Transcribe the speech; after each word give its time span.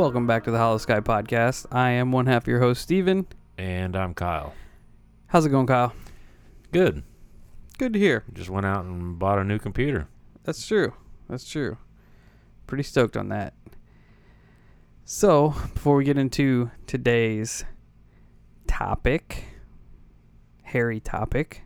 Welcome 0.00 0.26
back 0.26 0.44
to 0.44 0.50
the 0.50 0.56
Hollow 0.56 0.78
Sky 0.78 1.00
Podcast. 1.00 1.66
I 1.70 1.90
am 1.90 2.10
one 2.10 2.24
half 2.24 2.44
of 2.44 2.48
your 2.48 2.60
host, 2.60 2.80
Steven. 2.80 3.26
And 3.58 3.94
I'm 3.94 4.14
Kyle. 4.14 4.54
How's 5.26 5.44
it 5.44 5.50
going, 5.50 5.66
Kyle? 5.66 5.92
Good. 6.72 7.02
Good 7.76 7.92
to 7.92 7.98
hear. 7.98 8.24
Just 8.32 8.48
went 8.48 8.64
out 8.64 8.86
and 8.86 9.18
bought 9.18 9.38
a 9.38 9.44
new 9.44 9.58
computer. 9.58 10.08
That's 10.44 10.66
true. 10.66 10.94
That's 11.28 11.46
true. 11.46 11.76
Pretty 12.66 12.82
stoked 12.82 13.14
on 13.14 13.28
that. 13.28 13.52
So, 15.04 15.50
before 15.74 15.96
we 15.96 16.04
get 16.04 16.16
into 16.16 16.70
today's 16.86 17.66
topic, 18.66 19.44
hairy 20.62 21.00
topic, 21.00 21.64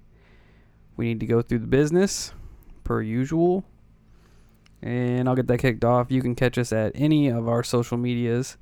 we 0.97 1.07
need 1.07 1.21
to 1.21 1.27
go 1.27 1.41
through 1.41 1.61
the 1.61 1.69
business 1.69 2.33
per 2.83 3.01
usual. 3.01 3.65
And 4.85 5.31
I'll 5.31 5.35
get 5.35 5.47
that 5.47 5.59
kicked 5.59 5.83
off. 5.83 6.11
You 6.11 6.21
can 6.21 6.35
catch 6.35 6.59
us 6.59 6.71
at 6.71 6.93
any 6.95 7.29
of 7.29 7.49
our 7.49 7.63
social 7.63 7.97
medias 7.97 8.59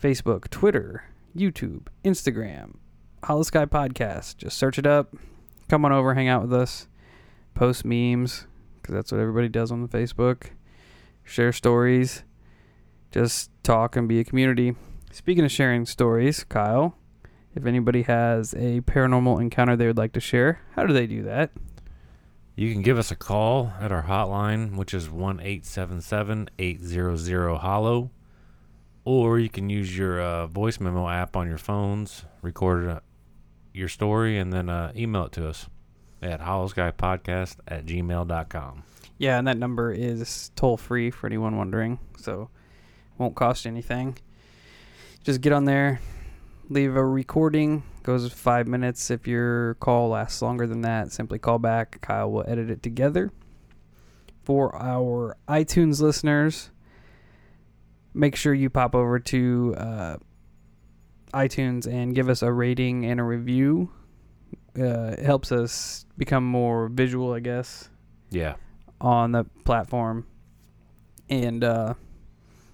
Facebook, 0.00 0.50
Twitter, 0.50 1.04
YouTube, 1.34 1.86
Instagram, 2.04 2.76
Hollow 3.24 3.42
Sky 3.42 3.64
Podcast. 3.64 4.36
Just 4.36 4.58
search 4.58 4.78
it 4.78 4.86
up. 4.86 5.16
Come 5.70 5.86
on 5.86 5.92
over, 5.92 6.12
hang 6.12 6.28
out 6.28 6.42
with 6.42 6.52
us, 6.52 6.88
post 7.54 7.86
memes, 7.86 8.46
because 8.76 8.94
that's 8.94 9.10
what 9.10 9.18
everybody 9.18 9.48
does 9.48 9.72
on 9.72 9.80
the 9.80 9.88
Facebook. 9.88 10.50
Share 11.24 11.52
stories, 11.52 12.22
just 13.10 13.50
talk 13.62 13.96
and 13.96 14.06
be 14.06 14.20
a 14.20 14.24
community. 14.24 14.76
Speaking 15.10 15.46
of 15.46 15.50
sharing 15.50 15.86
stories, 15.86 16.44
Kyle, 16.44 16.98
if 17.54 17.64
anybody 17.64 18.02
has 18.02 18.52
a 18.52 18.82
paranormal 18.82 19.40
encounter 19.40 19.74
they 19.74 19.86
would 19.86 19.96
like 19.96 20.12
to 20.12 20.20
share, 20.20 20.60
how 20.74 20.84
do 20.84 20.92
they 20.92 21.06
do 21.06 21.22
that? 21.22 21.50
You 22.58 22.72
can 22.72 22.80
give 22.80 22.96
us 22.96 23.10
a 23.10 23.16
call 23.16 23.74
at 23.78 23.92
our 23.92 24.04
hotline, 24.04 24.76
which 24.76 24.94
is 24.94 25.10
1 25.10 25.40
877 25.40 26.48
800 26.58 27.56
Hollow. 27.58 28.10
Or 29.04 29.38
you 29.38 29.50
can 29.50 29.68
use 29.68 29.96
your 29.96 30.22
uh, 30.22 30.46
voice 30.46 30.80
memo 30.80 31.06
app 31.06 31.36
on 31.36 31.46
your 31.46 31.58
phones, 31.58 32.24
record 32.40 32.88
uh, 32.88 33.00
your 33.74 33.88
story, 33.88 34.38
and 34.38 34.54
then 34.54 34.70
uh, 34.70 34.90
email 34.96 35.26
it 35.26 35.32
to 35.32 35.46
us 35.46 35.68
at 36.22 36.40
hollowskypodcast 36.40 37.56
at 37.68 37.84
gmail.com. 37.84 38.82
Yeah, 39.18 39.38
and 39.38 39.46
that 39.46 39.58
number 39.58 39.92
is 39.92 40.50
toll 40.56 40.78
free 40.78 41.10
for 41.10 41.26
anyone 41.26 41.58
wondering, 41.58 41.98
so 42.16 42.48
won't 43.18 43.34
cost 43.34 43.66
anything. 43.66 44.16
Just 45.24 45.42
get 45.42 45.52
on 45.52 45.66
there, 45.66 46.00
leave 46.68 46.96
a 46.96 47.04
recording. 47.04 47.82
Goes 48.02 48.30
five 48.32 48.66
minutes. 48.68 49.10
If 49.10 49.26
your 49.26 49.74
call 49.74 50.10
lasts 50.10 50.42
longer 50.42 50.66
than 50.66 50.82
that, 50.82 51.12
simply 51.12 51.38
call 51.38 51.58
back. 51.58 52.00
Kyle 52.00 52.30
will 52.30 52.44
edit 52.46 52.70
it 52.70 52.82
together. 52.82 53.32
For 54.44 54.74
our 54.76 55.36
iTunes 55.48 56.00
listeners, 56.00 56.70
make 58.14 58.36
sure 58.36 58.54
you 58.54 58.70
pop 58.70 58.94
over 58.94 59.18
to 59.18 59.74
uh, 59.76 60.16
iTunes 61.34 61.86
and 61.92 62.14
give 62.14 62.28
us 62.28 62.42
a 62.42 62.52
rating 62.52 63.04
and 63.04 63.18
a 63.18 63.24
review. 63.24 63.90
Uh, 64.78 65.14
it 65.18 65.24
helps 65.24 65.50
us 65.50 66.06
become 66.16 66.44
more 66.44 66.88
visual, 66.88 67.32
I 67.32 67.40
guess 67.40 67.88
Yeah. 68.30 68.54
on 69.00 69.32
the 69.32 69.44
platform 69.64 70.26
and 71.28 71.64
uh, 71.64 71.94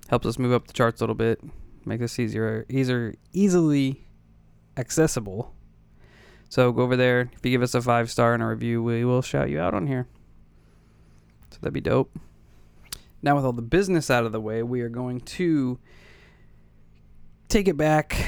helps 0.08 0.26
us 0.26 0.38
move 0.38 0.52
up 0.52 0.66
the 0.66 0.72
charts 0.74 1.00
a 1.00 1.04
little 1.04 1.14
bit 1.14 1.40
makes 1.86 2.00
this 2.00 2.18
easier 2.18 2.66
easier 2.68 3.14
easily 3.32 4.04
accessible. 4.76 5.54
So 6.48 6.70
go 6.72 6.82
over 6.82 6.96
there. 6.96 7.30
If 7.32 7.44
you 7.44 7.50
give 7.50 7.62
us 7.62 7.74
a 7.74 7.82
five 7.82 8.10
star 8.10 8.34
and 8.34 8.42
a 8.42 8.46
review 8.46 8.82
we 8.82 9.04
will 9.04 9.22
shout 9.22 9.50
you 9.50 9.60
out 9.60 9.74
on 9.74 9.86
here. 9.86 10.06
So 11.50 11.58
that'd 11.60 11.72
be 11.72 11.80
dope. 11.80 12.18
Now 13.22 13.36
with 13.36 13.44
all 13.44 13.52
the 13.52 13.62
business 13.62 14.10
out 14.10 14.24
of 14.24 14.32
the 14.32 14.40
way 14.40 14.62
we 14.62 14.80
are 14.80 14.88
going 14.88 15.20
to 15.20 15.78
take 17.48 17.68
it 17.68 17.76
back 17.76 18.26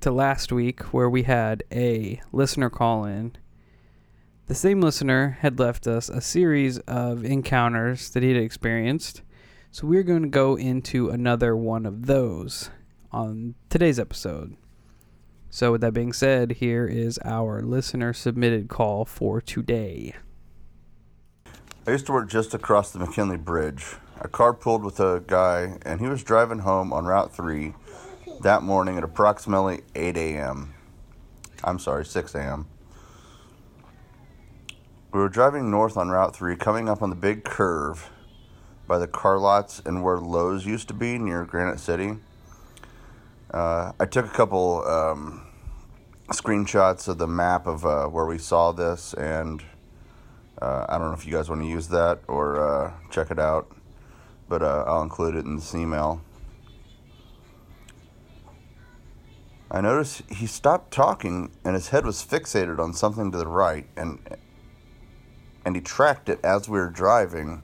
to 0.00 0.10
last 0.10 0.52
week 0.52 0.92
where 0.92 1.08
we 1.08 1.22
had 1.24 1.62
a 1.72 2.20
listener 2.32 2.70
call 2.70 3.04
in. 3.04 3.36
The 4.46 4.54
same 4.54 4.80
listener 4.80 5.38
had 5.40 5.58
left 5.58 5.86
us 5.86 6.08
a 6.08 6.20
series 6.20 6.78
of 6.80 7.24
encounters 7.24 8.10
that 8.10 8.22
he 8.22 8.30
had 8.30 8.42
experienced. 8.42 9.22
So 9.70 9.86
we're 9.86 10.02
going 10.02 10.22
to 10.22 10.28
go 10.28 10.56
into 10.56 11.08
another 11.08 11.56
one 11.56 11.86
of 11.86 12.06
those 12.06 12.68
on 13.12 13.54
today's 13.68 13.98
episode. 13.98 14.56
So, 15.50 15.72
with 15.72 15.82
that 15.82 15.92
being 15.92 16.12
said, 16.12 16.52
here 16.52 16.86
is 16.86 17.18
our 17.24 17.60
listener 17.60 18.12
submitted 18.12 18.68
call 18.68 19.04
for 19.04 19.40
today. 19.40 20.14
I 21.86 21.90
used 21.90 22.06
to 22.06 22.12
work 22.12 22.30
just 22.30 22.54
across 22.54 22.90
the 22.90 22.98
McKinley 22.98 23.36
Bridge. 23.36 23.96
I 24.20 24.28
carpooled 24.28 24.82
with 24.82 24.98
a 24.98 25.22
guy, 25.26 25.78
and 25.84 26.00
he 26.00 26.06
was 26.06 26.22
driving 26.22 26.60
home 26.60 26.92
on 26.92 27.04
Route 27.04 27.34
3 27.34 27.74
that 28.40 28.62
morning 28.62 28.96
at 28.96 29.04
approximately 29.04 29.82
8 29.94 30.16
a.m. 30.16 30.74
I'm 31.62 31.78
sorry, 31.78 32.06
6 32.06 32.34
a.m. 32.34 32.66
We 35.12 35.20
were 35.20 35.28
driving 35.28 35.70
north 35.70 35.98
on 35.98 36.08
Route 36.08 36.34
3, 36.34 36.56
coming 36.56 36.88
up 36.88 37.02
on 37.02 37.10
the 37.10 37.16
big 37.16 37.44
curve 37.44 38.10
by 38.86 38.98
the 38.98 39.06
car 39.06 39.38
lots 39.38 39.82
and 39.84 40.02
where 40.02 40.18
Lowe's 40.18 40.64
used 40.64 40.88
to 40.88 40.94
be 40.94 41.18
near 41.18 41.44
Granite 41.44 41.80
City. 41.80 42.16
Uh, 43.52 43.92
I 44.00 44.06
took 44.06 44.24
a 44.24 44.30
couple 44.30 44.82
um, 44.86 45.46
screenshots 46.28 47.06
of 47.06 47.18
the 47.18 47.26
map 47.26 47.66
of 47.66 47.84
uh, 47.84 48.06
where 48.06 48.24
we 48.24 48.38
saw 48.38 48.72
this, 48.72 49.12
and 49.12 49.62
uh, 50.60 50.86
I 50.88 50.96
don't 50.96 51.08
know 51.08 51.14
if 51.14 51.26
you 51.26 51.32
guys 51.32 51.50
want 51.50 51.60
to 51.60 51.68
use 51.68 51.88
that 51.88 52.20
or 52.28 52.66
uh, 52.66 52.92
check 53.10 53.30
it 53.30 53.38
out, 53.38 53.70
but 54.48 54.62
uh, 54.62 54.84
I'll 54.86 55.02
include 55.02 55.34
it 55.34 55.44
in 55.44 55.56
this 55.56 55.74
email. 55.74 56.22
I 59.70 59.80
noticed 59.80 60.22
he 60.30 60.46
stopped 60.46 60.90
talking 60.92 61.50
and 61.64 61.74
his 61.74 61.88
head 61.88 62.04
was 62.04 62.22
fixated 62.24 62.78
on 62.78 62.92
something 62.92 63.32
to 63.32 63.38
the 63.38 63.46
right, 63.46 63.86
and 63.96 64.18
and 65.64 65.76
he 65.76 65.82
tracked 65.82 66.28
it 66.28 66.40
as 66.42 66.68
we 66.68 66.78
were 66.78 66.90
driving. 66.90 67.62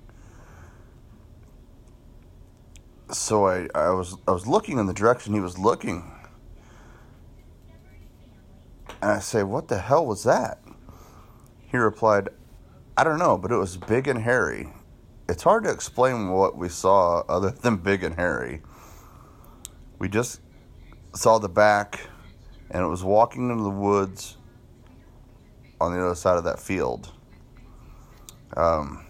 So 3.11 3.47
I, 3.47 3.69
I 3.75 3.91
was 3.91 4.17
I 4.27 4.33
was 4.33 4.47
looking 4.47 4.79
in 4.79 4.87
the 4.87 4.93
direction 4.93 5.33
he 5.35 5.41
was 5.41 5.59
looking. 5.59 6.13
And 9.01 9.13
I 9.13 9.19
say, 9.21 9.43
What 9.43 9.69
the 9.69 9.79
hell 9.79 10.07
was 10.07 10.25
that? 10.25 10.59
He 11.71 11.77
replied, 11.77 12.29
I 12.97 13.05
don't 13.05 13.19
know, 13.19 13.39
but 13.39 13.53
it 13.53 13.57
was 13.57 13.77
big 13.77 14.09
and 14.09 14.21
hairy. 14.21 14.69
It's 15.29 15.43
hard 15.43 15.65
to 15.65 15.71
explain 15.71 16.31
what 16.31 16.57
we 16.57 16.69
saw 16.69 17.21
other 17.29 17.51
than 17.51 17.77
big 17.77 18.03
and 18.03 18.15
hairy. 18.15 18.63
We 19.99 20.09
just 20.09 20.41
saw 21.15 21.39
the 21.39 21.49
back 21.49 22.01
and 22.71 22.83
it 22.83 22.87
was 22.87 23.05
walking 23.05 23.51
into 23.51 23.63
the 23.63 23.71
woods 23.71 24.37
on 25.81 25.93
the 25.95 26.05
other 26.05 26.15
side 26.15 26.39
of 26.39 26.45
that 26.45 26.59
field. 26.59 27.13
Um, 28.57 29.05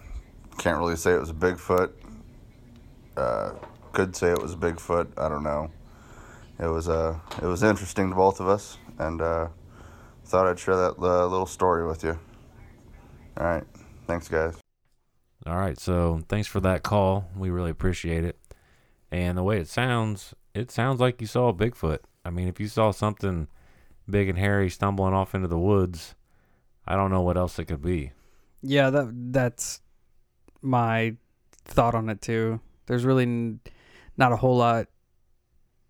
can't 0.59 0.79
really 0.79 0.97
say 0.97 1.15
it 1.15 1.21
was 1.21 1.31
a 1.31 1.35
Bigfoot. 1.35 1.93
Uh, 3.17 3.53
could 3.93 4.17
say 4.17 4.31
it 4.31 4.43
was 4.43 4.55
Bigfoot. 4.57 5.09
I 5.17 5.29
don't 5.29 5.43
know. 5.43 5.71
It 6.59 6.67
was 6.67 6.89
uh, 6.89 7.19
it 7.41 7.47
was 7.47 7.63
interesting 7.63 8.11
to 8.11 8.17
both 8.17 8.41
of 8.41 8.49
us, 8.49 8.79
and 8.99 9.21
uh, 9.21 9.49
thought 10.25 10.47
I'd 10.47 10.59
share 10.59 10.77
that 10.77 10.99
uh, 10.99 11.27
little 11.27 11.47
story 11.47 11.87
with 11.87 12.03
you. 12.05 12.19
All 13.37 13.47
right, 13.47 13.65
thanks, 14.07 14.29
guys. 14.29 14.57
All 15.47 15.57
right. 15.57 15.79
So 15.79 16.21
thanks 16.29 16.49
for 16.49 16.61
that 16.61 16.83
call. 16.83 17.29
We 17.37 17.51
really 17.51 17.71
appreciate 17.71 18.25
it. 18.25 18.39
And 19.11 19.39
the 19.39 19.43
way 19.43 19.59
it 19.59 19.69
sounds, 19.69 20.35
it 20.55 20.71
sounds 20.71 21.01
like 21.01 21.21
you 21.21 21.27
saw 21.27 21.49
a 21.49 21.55
Bigfoot. 21.55 22.01
I 22.25 22.31
mean, 22.31 22.49
if 22.49 22.61
you 22.61 22.69
saw 22.69 22.91
something 22.91 23.49
big 24.11 24.29
and 24.29 24.39
hairy 24.39 24.69
stumbling 24.69 25.15
off 25.15 25.35
into 25.35 25.49
the 25.49 25.59
woods, 25.59 26.15
I 26.87 26.97
don't 26.97 27.11
know 27.11 27.23
what 27.23 27.39
else 27.39 27.59
it 27.59 27.67
could 27.67 27.83
be. 27.83 28.13
Yeah, 28.63 28.91
that 28.91 29.33
that's 29.33 29.81
my 30.61 31.15
thought 31.65 31.95
on 31.95 32.09
it 32.09 32.21
too. 32.21 32.61
There's 32.87 33.05
really 33.05 33.23
n- 33.23 33.61
not 34.19 34.33
a 34.33 34.37
whole 34.37 34.57
lot 34.57 34.89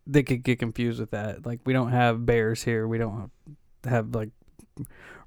they 0.08 0.22
could 0.22 0.42
get 0.42 0.58
confused 0.58 0.98
with 0.98 1.10
that. 1.10 1.46
Like 1.46 1.60
we 1.64 1.72
don't 1.72 1.92
have 1.92 2.24
bears 2.24 2.64
here. 2.64 2.88
We 2.88 2.98
don't 2.98 3.30
have 3.84 4.14
like 4.14 4.30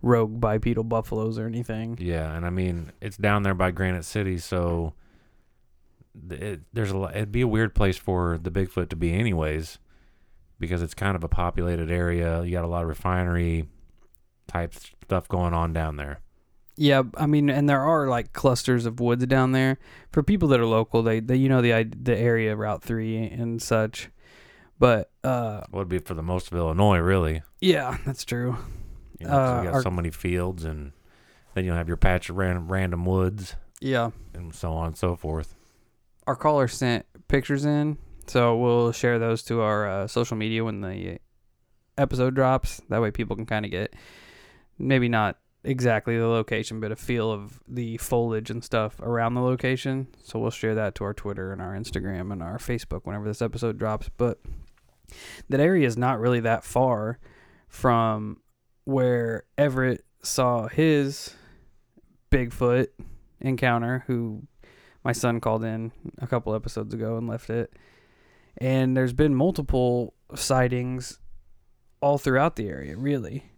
rogue 0.02 0.42
bipedal 0.42 0.84
buffaloes 0.84 1.38
or 1.38 1.46
anything. 1.46 1.98
Yeah, 2.02 2.36
and 2.36 2.46
I 2.46 2.50
mean 2.50 2.92
it's 3.00 3.18
down 3.18 3.44
there 3.44 3.54
by 3.54 3.72
Granite 3.72 4.06
City, 4.06 4.40
so 4.40 4.94
it, 6.30 6.62
there's 6.74 6.92
a 6.92 6.98
lot, 6.98 7.16
it'd 7.16 7.32
be 7.32 7.42
a 7.42 7.48
weird 7.48 7.76
place 7.76 7.96
for 7.96 8.40
the 8.42 8.52
Bigfoot 8.52 8.90
to 8.90 8.96
be, 8.96 9.14
anyways, 9.14 9.78
because 10.60 10.82
it's 10.82 10.96
kind 10.96 11.16
of 11.16 11.24
a 11.24 11.30
populated 11.30 11.92
area. 11.92 12.44
You 12.44 12.52
got 12.52 12.66
a 12.66 12.68
lot 12.68 12.82
of 12.82 12.90
refinery 12.90 13.68
type 14.48 14.74
stuff 14.74 15.28
going 15.28 15.54
on 15.54 15.74
down 15.74 15.96
there. 15.96 16.20
Yeah, 16.82 17.04
I 17.16 17.28
mean, 17.28 17.52
and 17.52 17.70
there 17.70 17.82
are 17.82 18.08
like 18.08 18.34
clusters 18.34 18.88
of 18.88 19.00
woods 19.00 19.24
down 19.28 19.52
there. 19.52 19.78
For 20.12 20.24
people 20.24 20.48
that 20.50 20.60
are 20.60 20.66
local, 20.66 21.04
they, 21.04 21.20
they 21.20 21.36
you 21.36 21.48
know 21.48 21.62
the 21.62 21.84
the 21.84 22.18
area 22.18 22.56
Route 22.56 22.82
Three 22.84 23.18
and 23.18 23.62
such. 23.62 24.10
But 24.80 25.12
uh, 25.24 25.62
Would 25.72 25.90
be 25.90 26.00
for 26.00 26.16
the 26.16 26.24
most 26.24 26.52
of 26.52 26.58
Illinois, 26.58 26.98
really. 26.98 27.44
yeah, 27.60 27.98
that's 28.04 28.26
true. 28.26 28.58
You 29.20 29.28
know, 29.28 29.34
Uh, 29.34 29.58
you 29.60 29.64
got 29.68 29.74
our- 29.76 29.82
so 29.84 29.92
many 29.92 30.10
fields, 30.10 30.66
and 30.66 30.94
then 31.54 31.66
you'll 31.66 31.76
have 31.76 31.88
your 31.88 31.98
patch 31.98 32.32
of 32.32 32.38
random 32.38 32.72
random 32.72 33.06
woods, 33.06 33.56
Yeah, 33.80 34.10
and 34.34 34.56
so 34.56 34.72
on 34.74 34.88
and 34.88 34.98
so 34.98 35.16
forth. 35.16 35.54
our 36.26 36.36
caller 36.36 36.68
sent 36.68 37.06
pictures 37.28 37.64
in, 37.64 37.98
So 38.26 38.58
we'll 38.58 38.92
share 38.92 39.20
those 39.20 39.44
to 39.44 39.62
our 39.62 39.88
uh, 39.88 40.08
social 40.08 40.36
media 40.38 40.64
when 40.64 40.82
the 40.82 41.20
episode 41.96 42.34
drops. 42.34 42.82
That 42.90 43.02
way 43.04 43.12
people 43.12 43.36
can 43.36 43.46
kind 43.46 43.66
of 43.66 43.72
get 43.72 43.94
maybe 44.80 45.10
not 45.10 45.38
exactly 45.64 46.18
the 46.18 46.28
location, 46.28 46.80
but 46.80 46.92
a 46.92 46.96
feel 46.96 47.32
of 47.32 47.60
the 47.68 47.98
foliage 47.98 48.50
and 48.50 48.64
stuff 48.64 49.00
around 49.00 49.36
the 49.36 49.42
location. 49.42 50.08
So 50.24 50.40
we'll 50.40 50.52
share 50.52 50.76
that 50.76 50.96
to 50.96 51.04
our 51.04 51.14
Twitter 51.14 51.52
and 51.52 51.62
our 51.62 51.74
Instagram 51.74 52.32
and 52.32 52.42
our 52.42 52.58
Facebook 52.58 53.02
whenever 53.04 53.28
this 53.28 53.42
episode 53.42 53.78
drops. 53.78 54.10
But 54.18 54.40
that 55.50 55.60
area 55.60 55.88
is 55.88 55.98
not 55.98 56.20
really 56.20 56.40
that 56.42 56.64
far 56.64 57.20
from 57.68 58.42
where 58.86 59.44
Everett 59.58 60.04
saw 60.24 60.68
his 60.68 61.36
Bigfoot 62.32 62.88
encounter, 63.40 64.04
who 64.08 64.44
my 65.04 65.12
son 65.12 65.40
called 65.40 65.64
in 65.64 65.92
a 66.20 66.28
couple 66.28 66.56
episodes 66.56 66.94
ago 66.94 67.18
and 67.18 67.28
left 67.28 67.50
it. 67.50 67.74
And 68.58 68.96
there's 68.96 69.14
been 69.14 69.34
multiple 69.34 70.14
sightings 70.36 71.20
all 72.02 72.18
throughout 72.18 72.56
the 72.56 72.68
area, 72.68 72.98
really. 72.98 73.51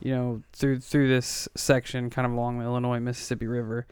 You 0.00 0.14
know, 0.14 0.42
through 0.52 0.80
through 0.80 1.08
this 1.08 1.48
section, 1.56 2.10
kind 2.10 2.26
of 2.26 2.32
along 2.32 2.58
the 2.58 2.64
Illinois 2.64 3.00
Mississippi 3.00 3.46
River, 3.46 3.86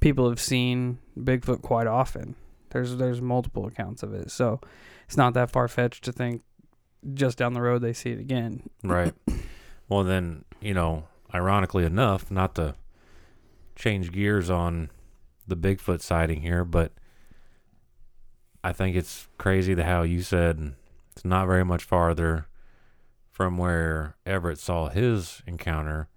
people 0.00 0.28
have 0.28 0.40
seen 0.40 0.98
Bigfoot 1.18 1.62
quite 1.62 1.86
often. 1.86 2.36
There's 2.70 2.96
there's 2.96 3.20
multiple 3.20 3.66
accounts 3.66 4.02
of 4.02 4.12
it, 4.14 4.30
so 4.30 4.60
it's 5.06 5.16
not 5.16 5.34
that 5.34 5.50
far 5.50 5.68
fetched 5.68 6.04
to 6.04 6.12
think 6.12 6.42
just 7.14 7.38
down 7.38 7.54
the 7.54 7.62
road 7.62 7.82
they 7.82 7.92
see 7.92 8.10
it 8.10 8.20
again. 8.20 8.68
Right. 8.82 9.14
well, 9.88 10.04
then 10.04 10.44
you 10.60 10.74
know, 10.74 11.08
ironically 11.34 11.84
enough, 11.84 12.30
not 12.30 12.54
to 12.56 12.74
change 13.74 14.12
gears 14.12 14.50
on 14.50 14.90
the 15.46 15.56
Bigfoot 15.56 16.02
sighting 16.02 16.42
here, 16.42 16.64
but 16.64 16.92
I 18.62 18.72
think 18.72 18.96
it's 18.96 19.28
crazy 19.38 19.74
the 19.74 19.84
how 19.84 20.02
you 20.02 20.20
said 20.20 20.74
it's 21.12 21.24
not 21.24 21.46
very 21.46 21.64
much 21.64 21.84
farther 21.84 22.47
from 23.38 23.56
where 23.56 24.16
Everett 24.26 24.58
saw 24.58 24.88
his 24.88 25.42
encounter. 25.46 26.08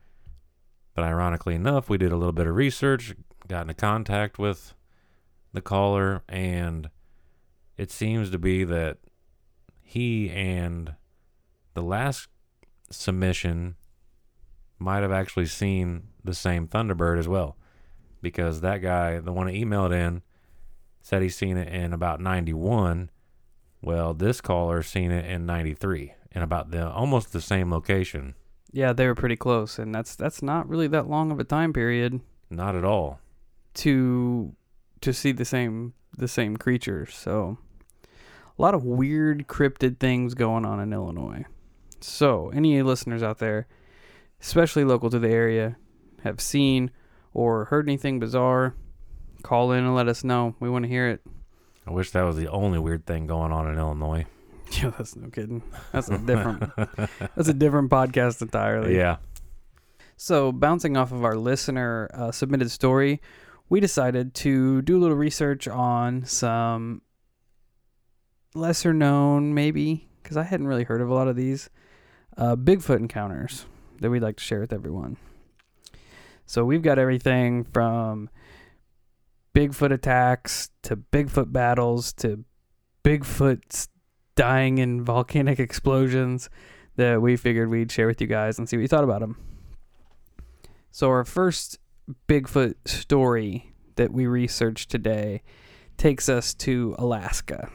But 0.96 1.04
ironically 1.04 1.54
enough, 1.54 1.88
we 1.88 2.00
did 2.00 2.12
a 2.12 2.18
little 2.18 2.34
bit 2.34 2.48
of 2.48 2.56
research, 2.56 3.14
got 3.48 3.62
into 3.62 3.76
contact 3.76 4.40
with 4.40 4.74
the 5.54 5.62
caller, 5.62 6.24
and 6.28 6.90
it 7.78 7.92
seems 7.92 8.32
to 8.32 8.40
be 8.40 8.64
that 8.64 8.98
he 9.84 10.32
and 10.32 10.96
the 11.76 11.84
last 11.84 12.28
submission 12.90 13.76
might 14.80 15.04
have 15.04 15.12
actually 15.12 15.46
seen 15.46 16.08
the 16.24 16.34
same 16.34 16.68
Thunderbird 16.68 17.20
as 17.20 17.28
well. 17.28 17.56
Because 18.24 18.62
that 18.62 18.80
guy, 18.80 19.20
the 19.20 19.32
one 19.32 19.46
that 19.46 19.54
emailed 19.54 19.94
in, 19.94 20.24
said 21.04 21.22
he's 21.22 21.36
seen 21.36 21.56
it 21.56 21.72
in 21.72 21.94
about 21.94 22.20
91. 22.20 23.12
Well, 23.80 24.16
this 24.16 24.42
caller 24.42 24.82
seen 24.82 25.12
it 25.12 25.26
in 25.26 25.46
93 25.46 26.16
in 26.34 26.42
about 26.42 26.72
the 26.72 26.90
almost 26.90 27.34
the 27.34 27.42
same 27.42 27.72
location. 27.72 28.36
Yeah, 28.72 28.94
they 28.94 29.06
were 29.08 29.16
pretty 29.16 29.36
close, 29.36 29.78
and 29.78 29.94
that's 29.94 30.16
that's 30.16 30.42
not 30.42 30.68
really 30.70 30.88
that 30.88 31.10
long 31.10 31.32
of 31.32 31.40
a 31.40 31.44
time 31.44 31.74
period 31.74 32.22
Not 32.50 32.76
at 32.76 32.86
all. 32.86 33.20
to 33.76 34.56
to 35.02 35.14
see 35.14 35.32
the 35.32 35.46
same 35.46 35.94
the 36.18 36.28
same 36.28 36.58
creatures. 36.58 37.14
So 37.14 37.58
a 38.58 38.62
lot 38.62 38.74
of 38.76 38.84
weird 38.86 39.48
cryptid 39.48 40.00
things 40.00 40.34
going 40.34 40.66
on 40.66 40.80
in 40.80 40.94
Illinois. 40.94 41.46
So 42.00 42.50
any 42.54 42.82
listeners 42.82 43.24
out 43.24 43.40
there, 43.40 43.68
especially 44.42 44.84
local 44.86 45.10
to 45.10 45.20
the 45.20 45.30
area, 45.30 45.78
have 46.24 46.40
seen 46.42 46.92
or 47.34 47.66
heard 47.66 47.88
anything 47.88 48.20
bizarre, 48.20 48.76
call 49.44 49.72
in 49.72 49.84
and 49.84 49.96
let 49.96 50.08
us 50.08 50.24
know. 50.24 50.56
We 50.60 50.70
want 50.70 50.84
to 50.84 50.90
hear 50.90 51.08
it. 51.10 51.22
I 51.88 51.92
wish 51.92 52.12
that 52.12 52.24
was 52.24 52.36
the 52.36 52.50
only 52.50 52.78
weird 52.80 53.06
thing 53.06 53.26
going 53.28 53.52
on 53.52 53.68
in 53.68 53.78
Illinois. 53.78 54.26
Yeah, 54.82 54.92
that's 54.98 55.16
no 55.16 55.30
kidding. 55.30 55.64
That's 55.92 56.08
a 56.10 56.18
different 56.18 56.72
that's 57.36 57.50
a 57.50 57.54
different 57.54 57.90
podcast 57.90 58.42
entirely. 58.42 58.96
Yeah. 58.96 59.18
So, 60.16 60.52
bouncing 60.52 60.98
off 60.98 61.12
of 61.12 61.26
our 61.26 61.36
listener 61.36 62.10
uh, 62.14 62.32
submitted 62.32 62.70
story, 62.70 63.22
we 63.70 63.80
decided 63.80 64.36
to 64.36 64.82
do 64.84 64.98
a 64.98 65.00
little 65.00 65.18
research 65.18 65.68
on 65.68 66.26
some 66.26 67.02
lesser 68.54 68.94
known, 68.94 69.54
maybe, 69.54 70.08
because 70.22 70.38
I 70.38 70.44
hadn't 70.44 70.68
really 70.68 70.84
heard 70.84 71.02
of 71.02 71.10
a 71.10 71.14
lot 71.14 71.28
of 71.28 71.36
these 71.36 71.70
uh, 72.38 72.56
Bigfoot 72.56 72.98
encounters 72.98 73.66
that 74.00 74.12
we'd 74.12 74.22
like 74.22 74.38
to 74.38 74.44
share 74.44 74.60
with 74.60 74.72
everyone. 74.72 75.18
So, 76.46 76.64
we've 76.66 76.84
got 76.84 77.00
everything 77.00 77.64
from 77.64 78.30
Bigfoot 79.56 79.92
attacks 79.92 80.70
to 80.84 80.96
Bigfoot 80.96 81.52
battles 81.52 82.14
to 82.14 82.46
Bigfoot 83.04 83.88
dying 84.42 84.80
in 84.80 85.04
volcanic 85.04 85.60
explosions 85.60 86.50
that 86.96 87.22
we 87.22 87.38
figured 87.38 87.70
we'd 87.70 87.92
share 87.92 88.08
with 88.08 88.20
you 88.20 88.26
guys 88.26 88.58
and 88.58 88.68
see 88.68 88.76
what 88.76 88.82
you 88.82 88.88
thought 88.88 89.04
about 89.04 89.20
them. 89.20 89.38
So, 90.90 91.10
our 91.12 91.24
first 91.24 91.78
Bigfoot 92.28 92.74
story 92.86 93.72
that 93.98 94.12
we 94.12 94.26
researched 94.26 94.90
today 94.90 95.44
takes 95.96 96.28
us 96.28 96.56
to 96.56 96.96
Alaska, 96.98 97.70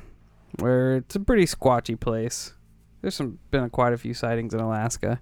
where 0.58 0.96
it's 0.96 1.14
a 1.14 1.20
pretty 1.20 1.44
squatchy 1.44 1.94
place. 1.94 2.52
There's 3.00 3.14
some 3.14 3.38
been 3.52 3.70
quite 3.70 3.92
a 3.92 3.96
few 3.96 4.12
sightings 4.12 4.52
in 4.52 4.58
Alaska, 4.58 5.20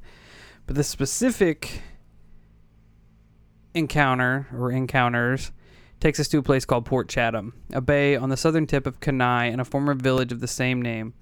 but 0.64 0.76
the 0.76 0.82
specific 0.82 1.82
encounter 3.74 4.46
or 4.50 4.72
encounters 4.72 5.52
takes 6.00 6.18
us 6.18 6.28
to 6.28 6.38
a 6.38 6.42
place 6.42 6.64
called 6.64 6.86
Port 6.86 7.10
Chatham, 7.10 7.52
a 7.70 7.82
bay 7.82 8.16
on 8.16 8.30
the 8.30 8.36
southern 8.38 8.66
tip 8.66 8.86
of 8.86 9.00
Kenai 9.00 9.44
and 9.44 9.60
a 9.60 9.64
former 9.66 9.92
village 9.92 10.32
of 10.32 10.40
the 10.40 10.48
same 10.48 10.80
name. 10.80 11.12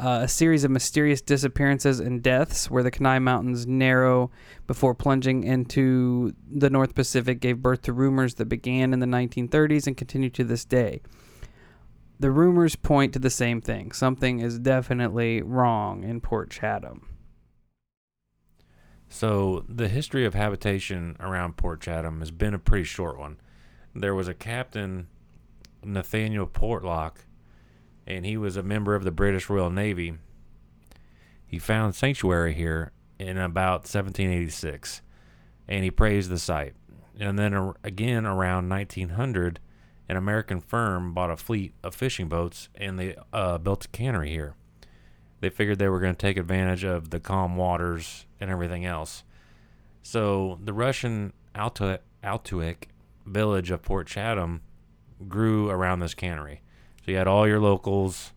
Uh, 0.00 0.20
a 0.22 0.28
series 0.28 0.64
of 0.64 0.70
mysterious 0.70 1.20
disappearances 1.20 2.00
and 2.00 2.22
deaths 2.22 2.70
where 2.70 2.82
the 2.82 2.90
Kenai 2.90 3.18
Mountains 3.18 3.66
narrow 3.66 4.30
before 4.66 4.94
plunging 4.94 5.44
into 5.44 6.32
the 6.50 6.70
North 6.70 6.94
Pacific 6.94 7.38
gave 7.38 7.60
birth 7.60 7.82
to 7.82 7.92
rumors 7.92 8.36
that 8.36 8.46
began 8.46 8.94
in 8.94 9.00
the 9.00 9.06
1930s 9.06 9.86
and 9.86 9.98
continue 9.98 10.30
to 10.30 10.42
this 10.42 10.64
day. 10.64 11.02
The 12.18 12.30
rumors 12.30 12.76
point 12.76 13.12
to 13.12 13.18
the 13.18 13.28
same 13.28 13.60
thing. 13.60 13.92
Something 13.92 14.40
is 14.40 14.58
definitely 14.58 15.42
wrong 15.42 16.02
in 16.02 16.22
Port 16.22 16.48
Chatham. 16.48 17.06
So 19.10 19.66
the 19.68 19.88
history 19.88 20.24
of 20.24 20.32
habitation 20.32 21.14
around 21.20 21.58
Port 21.58 21.82
Chatham 21.82 22.20
has 22.20 22.30
been 22.30 22.54
a 22.54 22.58
pretty 22.58 22.84
short 22.84 23.18
one. 23.18 23.38
There 23.94 24.14
was 24.14 24.28
a 24.28 24.34
captain, 24.34 25.08
Nathaniel 25.84 26.46
Portlock, 26.46 27.26
and 28.06 28.24
he 28.24 28.36
was 28.36 28.56
a 28.56 28.62
member 28.62 28.94
of 28.94 29.04
the 29.04 29.10
British 29.10 29.48
Royal 29.48 29.70
Navy. 29.70 30.14
He 31.46 31.58
found 31.58 31.94
sanctuary 31.94 32.54
here 32.54 32.92
in 33.18 33.36
about 33.36 33.80
1786, 33.80 35.02
and 35.68 35.84
he 35.84 35.90
praised 35.90 36.30
the 36.30 36.38
site. 36.38 36.74
And 37.18 37.38
then 37.38 37.74
again 37.84 38.24
around 38.24 38.68
1900, 38.68 39.60
an 40.08 40.16
American 40.16 40.60
firm 40.60 41.12
bought 41.12 41.30
a 41.30 41.36
fleet 41.36 41.74
of 41.82 41.94
fishing 41.94 42.28
boats, 42.28 42.68
and 42.74 42.98
they 42.98 43.16
uh, 43.32 43.58
built 43.58 43.84
a 43.84 43.88
cannery 43.88 44.30
here. 44.30 44.54
They 45.40 45.50
figured 45.50 45.78
they 45.78 45.88
were 45.88 46.00
going 46.00 46.14
to 46.14 46.18
take 46.18 46.36
advantage 46.36 46.84
of 46.84 47.10
the 47.10 47.20
calm 47.20 47.56
waters 47.56 48.26
and 48.40 48.50
everything 48.50 48.84
else. 48.84 49.22
So 50.02 50.58
the 50.62 50.72
Russian 50.72 51.32
Altu- 51.54 52.00
Altuik 52.24 52.84
village 53.26 53.70
of 53.70 53.82
Port 53.82 54.06
Chatham 54.06 54.62
grew 55.28 55.70
around 55.70 56.00
this 56.00 56.14
cannery. 56.14 56.62
So 57.04 57.12
you 57.12 57.16
had 57.16 57.26
all 57.26 57.46
your 57.46 57.60
locals 57.60 58.32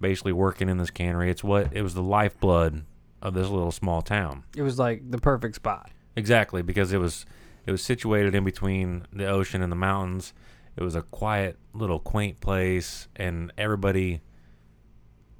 basically 0.00 0.32
working 0.32 0.68
in 0.68 0.78
this 0.78 0.90
cannery. 0.90 1.30
It's 1.30 1.42
what 1.44 1.72
it 1.72 1.82
was 1.82 1.94
the 1.94 2.02
lifeblood 2.02 2.84
of 3.22 3.34
this 3.34 3.48
little 3.48 3.72
small 3.72 4.02
town. 4.02 4.44
It 4.56 4.62
was 4.62 4.78
like 4.78 5.10
the 5.10 5.18
perfect 5.18 5.56
spot. 5.56 5.90
Exactly, 6.14 6.62
because 6.62 6.92
it 6.92 6.98
was 6.98 7.26
it 7.66 7.70
was 7.72 7.82
situated 7.82 8.34
in 8.34 8.44
between 8.44 9.06
the 9.12 9.26
ocean 9.26 9.62
and 9.62 9.72
the 9.72 9.76
mountains. 9.76 10.32
It 10.76 10.82
was 10.82 10.94
a 10.94 11.02
quiet 11.02 11.58
little 11.72 11.98
quaint 11.98 12.40
place 12.40 13.08
and 13.16 13.52
everybody 13.56 14.20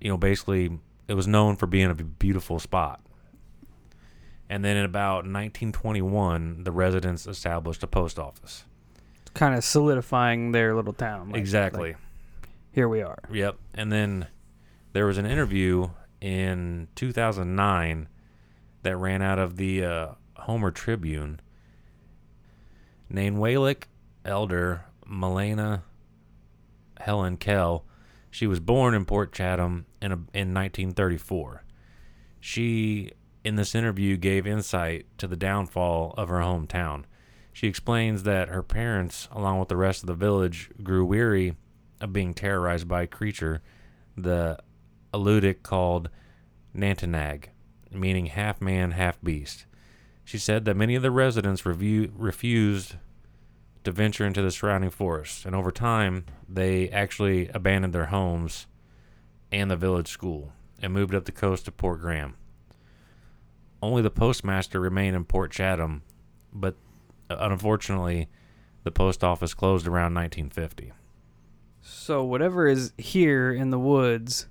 you 0.01 0.09
know 0.09 0.17
basically 0.17 0.79
it 1.09 1.15
was 1.15 1.27
known 1.27 1.57
for 1.57 1.67
being 1.67 1.91
a 1.91 1.95
beautiful 1.95 2.59
spot. 2.59 3.01
And 4.49 4.65
then 4.65 4.77
in 4.77 4.85
about 4.85 5.25
1921, 5.25 6.63
the 6.65 6.71
residents 6.71 7.27
established 7.27 7.83
a 7.83 7.87
post 7.87 8.19
office. 8.19 8.65
Kind 9.35 9.57
of 9.57 9.65
solidifying 9.65 10.53
their 10.53 10.75
little 10.75 10.93
town. 10.93 11.31
like- 11.31 11.41
exactly. 11.41 11.91
like, 11.93 12.01
here 12.77 12.89
we 12.91 13.01
are. 13.01 13.19
Yep. 13.33 13.57
And 13.73 13.91
then 13.91 14.27
there 14.93 15.07
was 15.07 15.17
an 15.17 15.25
interview 15.25 15.89
in 16.21 16.89
2009 16.95 18.07
that 18.83 18.97
ran 18.99 19.23
out 19.23 19.39
of 19.39 19.57
the 19.57 19.83
uh, 19.83 20.09
Homer 20.37 20.71
Tribune. 20.71 21.41
Named 23.09 23.39
Walick 23.39 23.85
Elder 24.27 24.85
Melena 25.11 25.85
Helen 27.01 27.39
Kell. 27.39 27.87
She 28.31 28.47
was 28.47 28.61
born 28.61 28.93
in 28.93 29.07
Port 29.07 29.33
Chatham 29.33 29.87
in, 30.03 30.13
a, 30.13 30.17
in 30.35 30.53
1934. 30.53 31.65
She, 32.41 33.11
in 33.43 33.57
this 33.57 33.75
interview, 33.75 34.19
gave 34.19 34.47
insight 34.47 35.07
to 35.17 35.27
the 35.27 35.35
downfall 35.35 36.13
of 36.19 36.29
her 36.29 36.41
hometown. 36.41 37.05
She 37.55 37.69
explains 37.69 38.25
that 38.25 38.51
her 38.51 38.63
parents, 38.63 39.29
along 39.33 39.61
with 39.61 39.69
the 39.69 39.79
rest 39.79 40.03
of 40.03 40.09
the 40.09 40.15
village, 40.15 40.69
grew 40.83 41.07
weary 41.07 41.55
of 42.01 42.13
being 42.13 42.35
terrorized 42.35 42.89
by 42.89 43.03
a 43.03 43.07
creature 43.07 43.63
the 44.17 44.59
Alutiiq 45.13 45.63
called 45.63 46.09
Nantinaq, 46.75 47.47
meaning 47.91 48.27
half 48.27 48.61
man, 48.61 48.93
half 48.93 49.21
beast. 49.23 49.67
She 50.25 50.39
said 50.39 50.65
that 50.65 50.77
many 50.77 50.95
of 50.95 51.03
the 51.03 51.11
residents 51.11 51.65
review, 51.65 52.13
refused 52.17 52.97
to 53.85 53.93
venture 53.93 54.27
into 54.27 54.43
the 54.43 54.51
surrounding 54.51 54.91
forest, 54.91 55.47
and 55.47 55.55
over 55.55 55.71
time, 55.71 56.25
they 56.49 56.89
actually 56.91 57.49
abandoned 57.49 57.93
their 57.93 58.07
homes 58.07 58.67
and 59.53 59.71
the 59.71 59.77
village 59.77 60.09
school 60.09 60.53
and 60.83 60.93
moved 60.93 61.15
up 61.15 61.25
the 61.25 61.33
coast 61.33 61.67
to 61.67 61.73
Port 61.73 62.01
Graham. 62.01 62.35
Only 63.81 64.03
the 64.03 64.11
postmaster 64.11 64.81
remained 64.81 65.15
in 65.15 65.25
Port 65.25 65.53
Chatham, 65.53 66.03
but 66.53 66.75
uh, 67.31 67.37
unfortunately, 67.39 68.29
the 68.83 68.91
post 68.91 69.23
office 69.23 69.55
closed 69.55 69.87
around 69.87 70.15
1950. 70.15 70.93
So 71.89 72.25
whatever 72.25 72.67
is 72.67 72.93
here 72.99 73.53
in 73.53 73.71
the 73.71 73.79
woods 73.79 74.47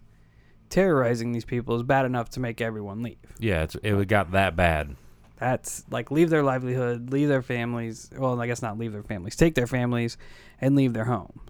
terrorizing 0.70 1.34
these 1.34 1.46
people 1.46 1.76
is 1.76 1.84
bad 1.84 2.06
enough 2.06 2.30
to 2.32 2.40
make 2.40 2.62
everyone 2.62 3.04
leave. 3.04 3.18
Yeah, 3.40 3.64
it's, 3.64 3.76
it 3.84 4.08
got 4.08 4.32
that 4.32 4.56
bad. 4.56 4.96
That's 5.38 5.84
like 5.92 6.12
leave 6.12 6.30
their 6.30 6.44
livelihood, 6.44 7.12
leave 7.12 7.28
their 7.28 7.42
families. 7.42 8.10
Well, 8.18 8.40
I 8.40 8.48
guess 8.48 8.62
not 8.62 8.78
leave 8.78 8.94
their 8.94 9.04
families, 9.04 9.36
take 9.36 9.54
their 9.54 9.68
families 9.68 10.18
and 10.62 10.76
leave 10.78 10.94
their 10.94 11.06
home. 11.06 11.42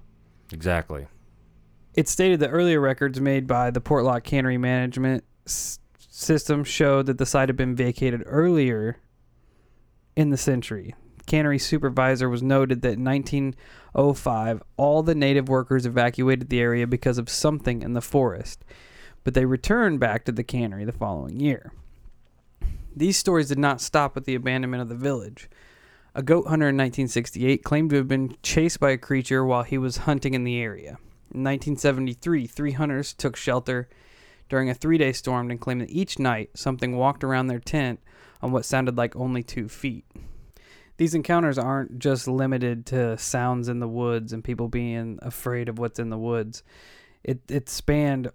Exactly. 0.51 1.06
It 1.94 2.10
stated 2.10 2.39
that 2.39 2.50
earlier 2.50 2.82
records 2.82 3.22
made 3.22 3.46
by 3.46 3.70
the 3.70 3.80
Portlock 3.80 4.24
Cannery 4.24 4.58
Management 4.58 5.24
s- 5.46 5.80
System 6.00 6.63
showed 6.63 7.06
that 7.06 7.18
the 7.20 7.25
site 7.25 7.50
had 7.50 7.58
been 7.58 7.75
vacated 7.75 8.24
earlier 8.25 8.98
in 10.15 10.30
the 10.32 10.38
century. 10.38 10.96
Cannery 11.27 11.60
supervisor 11.60 12.30
was 12.30 12.42
noted 12.42 12.82
that 12.82 12.98
in 12.98 13.56
1905 13.95 14.61
all 14.75 15.03
the 15.03 15.15
native 15.15 15.47
workers 15.47 15.85
evacuated 15.85 16.49
the 16.49 16.59
area 16.59 16.85
because 16.85 17.17
of 17.17 17.29
something 17.29 17.81
in 17.81 17.93
the 17.93 18.01
forest, 18.01 18.65
but 19.23 19.33
they 19.33 19.45
returned 19.45 20.01
back 20.01 20.25
to 20.25 20.33
the 20.33 20.43
cannery 20.43 20.83
the 20.83 20.91
following 20.91 21.39
year. 21.39 21.71
These 22.93 23.17
stories 23.17 23.47
did 23.47 23.59
not 23.59 23.81
stop 23.81 24.13
with 24.13 24.25
the 24.25 24.35
abandonment 24.35 24.81
of 24.81 24.89
the 24.89 24.95
village. 24.95 25.49
A 26.13 26.21
goat 26.21 26.47
hunter 26.47 26.69
in 26.69 26.77
1968 26.77 27.63
claimed 27.63 27.89
to 27.89 27.97
have 27.97 28.07
been 28.07 28.35
chased 28.41 28.79
by 28.79 28.91
a 28.91 28.97
creature 28.97 29.45
while 29.45 29.63
he 29.63 29.77
was 29.77 29.97
hunting 29.97 30.33
in 30.33 30.43
the 30.43 30.59
area. 30.59 30.97
In 31.33 31.43
1973, 31.43 32.47
three 32.47 32.71
hunters 32.71 33.13
took 33.13 33.35
shelter 33.35 33.89
during 34.47 34.69
a 34.69 34.73
three 34.73 34.97
day 34.97 35.11
storm 35.11 35.51
and 35.51 35.59
claimed 35.59 35.81
that 35.81 35.89
each 35.89 36.19
night 36.19 36.51
something 36.53 36.95
walked 36.95 37.23
around 37.23 37.47
their 37.47 37.59
tent 37.59 37.99
on 38.41 38.51
what 38.51 38.65
sounded 38.65 38.97
like 38.97 39.15
only 39.15 39.43
two 39.43 39.67
feet. 39.67 40.05
These 40.97 41.13
encounters 41.13 41.57
aren't 41.57 41.99
just 41.99 42.27
limited 42.27 42.85
to 42.87 43.17
sounds 43.17 43.67
in 43.67 43.79
the 43.79 43.87
woods 43.87 44.31
and 44.31 44.43
people 44.43 44.69
being 44.69 45.19
afraid 45.21 45.67
of 45.67 45.77
what's 45.77 45.99
in 45.99 46.09
the 46.09 46.17
woods. 46.17 46.63
It, 47.23 47.41
it 47.49 47.69
spanned 47.69 48.29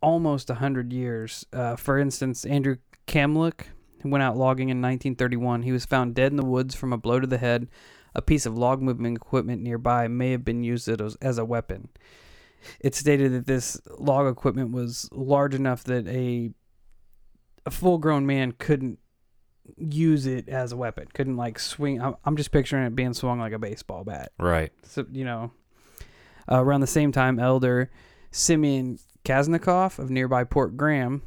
almost 0.00 0.48
a 0.48 0.54
hundred 0.54 0.92
years. 0.92 1.44
Uh, 1.52 1.76
for 1.76 1.98
instance, 1.98 2.44
Andrew 2.44 2.76
Kamluck 3.06 3.66
went 4.04 4.22
out 4.22 4.36
logging 4.36 4.68
in 4.68 4.78
1931. 4.78 5.62
He 5.62 5.72
was 5.72 5.84
found 5.84 6.14
dead 6.14 6.32
in 6.32 6.36
the 6.36 6.44
woods 6.44 6.74
from 6.74 6.92
a 6.92 6.98
blow 6.98 7.20
to 7.20 7.26
the 7.26 7.38
head. 7.38 7.68
A 8.14 8.22
piece 8.22 8.46
of 8.46 8.56
log 8.56 8.80
moving 8.80 9.14
equipment 9.14 9.62
nearby 9.62 10.08
may 10.08 10.30
have 10.30 10.44
been 10.44 10.62
used 10.64 10.88
as, 10.88 11.16
as 11.16 11.38
a 11.38 11.44
weapon. 11.44 11.88
It 12.80 12.94
stated 12.94 13.32
that 13.32 13.46
this 13.46 13.80
log 13.98 14.26
equipment 14.26 14.72
was 14.72 15.08
large 15.12 15.54
enough 15.54 15.84
that 15.84 16.08
a 16.08 16.50
a 17.66 17.70
full 17.70 17.98
grown 17.98 18.24
man 18.24 18.52
couldn't 18.52 18.98
use 19.76 20.26
it 20.26 20.48
as 20.48 20.72
a 20.72 20.76
weapon. 20.76 21.08
Couldn't 21.12 21.36
like 21.36 21.58
swing. 21.58 22.00
I'm, 22.00 22.16
I'm 22.24 22.36
just 22.36 22.50
picturing 22.50 22.84
it 22.84 22.96
being 22.96 23.14
swung 23.14 23.38
like 23.38 23.52
a 23.52 23.58
baseball 23.58 24.04
bat. 24.04 24.32
Right. 24.38 24.72
So 24.82 25.06
you 25.12 25.24
know, 25.24 25.52
uh, 26.50 26.62
around 26.62 26.80
the 26.80 26.86
same 26.86 27.12
time, 27.12 27.38
Elder 27.38 27.90
Simeon 28.30 28.98
Kaznikoff 29.24 29.98
of 29.98 30.10
nearby 30.10 30.44
Port 30.44 30.76
Graham, 30.76 31.22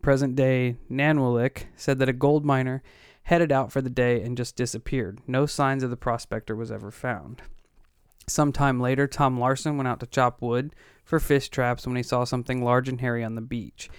present 0.00 0.34
day 0.34 0.76
Nanwalek, 0.90 1.64
said 1.76 1.98
that 1.98 2.08
a 2.08 2.12
gold 2.12 2.44
miner 2.44 2.82
headed 3.24 3.52
out 3.52 3.70
for 3.70 3.80
the 3.80 3.90
day 3.90 4.22
and 4.22 4.36
just 4.36 4.56
disappeared. 4.56 5.20
No 5.26 5.46
signs 5.46 5.82
of 5.82 5.90
the 5.90 5.96
prospector 5.96 6.56
was 6.56 6.72
ever 6.72 6.90
found. 6.90 7.42
Sometime 8.26 8.80
later, 8.80 9.06
Tom 9.06 9.38
Larson 9.38 9.76
went 9.76 9.88
out 9.88 10.00
to 10.00 10.06
chop 10.06 10.40
wood 10.40 10.74
for 11.04 11.20
fish 11.20 11.48
traps 11.48 11.86
when 11.86 11.96
he 11.96 12.02
saw 12.02 12.24
something 12.24 12.64
large 12.64 12.88
and 12.88 13.00
hairy 13.00 13.24
on 13.24 13.34
the 13.34 13.40
beach. 13.40 13.90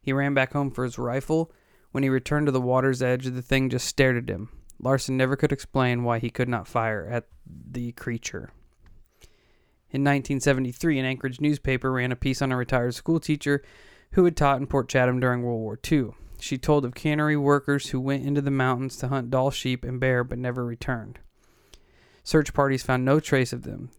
He 0.00 0.12
ran 0.12 0.34
back 0.34 0.52
home 0.52 0.70
for 0.70 0.84
his 0.84 0.98
rifle. 0.98 1.52
When 1.92 2.02
he 2.02 2.08
returned 2.08 2.46
to 2.46 2.52
the 2.52 2.60
water's 2.60 3.02
edge, 3.02 3.26
the 3.26 3.42
thing 3.42 3.70
just 3.70 3.86
stared 3.86 4.16
at 4.16 4.34
him. 4.34 4.48
Larson 4.80 5.16
never 5.16 5.36
could 5.36 5.52
explain 5.52 6.02
why 6.02 6.18
he 6.18 6.30
could 6.30 6.48
not 6.48 6.66
fire 6.66 7.06
at 7.08 7.28
the 7.46 7.92
creature. 7.92 8.50
In 9.90 10.02
1973, 10.02 10.98
an 10.98 11.04
Anchorage 11.04 11.40
newspaper 11.40 11.92
ran 11.92 12.10
a 12.10 12.16
piece 12.16 12.40
on 12.40 12.50
a 12.50 12.56
retired 12.56 12.94
schoolteacher 12.94 13.62
who 14.12 14.24
had 14.24 14.36
taught 14.36 14.58
in 14.58 14.66
Port 14.66 14.88
Chatham 14.88 15.20
during 15.20 15.42
World 15.42 15.60
War 15.60 15.78
II. 15.90 16.12
She 16.40 16.58
told 16.58 16.84
of 16.84 16.94
cannery 16.94 17.36
workers 17.36 17.90
who 17.90 18.00
went 18.00 18.26
into 18.26 18.40
the 18.40 18.50
mountains 18.50 18.96
to 18.96 19.08
hunt 19.08 19.30
Dall 19.30 19.50
sheep 19.50 19.84
and 19.84 20.00
bear 20.00 20.24
but 20.24 20.38
never 20.38 20.64
returned. 20.64 21.20
Search 22.24 22.54
parties 22.54 22.82
found 22.82 23.04
no 23.04 23.20
trace 23.20 23.52
of 23.52 23.62
them. 23.62 23.90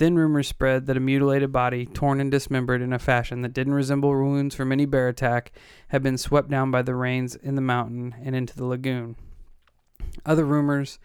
Then 0.00 0.14
rumors 0.14 0.48
spread 0.48 0.86
that 0.86 0.96
a 0.96 1.00
mutilated 1.00 1.52
body, 1.52 1.84
torn 1.84 2.22
and 2.22 2.30
dismembered 2.30 2.80
in 2.80 2.94
a 2.94 2.98
fashion 2.98 3.42
that 3.42 3.52
didn't 3.52 3.74
resemble 3.74 4.08
wounds 4.08 4.54
from 4.54 4.72
any 4.72 4.86
bear 4.86 5.08
attack, 5.08 5.52
had 5.88 6.02
been 6.02 6.16
swept 6.16 6.48
down 6.48 6.70
by 6.70 6.80
the 6.80 6.94
rains 6.94 7.36
in 7.36 7.54
the 7.54 7.60
mountain 7.60 8.14
and 8.24 8.34
into 8.34 8.56
the 8.56 8.64
lagoon. 8.64 9.16
Other 10.24 10.46
rumors 10.46 10.98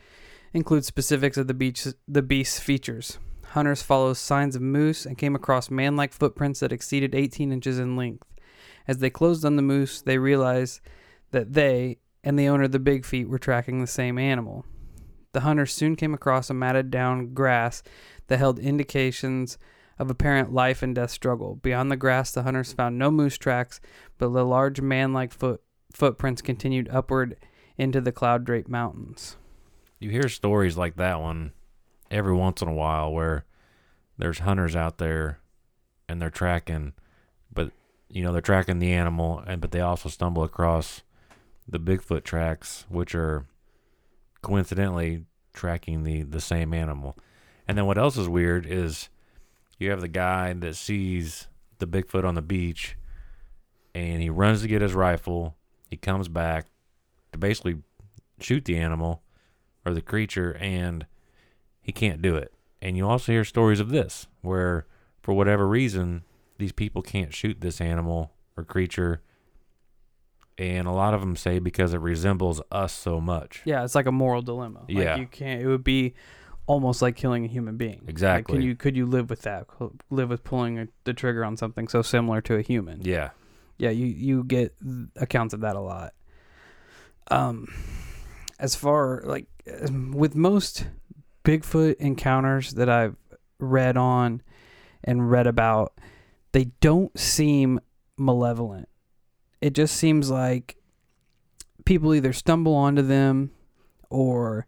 include 0.54 0.86
specifics 0.86 1.36
of 1.36 1.48
the 1.48 1.54
beach, 1.54 1.86
the 2.08 2.22
beast's 2.22 2.62
features. 2.62 3.20
Hunters 3.48 3.82
followed 3.82 4.16
signs 4.16 4.56
of 4.56 4.62
moose 4.62 5.06
and 5.06 5.18
came 5.18 5.36
across 5.36 5.70
man-like 5.70 6.14
footprints 6.14 6.62
that 6.62 6.72
exceeded 6.72 7.14
18 7.14 7.52
inches 7.52 7.78
in 7.78 7.98
length. 7.98 8.26
As 8.88 9.00
they 9.00 9.10
closed 9.10 9.44
on 9.44 9.58
the 9.58 9.62
moose, 9.62 10.02
they 10.02 10.20
realized 10.20 10.80
that 11.32 11.52
they 11.52 11.98
and 12.24 12.40
the 12.40 12.48
owner 12.48 12.64
of 12.64 12.72
the 12.72 12.80
big 12.80 13.04
feet 13.04 13.28
were 13.28 13.40
tracking 13.40 13.82
the 13.82 13.88
same 13.88 14.18
animal. 14.18 14.66
The 15.36 15.42
hunters 15.42 15.74
soon 15.74 15.98
came 15.98 16.14
across 16.14 16.50
a 16.50 16.54
matted 16.54 16.90
down 16.90 17.34
grass 17.34 17.84
that 18.28 18.38
held 18.38 18.58
indications 18.58 19.58
of 20.00 20.10
apparent 20.10 20.54
life 20.54 20.82
and 20.82 20.96
death 20.96 21.12
struggle. 21.12 21.56
Beyond 21.56 21.92
the 21.92 21.98
grass, 21.98 22.32
the 22.32 22.44
hunters 22.44 22.72
found 22.72 22.98
no 22.98 23.12
moose 23.12 23.38
tracks, 23.38 23.82
but 24.18 24.30
the 24.30 24.46
large 24.46 24.80
man-like 24.80 25.34
foot 25.34 25.62
footprints 25.92 26.42
continued 26.42 26.88
upward 26.90 27.36
into 27.78 28.00
the 28.00 28.14
cloud-draped 28.14 28.70
mountains. 28.70 29.36
You 30.00 30.10
hear 30.10 30.30
stories 30.30 30.78
like 30.78 30.96
that 30.96 31.20
one 31.20 31.52
every 32.10 32.34
once 32.34 32.62
in 32.62 32.70
a 32.70 32.74
while 32.74 33.12
where 33.12 33.44
there's 34.18 34.40
hunters 34.40 34.74
out 34.74 35.00
there 35.00 35.40
and 36.08 36.22
they're 36.22 36.30
tracking, 36.30 36.94
but 37.54 37.72
you 38.08 38.24
know 38.24 38.32
they're 38.32 38.40
tracking 38.40 38.80
the 38.80 38.94
animal, 38.94 39.44
and 39.46 39.60
but 39.60 39.72
they 39.72 39.82
also 39.82 40.08
stumble 40.08 40.46
across 40.46 41.02
the 41.68 41.78
Bigfoot 41.78 42.24
tracks, 42.24 42.86
which 42.88 43.14
are 43.14 43.48
coincidentally 44.46 45.26
tracking 45.54 46.04
the 46.04 46.22
the 46.22 46.40
same 46.40 46.74
animal. 46.74 47.18
And 47.68 47.78
then 47.78 47.86
what 47.86 47.98
else 47.98 48.16
is 48.16 48.30
weird 48.30 48.66
is 48.66 49.10
you 49.80 49.90
have 49.90 50.02
the 50.02 50.08
guy 50.08 50.54
that 50.54 50.76
sees 50.76 51.48
the 51.80 51.88
Bigfoot 51.88 52.24
on 52.24 52.36
the 52.36 52.42
beach, 52.42 52.96
and 53.94 54.22
he 54.22 54.30
runs 54.30 54.62
to 54.62 54.68
get 54.68 54.82
his 54.82 54.94
rifle. 54.94 55.56
He 55.90 55.98
comes 55.98 56.28
back 56.28 56.68
to 57.32 57.40
basically 57.40 57.78
shoot 58.40 58.66
the 58.66 58.78
animal 58.78 59.24
or 59.86 59.94
the 59.94 60.02
creature, 60.02 60.56
and 60.60 61.06
he 61.82 61.92
can't 61.92 62.22
do 62.22 62.36
it. 62.36 62.54
And 62.82 62.96
you 62.96 63.08
also 63.08 63.32
hear 63.32 63.44
stories 63.44 63.80
of 63.80 63.90
this 63.90 64.28
where, 64.42 64.86
for 65.22 65.34
whatever 65.34 65.68
reason, 65.68 66.24
these 66.60 66.72
people 66.72 67.02
can't 67.02 67.34
shoot 67.34 67.62
this 67.62 67.82
animal 67.82 68.32
or 68.56 68.64
creature. 68.64 69.22
And 70.58 70.88
a 70.88 70.92
lot 70.92 71.14
of 71.14 71.20
them 71.22 71.36
say 71.36 71.60
because 71.60 71.94
it 71.94 72.00
resembles 72.00 72.62
us 72.72 72.94
so 72.94 73.20
much. 73.20 73.62
Yeah, 73.66 73.84
it's 73.84 73.96
like 73.96 74.06
a 74.06 74.12
moral 74.12 74.42
dilemma. 74.42 74.82
Like 74.88 74.98
Yeah. 74.98 75.18
you 75.18 75.28
can't. 75.28 75.62
It 75.62 75.68
would 75.68 75.84
be 75.84 76.14
almost 76.66 77.02
like 77.02 77.16
killing 77.18 77.44
a 77.44 77.48
human 77.48 77.76
being. 77.78 78.00
Like, 78.02 78.10
Exactly. 78.10 78.56
can 78.60 78.62
you 78.66 78.76
could 78.76 78.96
you 78.96 79.06
live 79.06 79.30
with 79.30 79.42
that? 79.42 79.68
Live 80.10 80.30
with 80.30 80.44
pulling 80.46 80.80
a, 80.80 80.88
the 81.04 81.14
trigger 81.14 81.44
on 81.44 81.58
something 81.58 81.88
so 81.90 82.02
similar 82.02 82.40
to 82.42 82.56
a 82.56 82.62
human? 82.62 83.02
Yeah. 83.04 83.32
Yeah, 83.78 83.90
you 83.90 84.06
you 84.06 84.44
get 84.46 84.74
accounts 85.18 85.54
of 85.54 85.60
that 85.62 85.76
a 85.76 85.82
lot. 85.82 86.14
Um, 87.30 87.68
as 88.60 88.76
far 88.76 89.22
like 89.26 89.48
with 90.14 90.36
most 90.36 90.88
Bigfoot 91.44 91.96
encounters 91.98 92.72
that 92.76 92.90
I've 92.90 93.16
read 93.60 93.98
on 93.98 94.42
and 95.04 95.30
read 95.30 95.48
about, 95.48 95.94
they 96.54 96.66
don't 96.82 97.18
seem 97.20 97.80
malevolent. 98.18 98.88
It 99.66 99.74
just 99.74 99.98
seems 99.98 100.30
like 100.30 100.78
people 101.86 102.14
either 102.14 102.34
stumble 102.34 102.76
onto 102.76 103.02
them 103.02 103.50
or 104.12 104.68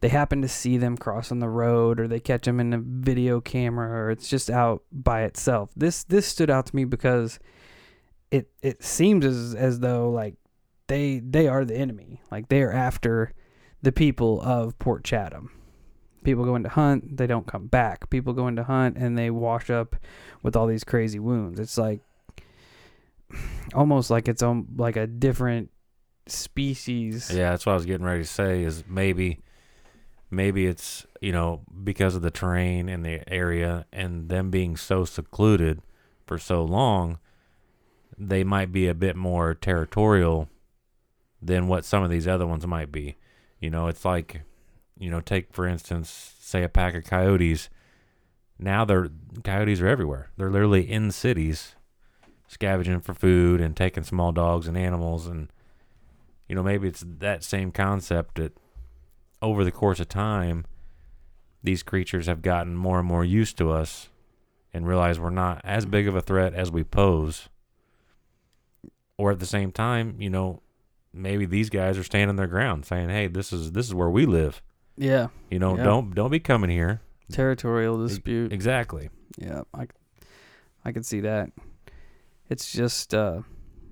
they 0.00 0.08
happen 0.08 0.40
to 0.40 0.48
see 0.48 0.78
them 0.78 0.96
crossing 0.96 1.40
the 1.40 1.48
road 1.50 2.00
or 2.00 2.08
they 2.08 2.20
catch 2.20 2.46
them 2.46 2.58
in 2.58 2.72
a 2.72 2.78
video 2.78 3.42
camera 3.42 3.90
or 3.90 4.10
it's 4.10 4.30
just 4.30 4.48
out 4.48 4.82
by 4.90 5.24
itself. 5.24 5.68
This 5.76 6.04
this 6.04 6.26
stood 6.26 6.48
out 6.48 6.64
to 6.64 6.74
me 6.74 6.86
because 6.86 7.38
it 8.30 8.50
it 8.62 8.82
seems 8.82 9.26
as 9.26 9.54
as 9.54 9.80
though 9.80 10.08
like 10.08 10.36
they 10.86 11.18
they 11.18 11.46
are 11.46 11.66
the 11.66 11.76
enemy. 11.76 12.22
Like 12.30 12.48
they 12.48 12.62
are 12.62 12.72
after 12.72 13.34
the 13.82 13.92
people 13.92 14.40
of 14.40 14.78
Port 14.78 15.04
Chatham. 15.04 15.50
People 16.24 16.46
go 16.46 16.56
into 16.56 16.70
hunt, 16.70 17.18
they 17.18 17.26
don't 17.26 17.46
come 17.46 17.66
back. 17.66 18.08
People 18.08 18.32
go 18.32 18.48
into 18.48 18.64
hunt 18.64 18.96
and 18.96 19.18
they 19.18 19.28
wash 19.28 19.68
up 19.68 19.96
with 20.42 20.56
all 20.56 20.66
these 20.66 20.82
crazy 20.82 21.18
wounds. 21.18 21.60
It's 21.60 21.76
like 21.76 22.00
almost 23.74 24.10
like 24.10 24.28
it's 24.28 24.42
um 24.42 24.68
like 24.76 24.96
a 24.96 25.06
different 25.06 25.70
species. 26.26 27.30
Yeah, 27.32 27.50
that's 27.50 27.66
what 27.66 27.72
I 27.72 27.76
was 27.76 27.86
getting 27.86 28.06
ready 28.06 28.22
to 28.22 28.28
say. 28.28 28.62
Is 28.62 28.84
maybe, 28.88 29.40
maybe 30.30 30.66
it's 30.66 31.06
you 31.20 31.32
know 31.32 31.62
because 31.82 32.14
of 32.14 32.22
the 32.22 32.30
terrain 32.30 32.88
and 32.88 33.04
the 33.04 33.26
area 33.32 33.86
and 33.92 34.28
them 34.28 34.50
being 34.50 34.76
so 34.76 35.04
secluded 35.04 35.82
for 36.26 36.38
so 36.38 36.62
long, 36.62 37.18
they 38.16 38.44
might 38.44 38.72
be 38.72 38.86
a 38.86 38.94
bit 38.94 39.16
more 39.16 39.54
territorial 39.54 40.48
than 41.42 41.68
what 41.68 41.84
some 41.84 42.02
of 42.02 42.10
these 42.10 42.28
other 42.28 42.46
ones 42.46 42.66
might 42.66 42.92
be. 42.92 43.16
You 43.60 43.70
know, 43.70 43.88
it's 43.88 44.04
like, 44.04 44.42
you 44.98 45.10
know, 45.10 45.20
take 45.20 45.52
for 45.52 45.66
instance, 45.66 46.34
say 46.40 46.62
a 46.62 46.68
pack 46.68 46.94
of 46.94 47.04
coyotes. 47.04 47.68
Now 48.58 48.84
they're 48.84 49.08
coyotes 49.42 49.80
are 49.80 49.88
everywhere. 49.88 50.30
They're 50.36 50.50
literally 50.50 50.90
in 50.90 51.10
cities, 51.10 51.74
scavenging 52.50 52.98
for 53.00 53.14
food 53.14 53.60
and 53.60 53.76
taking 53.76 54.02
small 54.02 54.32
dogs 54.32 54.66
and 54.66 54.76
animals 54.76 55.28
and 55.28 55.52
you 56.48 56.56
know, 56.56 56.64
maybe 56.64 56.88
it's 56.88 57.04
that 57.06 57.44
same 57.44 57.70
concept 57.70 58.34
that 58.34 58.58
over 59.40 59.62
the 59.62 59.70
course 59.70 60.00
of 60.00 60.08
time, 60.08 60.64
these 61.62 61.84
creatures 61.84 62.26
have 62.26 62.42
gotten 62.42 62.74
more 62.74 62.98
and 62.98 63.06
more 63.06 63.24
used 63.24 63.56
to 63.58 63.70
us 63.70 64.08
and 64.74 64.84
realize 64.84 65.20
we're 65.20 65.30
not 65.30 65.60
as 65.62 65.86
big 65.86 66.08
of 66.08 66.16
a 66.16 66.20
threat 66.20 66.52
as 66.52 66.72
we 66.72 66.82
pose. 66.82 67.48
Or 69.16 69.30
at 69.30 69.38
the 69.38 69.46
same 69.46 69.70
time, 69.70 70.16
you 70.18 70.28
know, 70.28 70.60
maybe 71.12 71.46
these 71.46 71.70
guys 71.70 71.96
are 71.96 72.02
standing 72.02 72.34
their 72.36 72.48
ground 72.48 72.84
saying, 72.84 73.10
"Hey, 73.10 73.28
this 73.28 73.52
is 73.52 73.70
this 73.70 73.86
is 73.86 73.94
where 73.94 74.10
we 74.10 74.26
live. 74.26 74.60
Yeah. 74.96 75.28
You 75.50 75.60
know, 75.60 75.76
Yeah. 75.76 75.84
don't 75.84 76.14
don't 76.16 76.32
be 76.32 76.40
coming 76.40 76.70
here." 76.70 77.00
Territorial 77.30 77.96
dispute. 78.04 78.52
Exactly. 78.52 79.08
Yeah, 79.38 79.62
I, 79.72 79.86
I 80.84 80.90
could 80.90 81.06
see 81.06 81.20
that. 81.20 81.52
It's 82.50 82.72
just, 82.72 83.14
uh, 83.14 83.42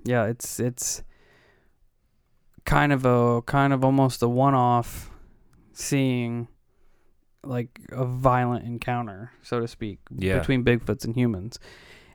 yeah, 0.03 0.25
it's 0.25 0.59
it's 0.59 1.01
kind 2.65 2.91
of 2.91 3.05
a 3.05 3.41
kind 3.43 3.73
of 3.73 3.83
almost 3.83 4.21
a 4.21 4.27
one-off 4.29 5.09
seeing 5.73 6.47
like 7.43 7.79
a 7.91 8.05
violent 8.05 8.65
encounter, 8.65 9.31
so 9.41 9.59
to 9.61 9.67
speak, 9.67 9.99
Yeah. 10.11 10.39
between 10.39 10.63
Bigfoots 10.63 11.05
and 11.05 11.15
humans. 11.15 11.57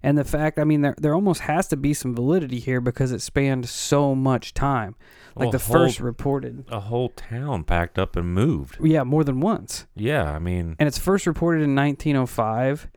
And 0.02 0.18
the 0.18 0.24
fact, 0.24 0.58
I 0.58 0.64
mean, 0.64 0.82
there 0.82 0.94
there 0.98 1.14
almost 1.14 1.40
has 1.42 1.66
to 1.68 1.78
be 1.78 1.94
some 1.94 2.14
validity 2.14 2.60
here 2.60 2.82
because 2.82 3.10
it 3.10 3.22
spanned 3.22 3.66
so 3.70 4.14
much 4.14 4.52
time. 4.52 4.96
Like 5.34 5.44
Well, 5.46 5.52
the 5.52 5.58
whole- 5.58 5.76
first 5.76 5.98
reported, 5.98 6.66
a 6.68 6.80
whole 6.80 7.08
town 7.08 7.64
packed 7.64 7.98
up 7.98 8.14
and 8.16 8.34
moved. 8.34 8.76
yeah, 8.82 9.02
more 9.02 9.24
than 9.24 9.40
once. 9.40 9.86
Yeah, 9.96 10.30
I 10.30 10.38
mean, 10.38 10.76
and 10.78 10.86
it's 10.86 10.98
first 10.98 11.26
reported 11.26 11.62
in 11.62 11.74
1905 11.74 12.88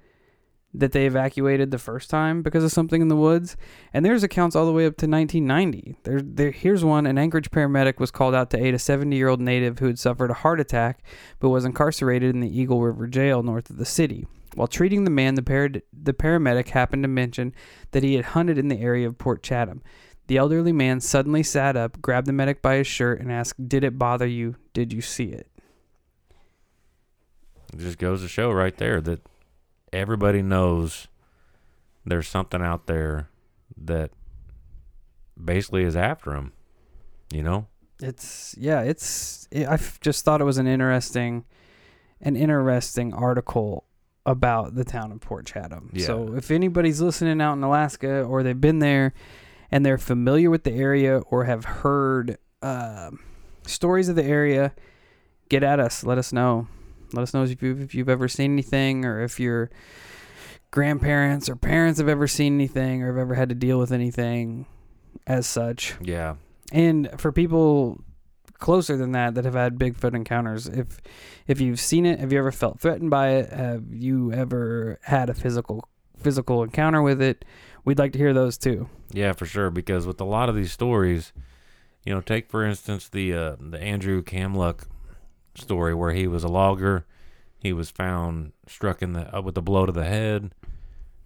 that 0.80 0.92
they 0.92 1.06
evacuated 1.06 1.72
the 1.72 1.78
first 1.78 2.10
time 2.10 2.42
because 2.42 2.64
of 2.64 2.72
something 2.72 3.02
in 3.02 3.08
the 3.08 3.16
woods. 3.16 3.58
And 3.94 4.06
there's 4.06 4.24
accounts 4.24 4.56
all 4.56 4.66
the 4.66 4.72
way 4.72 4.86
up 4.86 4.98
to 4.98 5.08
1990 5.08 5.98
there, 6.04 6.22
there 6.22 6.52
here's 6.52 6.84
one. 6.84 7.06
An 7.06 7.18
anchorage 7.18 7.52
paramedic 7.52 8.00
was 8.00 8.12
called 8.12 8.36
out 8.36 8.50
to 8.52 8.64
aid 8.64 8.74
a 8.74 8.80
70 8.80 9.16
year 9.16 9.28
old 9.28 9.42
native 9.42 9.80
who 9.80 9.88
had 9.88 10.00
suffered 10.00 10.32
a 10.32 10.36
heart 10.36 10.60
attack 10.60 11.04
but 11.40 11.50
was 11.50 11.66
incarcerated 11.66 12.34
in 12.34 12.42
the 12.42 12.60
eagle 12.60 12.82
river 12.82 13.08
jail 13.08 13.44
north 13.44 13.70
of 13.70 13.78
the 13.78 13.86
city. 13.86 14.28
While 14.56 14.68
treating 14.68 15.04
the 15.04 15.12
man 15.12 15.36
the, 15.36 15.44
par- 15.44 15.82
the 15.92 16.14
paramedic 16.14 16.70
happened 16.70 17.04
to 17.04 17.10
mention 17.10 17.54
that 17.92 18.04
he 18.04 18.16
had 18.16 18.26
hunted 18.26 18.58
in 18.58 18.68
the 18.68 18.80
area 18.80 19.08
of 19.08 19.18
port 19.18 19.44
chatham. 19.44 19.82
The 20.28 20.38
elderly 20.38 20.74
man 20.74 21.00
suddenly 21.00 21.44
sat 21.44 21.78
up 21.78 22.02
grabbed 22.02 22.28
the 22.28 22.34
medic 22.34 22.62
by 22.62 22.76
his 22.76 22.88
shirt 22.88 23.20
and 23.20 23.32
asked 23.32 23.68
did 23.68 23.84
it 23.84 23.98
bother 23.98 24.28
you? 24.28 24.56
Did 24.74 24.94
you 24.94 25.02
see 25.02 25.26
it? 25.26 25.48
It 27.74 27.80
just 27.80 27.98
goes 27.98 28.22
to 28.22 28.28
show 28.28 28.52
right 28.52 28.76
there 28.78 29.02
that 29.02 29.22
everybody 29.94 30.42
knows 30.42 31.08
there's 32.06 32.28
something 32.28 32.62
out 32.62 32.88
there 32.88 33.30
that 33.76 34.12
basically 35.44 35.84
is 35.84 35.96
after 35.96 36.32
them. 36.32 36.54
You 37.32 37.44
know? 37.44 37.68
it's 38.00 38.54
yeah 38.60 38.82
it's 38.82 39.48
it, 39.50 39.68
i 39.68 39.76
just 40.02 40.24
thought 40.24 40.40
it 40.40 40.44
was 40.44 40.60
an 40.60 40.68
interesting 40.68 41.44
an 42.22 42.36
interesting 42.36 43.12
article 43.12 43.86
about 44.24 44.76
the 44.76 44.84
town 44.84 45.12
of 45.12 45.20
port 45.20 45.48
chatham 45.48 45.90
Yeah. 45.94 46.06
so 46.06 46.36
if 46.36 46.52
anybody's 46.52 47.02
listening 47.02 47.42
out 47.42 47.54
in 47.54 47.64
alaska 47.64 48.22
or 48.22 48.44
they've 48.44 48.62
been 48.62 48.78
there 48.78 49.14
and 49.72 49.84
they're 49.84 49.98
familiar 49.98 50.52
with 50.52 50.64
the 50.64 50.74
area 50.74 51.22
or 51.32 51.46
have 51.46 51.66
heard 51.66 52.38
um 52.62 53.18
stories 53.66 54.10
of 54.10 54.16
the 54.16 54.24
area 54.24 54.76
get 55.50 55.64
at 55.64 55.80
us 55.80 56.04
let 56.04 56.20
us 56.20 56.32
know 56.32 56.68
let 57.14 57.24
us 57.24 57.34
know 57.34 57.44
if 57.44 57.62
you've, 57.62 57.82
if 57.82 57.96
you've 57.96 58.10
ever 58.10 58.28
seen 58.28 58.52
anything 58.54 59.06
or 59.06 59.22
if 59.22 59.40
your 59.40 59.70
grandparents 60.72 61.50
or 61.50 61.56
parents 61.56 62.00
have 62.00 62.10
ever 62.10 62.28
seen 62.28 62.56
anything 62.56 63.02
or 63.04 63.08
have 63.08 63.18
ever 63.18 63.36
had 63.36 63.50
to 63.50 63.56
deal 63.56 63.80
with 63.80 63.92
anything 63.92 64.66
as 65.26 65.48
such 65.48 65.96
Yeah. 66.02 66.36
and 66.72 67.10
for 67.18 67.32
people 67.32 68.04
closer 68.60 68.98
than 68.98 69.12
that 69.14 69.36
that 69.36 69.46
have 69.46 69.54
had 69.54 69.78
Bigfoot 69.78 70.14
encounters, 70.16 70.68
if 70.68 71.00
if 71.48 71.62
you've 71.62 71.80
seen 71.80 72.06
it, 72.06 72.20
have 72.20 72.34
you 72.34 72.40
ever 72.40 72.52
felt 72.52 72.80
threatened 72.80 73.10
by 73.12 73.30
it? 73.30 73.54
Have 73.54 73.86
you 73.94 74.32
ever 74.34 75.00
had 75.04 75.30
a 75.30 75.34
physical 75.34 75.88
physical 76.18 76.64
encounter 76.64 77.02
with 77.02 77.22
it? 77.22 77.46
We'd 77.86 78.00
like 78.00 78.12
to 78.14 78.18
hear 78.20 78.34
those 78.34 78.58
too. 78.58 78.90
Yeah, 79.14 79.34
for 79.34 79.46
sure. 79.46 79.70
Because 79.70 80.06
with 80.08 80.20
a 80.20 80.26
lot 80.26 80.50
of 80.50 80.56
these 80.56 80.72
stories, 80.72 81.32
you 82.04 82.14
know, 82.14 82.20
take 82.22 82.50
for 82.50 82.66
instance 82.66 83.08
the 83.10 83.32
uh, 83.34 83.56
the 83.60 83.80
Andrew 83.80 84.24
Kamluck 84.24 84.88
story 85.58 85.94
where 85.94 86.12
he 86.12 86.28
was 86.28 86.44
a 86.44 86.48
logger, 86.48 87.06
he 87.60 87.74
was 87.74 87.90
found 87.90 88.54
struck 88.68 89.02
in 89.02 89.14
the 89.14 89.36
uh, 89.36 89.42
with 89.42 89.58
a 89.58 89.62
blow 89.62 89.86
to 89.86 89.92
the 89.92 90.06
head, 90.06 90.54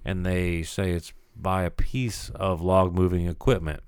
and 0.03 0.25
they 0.25 0.63
say 0.63 0.91
it's 0.91 1.13
by 1.35 1.63
a 1.63 1.71
piece 1.71 2.29
of 2.29 2.61
log 2.61 2.93
moving 2.93 3.27
equipment. 3.27 3.81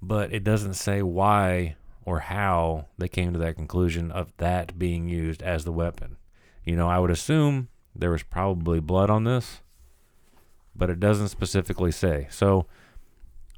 But 0.00 0.32
it 0.32 0.44
doesn't 0.44 0.74
say 0.74 1.02
why 1.02 1.76
or 2.04 2.20
how 2.20 2.86
they 2.98 3.08
came 3.08 3.32
to 3.32 3.38
that 3.40 3.56
conclusion 3.56 4.10
of 4.10 4.32
that 4.36 4.78
being 4.78 5.08
used 5.08 5.42
as 5.42 5.64
the 5.64 5.72
weapon. 5.72 6.16
You 6.64 6.76
know, 6.76 6.88
I 6.88 6.98
would 6.98 7.10
assume 7.10 7.68
there 7.94 8.10
was 8.10 8.22
probably 8.22 8.80
blood 8.80 9.10
on 9.10 9.24
this 9.24 9.60
but 10.78 10.90
it 10.90 11.00
doesn't 11.00 11.28
specifically 11.28 11.92
say. 11.92 12.26
So, 12.30 12.66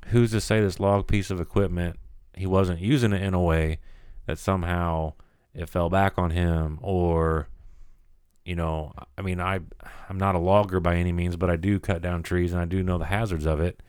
who's 0.07 0.31
to 0.31 0.41
say 0.41 0.61
this 0.61 0.81
log 0.81 1.07
piece 1.07 1.31
of 1.31 1.41
equipment 1.41 1.99
he 2.35 2.47
wasn't 2.47 2.81
using 2.81 3.13
it 3.13 3.21
in 3.21 3.35
a 3.35 3.41
way 3.41 3.79
that 4.29 4.39
somehow 4.39 5.15
it 5.55 5.71
fell 5.71 5.89
back 5.89 6.19
on 6.19 6.31
him 6.31 6.79
or 6.83 7.49
you 8.45 8.55
know, 8.55 8.93
I 9.17 9.23
mean, 9.23 9.41
I 9.41 9.61
I'm 10.09 10.19
not 10.19 10.35
a 10.35 10.39
logger 10.39 10.81
by 10.81 10.97
any 10.97 11.13
means, 11.13 11.37
but 11.37 11.51
I 11.51 11.57
do 11.57 11.81
cut 11.81 12.03
down 12.03 12.23
trees 12.23 12.53
and 12.53 12.61
I 12.61 12.67
do 12.67 12.83
know 12.83 12.99
the 12.99 13.07
hazards 13.07 13.47
of 13.47 13.61
it. 13.61 13.83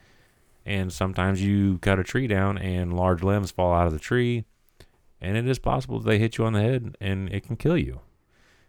And 0.65 0.91
sometimes 0.91 1.41
you 1.41 1.77
cut 1.79 1.99
a 1.99 2.03
tree 2.03 2.27
down 2.27 2.57
and 2.57 2.95
large 2.95 3.21
limbs 3.21 3.51
fall 3.51 3.73
out 3.73 3.87
of 3.87 3.93
the 3.93 3.99
tree, 3.99 4.45
and 5.21 5.37
it 5.37 5.47
is 5.47 5.59
possible 5.59 5.99
that 5.99 6.09
they 6.09 6.19
hit 6.19 6.37
you 6.37 6.45
on 6.45 6.53
the 6.53 6.61
head 6.61 6.97
and 6.99 7.29
it 7.29 7.45
can 7.45 7.55
kill 7.55 7.77
you. 7.77 8.01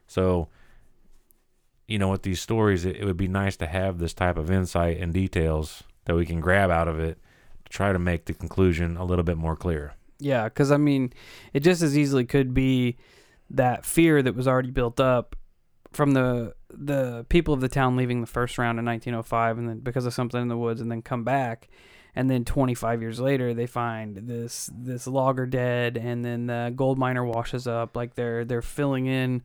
So, 0.07 0.49
you 1.87 1.99
know, 1.99 2.09
with 2.09 2.23
these 2.23 2.41
stories, 2.41 2.85
it, 2.85 2.97
it 2.97 3.05
would 3.05 3.17
be 3.17 3.29
nice 3.29 3.57
to 3.59 3.67
have 3.67 3.99
this 3.99 4.15
type 4.15 4.39
of 4.39 4.51
insight 4.51 4.99
and 4.99 5.13
details 5.13 5.85
that 6.05 6.17
we 6.17 6.27
can 6.27 6.41
grab 6.41 6.71
out 6.71 6.89
of 6.89 6.99
it 6.99 7.19
to 7.65 7.71
try 7.71 7.93
to 7.93 7.99
make 7.99 8.25
the 8.25 8.35
conclusion 8.35 8.97
a 8.97 9.05
little 9.05 9.25
bit 9.25 9.37
more 9.37 9.57
clear. 9.57 9.95
Yeah, 10.21 10.45
because 10.45 10.71
I 10.71 10.77
mean, 10.77 11.13
it 11.53 11.61
just 11.61 11.83
as 11.83 11.97
easily 11.97 12.25
could 12.25 12.55
be 12.55 12.97
that 13.51 13.85
fear 13.85 14.23
that 14.23 14.35
was 14.35 14.47
already 14.47 14.71
built 14.71 15.01
up 15.01 15.35
from 15.93 16.13
the 16.13 16.55
the 16.71 17.27
people 17.29 17.53
of 17.53 17.61
the 17.61 17.69
town 17.69 17.97
leaving 17.97 18.21
the 18.21 18.27
first 18.27 18.59
round 18.59 18.79
in 18.79 18.85
1905, 18.85 19.59
and 19.59 19.69
then 19.69 19.79
because 19.81 20.07
of 20.07 20.15
something 20.15 20.41
in 20.41 20.49
the 20.49 20.57
woods, 20.57 20.81
and 20.81 20.91
then 20.91 21.03
come 21.03 21.25
back, 21.25 21.69
and 22.15 22.31
then 22.31 22.45
25 22.45 23.01
years 23.01 23.19
later 23.19 23.55
they 23.55 23.67
find 23.67 24.17
this 24.17 24.71
this 24.73 25.07
logger 25.07 25.47
dead, 25.47 25.97
and 25.97 26.25
then 26.25 26.47
the 26.47 26.73
gold 26.75 26.99
miner 26.99 27.25
washes 27.25 27.67
up. 27.67 27.97
Like 27.97 28.15
they're 28.15 28.45
they're 28.45 28.63
filling 28.63 29.07
in 29.07 29.43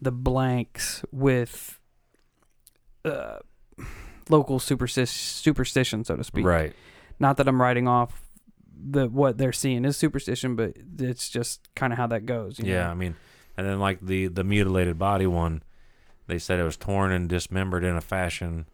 the 0.00 0.12
blanks 0.12 1.04
with 1.10 1.78
uh, 3.04 3.38
local 4.28 4.58
superstition, 4.58 5.12
superstition, 5.12 6.04
so 6.04 6.16
to 6.16 6.24
speak. 6.24 6.44
Right. 6.44 6.72
Not 7.18 7.36
that 7.36 7.48
I'm 7.48 7.60
writing 7.60 7.86
off 7.86 8.29
the 8.82 9.08
what 9.08 9.38
they're 9.38 9.52
seeing 9.52 9.84
is 9.84 9.96
superstition, 9.96 10.56
but 10.56 10.76
it's 10.98 11.28
just 11.28 11.68
kind 11.74 11.92
of 11.92 11.98
how 11.98 12.06
that 12.08 12.26
goes. 12.26 12.58
you 12.58 12.66
Yeah, 12.72 12.84
know? 12.84 12.90
I 12.90 12.94
mean, 12.94 13.16
and 13.56 13.66
then 13.66 13.78
like 13.80 14.00
the 14.00 14.28
the 14.28 14.44
mutilated 14.44 14.98
body 14.98 15.26
one, 15.26 15.62
they 16.26 16.38
said 16.38 16.58
it 16.58 16.64
was 16.64 16.76
torn 16.76 17.12
and 17.12 17.28
dismembered 17.28 17.84
in 17.84 17.96
a 17.96 18.00
fashion 18.00 18.66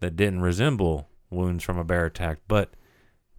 that 0.00 0.16
didn't 0.16 0.40
resemble 0.42 1.08
wounds 1.30 1.64
from 1.64 1.78
a 1.78 1.84
bear 1.84 2.06
attack, 2.06 2.38
but 2.48 2.70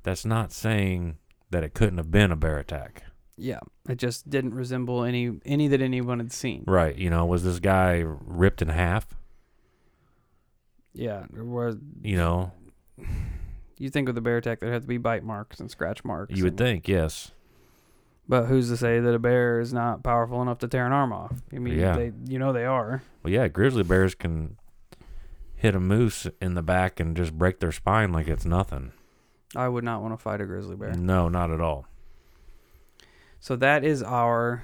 that's 0.04 0.26
not 0.26 0.52
saying 0.52 1.18
that 1.50 1.64
it 1.64 1.74
couldn't 1.74 1.98
have 1.98 2.12
been 2.12 2.32
a 2.32 2.36
bear 2.36 2.58
attack. 2.60 3.04
yeah. 3.38 3.60
It 3.88 3.98
just 3.98 4.30
didn't 4.30 4.54
resemble 4.54 5.04
any 5.04 5.40
any 5.46 5.68
that 5.70 5.82
anyone 5.82 6.20
had 6.20 6.32
seen. 6.32 6.64
Right. 6.68 6.96
You 6.96 7.10
know, 7.10 7.26
was 7.26 7.44
this 7.44 7.60
guy 7.60 8.04
ripped 8.06 8.62
in 8.62 8.68
half? 8.70 9.16
Yeah, 10.94 11.26
was. 11.32 11.78
You 12.04 12.18
know, 12.18 12.52
You 13.80 13.90
think 13.90 14.08
with 14.08 14.18
a 14.18 14.22
bear 14.22 14.38
attack 14.38 14.60
there 14.60 14.72
have 14.72 14.84
to 14.84 14.88
be 14.88 14.98
bite 14.98 15.24
marks 15.24 15.60
and 15.60 15.72
scratch 15.72 16.04
marks. 16.04 16.36
you 16.38 16.44
would 16.44 16.54
and- 16.54 16.58
think, 16.60 16.88
yes. 16.88 17.32
But 18.28 18.46
who's 18.46 18.70
to 18.70 18.78
say 18.78 19.00
that 19.00 19.14
a 19.16 19.18
bear 19.18 19.60
is 19.60 19.74
not 19.74 20.04
powerful 20.04 20.40
enough 20.44 20.60
to 20.60 20.68
tear 20.68 20.86
an 20.86 20.92
arm 20.92 21.12
off? 21.12 21.42
I 21.52 21.58
mean, 21.58 21.80
Yeah. 21.80 21.96
they 21.96 22.12
you 22.28 22.38
know 22.38 22.54
they 22.54 22.66
are. 22.66 23.02
Well, 23.24 23.34
yeah, 23.34 23.48
grizzly 23.48 23.82
bears 23.82 24.14
can 24.14 24.58
hit 25.56 25.74
a 25.74 25.80
moose 25.80 26.28
in 26.40 26.54
the 26.54 26.62
back 26.62 27.00
and 27.00 27.18
just 27.18 27.36
break 27.38 27.60
their 27.60 27.72
spine 27.72 28.12
like 28.12 28.28
it's 28.28 28.46
nothing. 28.46 28.92
I 29.56 29.68
would 29.68 29.84
not 29.84 30.04
want 30.04 30.14
to 30.14 30.18
fight 30.18 30.42
a 30.42 30.46
grizzly 30.46 30.76
bear. 30.76 30.94
No, 30.94 31.28
not 31.28 31.50
at 31.50 31.60
all. 31.60 31.88
So 33.40 33.56
that 33.56 33.84
is 33.84 34.04
our 34.04 34.62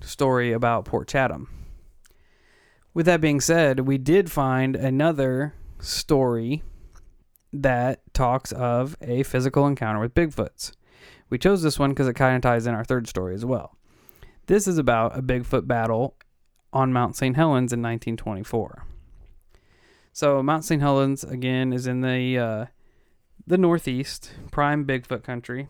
story 0.00 0.52
about 0.52 0.84
Port 0.84 1.08
Chatham. 1.08 1.48
With 2.94 3.06
that 3.06 3.20
being 3.20 3.40
said, 3.40 3.80
we 3.80 3.98
did 3.98 4.30
find 4.30 4.76
another 4.76 5.54
story 5.80 6.62
that 7.52 8.02
talks 8.12 8.52
of 8.52 8.96
a 9.00 9.22
physical 9.22 9.66
encounter 9.66 10.00
with 10.00 10.14
Bigfoots. 10.14 10.72
We 11.30 11.38
chose 11.38 11.62
this 11.62 11.78
one 11.78 11.90
because 11.90 12.08
it 12.08 12.14
kind 12.14 12.36
of 12.36 12.42
ties 12.42 12.66
in 12.66 12.74
our 12.74 12.84
third 12.84 13.06
story 13.08 13.34
as 13.34 13.44
well. 13.44 13.76
This 14.46 14.66
is 14.66 14.78
about 14.78 15.16
a 15.16 15.22
Bigfoot 15.22 15.66
battle 15.66 16.16
on 16.72 16.92
Mount 16.92 17.16
St. 17.16 17.36
Helens 17.36 17.72
in 17.72 17.82
1924. 17.82 18.84
So 20.12 20.42
Mount 20.42 20.64
St. 20.64 20.80
Helens 20.80 21.24
again 21.24 21.72
is 21.72 21.86
in 21.86 22.00
the 22.00 22.38
uh, 22.38 22.66
the 23.46 23.58
Northeast, 23.58 24.32
prime 24.50 24.84
Bigfoot 24.86 25.22
country 25.22 25.68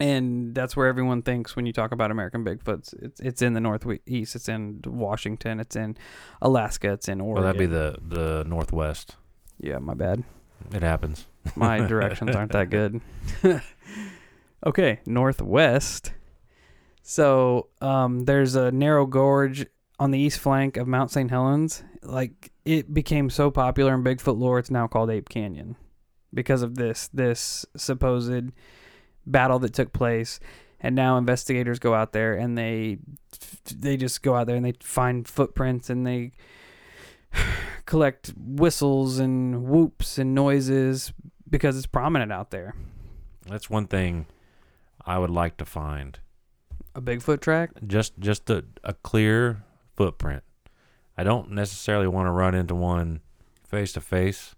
and 0.00 0.54
that's 0.54 0.76
where 0.76 0.86
everyone 0.86 1.22
thinks 1.22 1.54
when 1.54 1.66
you 1.66 1.72
talk 1.72 1.92
about 1.92 2.10
American 2.10 2.44
Bigfoots. 2.44 2.94
It's 3.02 3.20
it's 3.20 3.42
in 3.42 3.52
the 3.52 3.60
Northeast. 3.60 4.34
It's 4.34 4.48
in 4.48 4.80
Washington. 4.84 5.60
It's 5.60 5.76
in 5.76 5.96
Alaska. 6.40 6.92
It's 6.92 7.08
in 7.08 7.20
Oregon. 7.20 7.44
Well, 7.44 7.52
that'd 7.52 7.58
be 7.58 7.66
the 7.66 7.98
the 8.02 8.44
northwest. 8.44 9.16
yeah. 9.58 9.78
My 9.78 9.94
bad. 9.94 10.24
It 10.72 10.82
happens. 10.82 11.26
My 11.56 11.78
directions 11.86 12.36
aren't 12.36 12.52
that 12.52 12.70
good. 12.70 13.00
okay, 14.66 15.00
northwest. 15.06 16.12
So 17.02 17.68
um, 17.80 18.20
there's 18.26 18.54
a 18.54 18.70
narrow 18.70 19.06
gorge 19.06 19.66
on 19.98 20.10
the 20.10 20.18
east 20.18 20.38
flank 20.38 20.76
of 20.76 20.86
Mount 20.86 21.10
St. 21.10 21.30
Helens. 21.30 21.82
Like 22.02 22.52
it 22.64 22.92
became 22.92 23.30
so 23.30 23.50
popular 23.50 23.94
in 23.94 24.04
Bigfoot 24.04 24.38
lore, 24.38 24.58
it's 24.58 24.70
now 24.70 24.86
called 24.86 25.10
Ape 25.10 25.28
Canyon 25.28 25.76
because 26.34 26.62
of 26.62 26.76
this 26.76 27.08
this 27.12 27.66
supposed 27.76 28.52
battle 29.26 29.58
that 29.60 29.74
took 29.74 29.92
place. 29.92 30.40
And 30.80 30.96
now 30.96 31.16
investigators 31.16 31.78
go 31.78 31.94
out 31.94 32.12
there 32.12 32.34
and 32.34 32.58
they 32.58 32.98
they 33.72 33.96
just 33.96 34.22
go 34.22 34.34
out 34.34 34.46
there 34.46 34.56
and 34.56 34.64
they 34.64 34.74
find 34.80 35.26
footprints 35.26 35.90
and 35.90 36.06
they 36.06 36.32
collect 37.86 38.32
whistles 38.36 39.18
and 39.18 39.64
whoops 39.64 40.18
and 40.18 40.34
noises 40.34 41.12
because 41.48 41.76
it's 41.76 41.86
prominent 41.86 42.32
out 42.32 42.50
there. 42.50 42.74
That's 43.46 43.68
one 43.68 43.86
thing 43.86 44.26
I 45.04 45.18
would 45.18 45.30
like 45.30 45.56
to 45.58 45.64
find. 45.64 46.18
A 46.94 47.00
Bigfoot 47.00 47.40
track? 47.40 47.70
Just 47.86 48.18
just 48.18 48.50
a, 48.50 48.64
a 48.84 48.94
clear 48.94 49.64
footprint. 49.96 50.42
I 51.16 51.24
don't 51.24 51.52
necessarily 51.52 52.06
want 52.06 52.26
to 52.26 52.30
run 52.30 52.54
into 52.54 52.74
one 52.74 53.20
face 53.66 53.92
to 53.94 54.00
face 54.00 54.54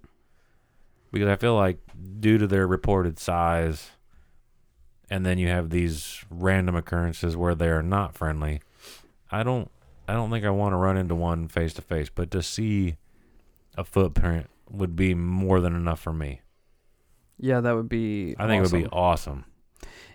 because 1.13 1.29
I 1.29 1.37
feel 1.37 1.55
like 1.55 1.79
due 2.19 2.39
to 2.39 2.47
their 2.47 2.67
reported 2.67 3.19
size 3.19 3.91
and 5.11 5.25
then 5.25 5.39
you 5.39 5.49
have 5.49 5.71
these 5.71 6.25
random 6.31 6.75
occurrences 6.75 7.37
where 7.37 7.55
they 7.55 7.69
are 7.69 7.83
not 7.83 8.15
friendly. 8.15 8.61
I 9.31 9.43
don't 9.43 9.71
I 10.07 10.13
don't 10.13 10.31
think 10.31 10.45
I 10.45 10.51
want 10.51 10.73
to 10.73 10.77
run 10.77 10.97
into 10.97 11.15
one 11.15 11.49
face 11.49 11.73
to 11.75 11.83
face, 11.83 12.11
but 12.15 12.31
to 12.33 12.43
see 12.43 12.97
a 13.77 13.85
footprint 13.85 14.49
would 14.71 14.97
be 14.97 15.15
more 15.15 15.61
than 15.61 15.75
enough 15.75 16.01
for 16.01 16.13
me. 16.13 16.41
Yeah, 17.39 17.61
that 17.61 17.73
would 17.75 17.89
be. 17.89 18.35
I 18.39 18.47
think 18.47 18.65
it 18.65 18.73
would 18.73 18.83
be 18.83 18.87
awesome. 18.89 19.45
awesome. 19.45 19.45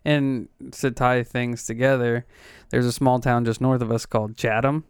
And 0.05 0.47
to 0.73 0.91
tie 0.91 1.23
things 1.23 1.65
together, 1.65 2.25
there's 2.69 2.85
a 2.85 2.91
small 2.91 3.19
town 3.19 3.45
just 3.45 3.59
north 3.59 3.81
of 3.81 3.91
us 3.91 4.05
called 4.05 4.37
Chatham, 4.37 4.85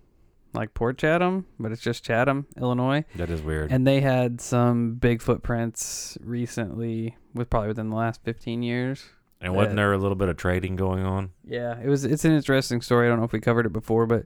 like 0.54 0.74
Port 0.76 0.98
Chatham, 1.00 1.48
but 1.60 1.72
it's 1.72 1.82
just 1.82 2.04
Chatham, 2.04 2.46
Illinois. 2.58 3.06
That 3.16 3.30
is 3.32 3.42
weird. 3.42 3.72
And 3.72 3.88
they 3.88 4.02
had 4.02 4.40
some 4.40 4.96
big 4.96 5.22
footprints 5.22 6.18
recently, 6.22 7.18
with 7.34 7.50
probably 7.50 7.70
within 7.70 7.90
the 7.90 7.96
last 7.96 8.24
15 8.24 8.62
years. 8.62 9.06
And 9.42 9.56
wasn't 9.56 9.72
that- 9.72 9.76
there 9.78 9.94
a 9.94 9.98
little 9.98 10.16
bit 10.16 10.30
of 10.30 10.38
trading 10.38 10.76
going 10.76 11.04
on? 11.04 11.32
Yeah, 11.44 11.80
it 11.82 11.88
was. 11.88 12.04
It's 12.06 12.26
an 12.26 12.34
interesting 12.34 12.82
story. 12.82 13.08
I 13.08 13.10
don't 13.10 13.20
know 13.20 13.26
if 13.26 13.32
we 13.32 13.40
covered 13.40 13.66
it 13.66 13.74
before, 13.74 14.06
but 14.06 14.26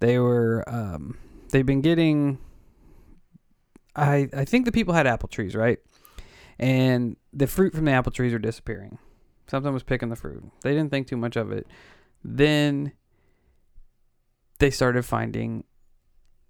they 0.00 0.18
were. 0.18 0.64
Um, 0.66 1.18
they've 1.50 1.66
been 1.66 1.80
getting. 1.80 2.38
I 3.94 4.28
I 4.34 4.44
think 4.44 4.64
the 4.64 4.72
people 4.72 4.94
had 4.94 5.06
apple 5.06 5.28
trees, 5.28 5.54
right? 5.54 5.78
And 6.58 7.16
the 7.32 7.46
fruit 7.46 7.74
from 7.74 7.84
the 7.84 7.92
apple 7.92 8.12
trees 8.12 8.32
are 8.32 8.38
disappearing. 8.38 8.98
Something 9.48 9.72
was 9.72 9.82
picking 9.82 10.08
the 10.08 10.16
fruit. 10.16 10.42
They 10.62 10.72
didn't 10.72 10.90
think 10.90 11.06
too 11.06 11.16
much 11.16 11.36
of 11.36 11.52
it. 11.52 11.66
Then 12.24 12.92
they 14.58 14.70
started 14.70 15.04
finding 15.04 15.64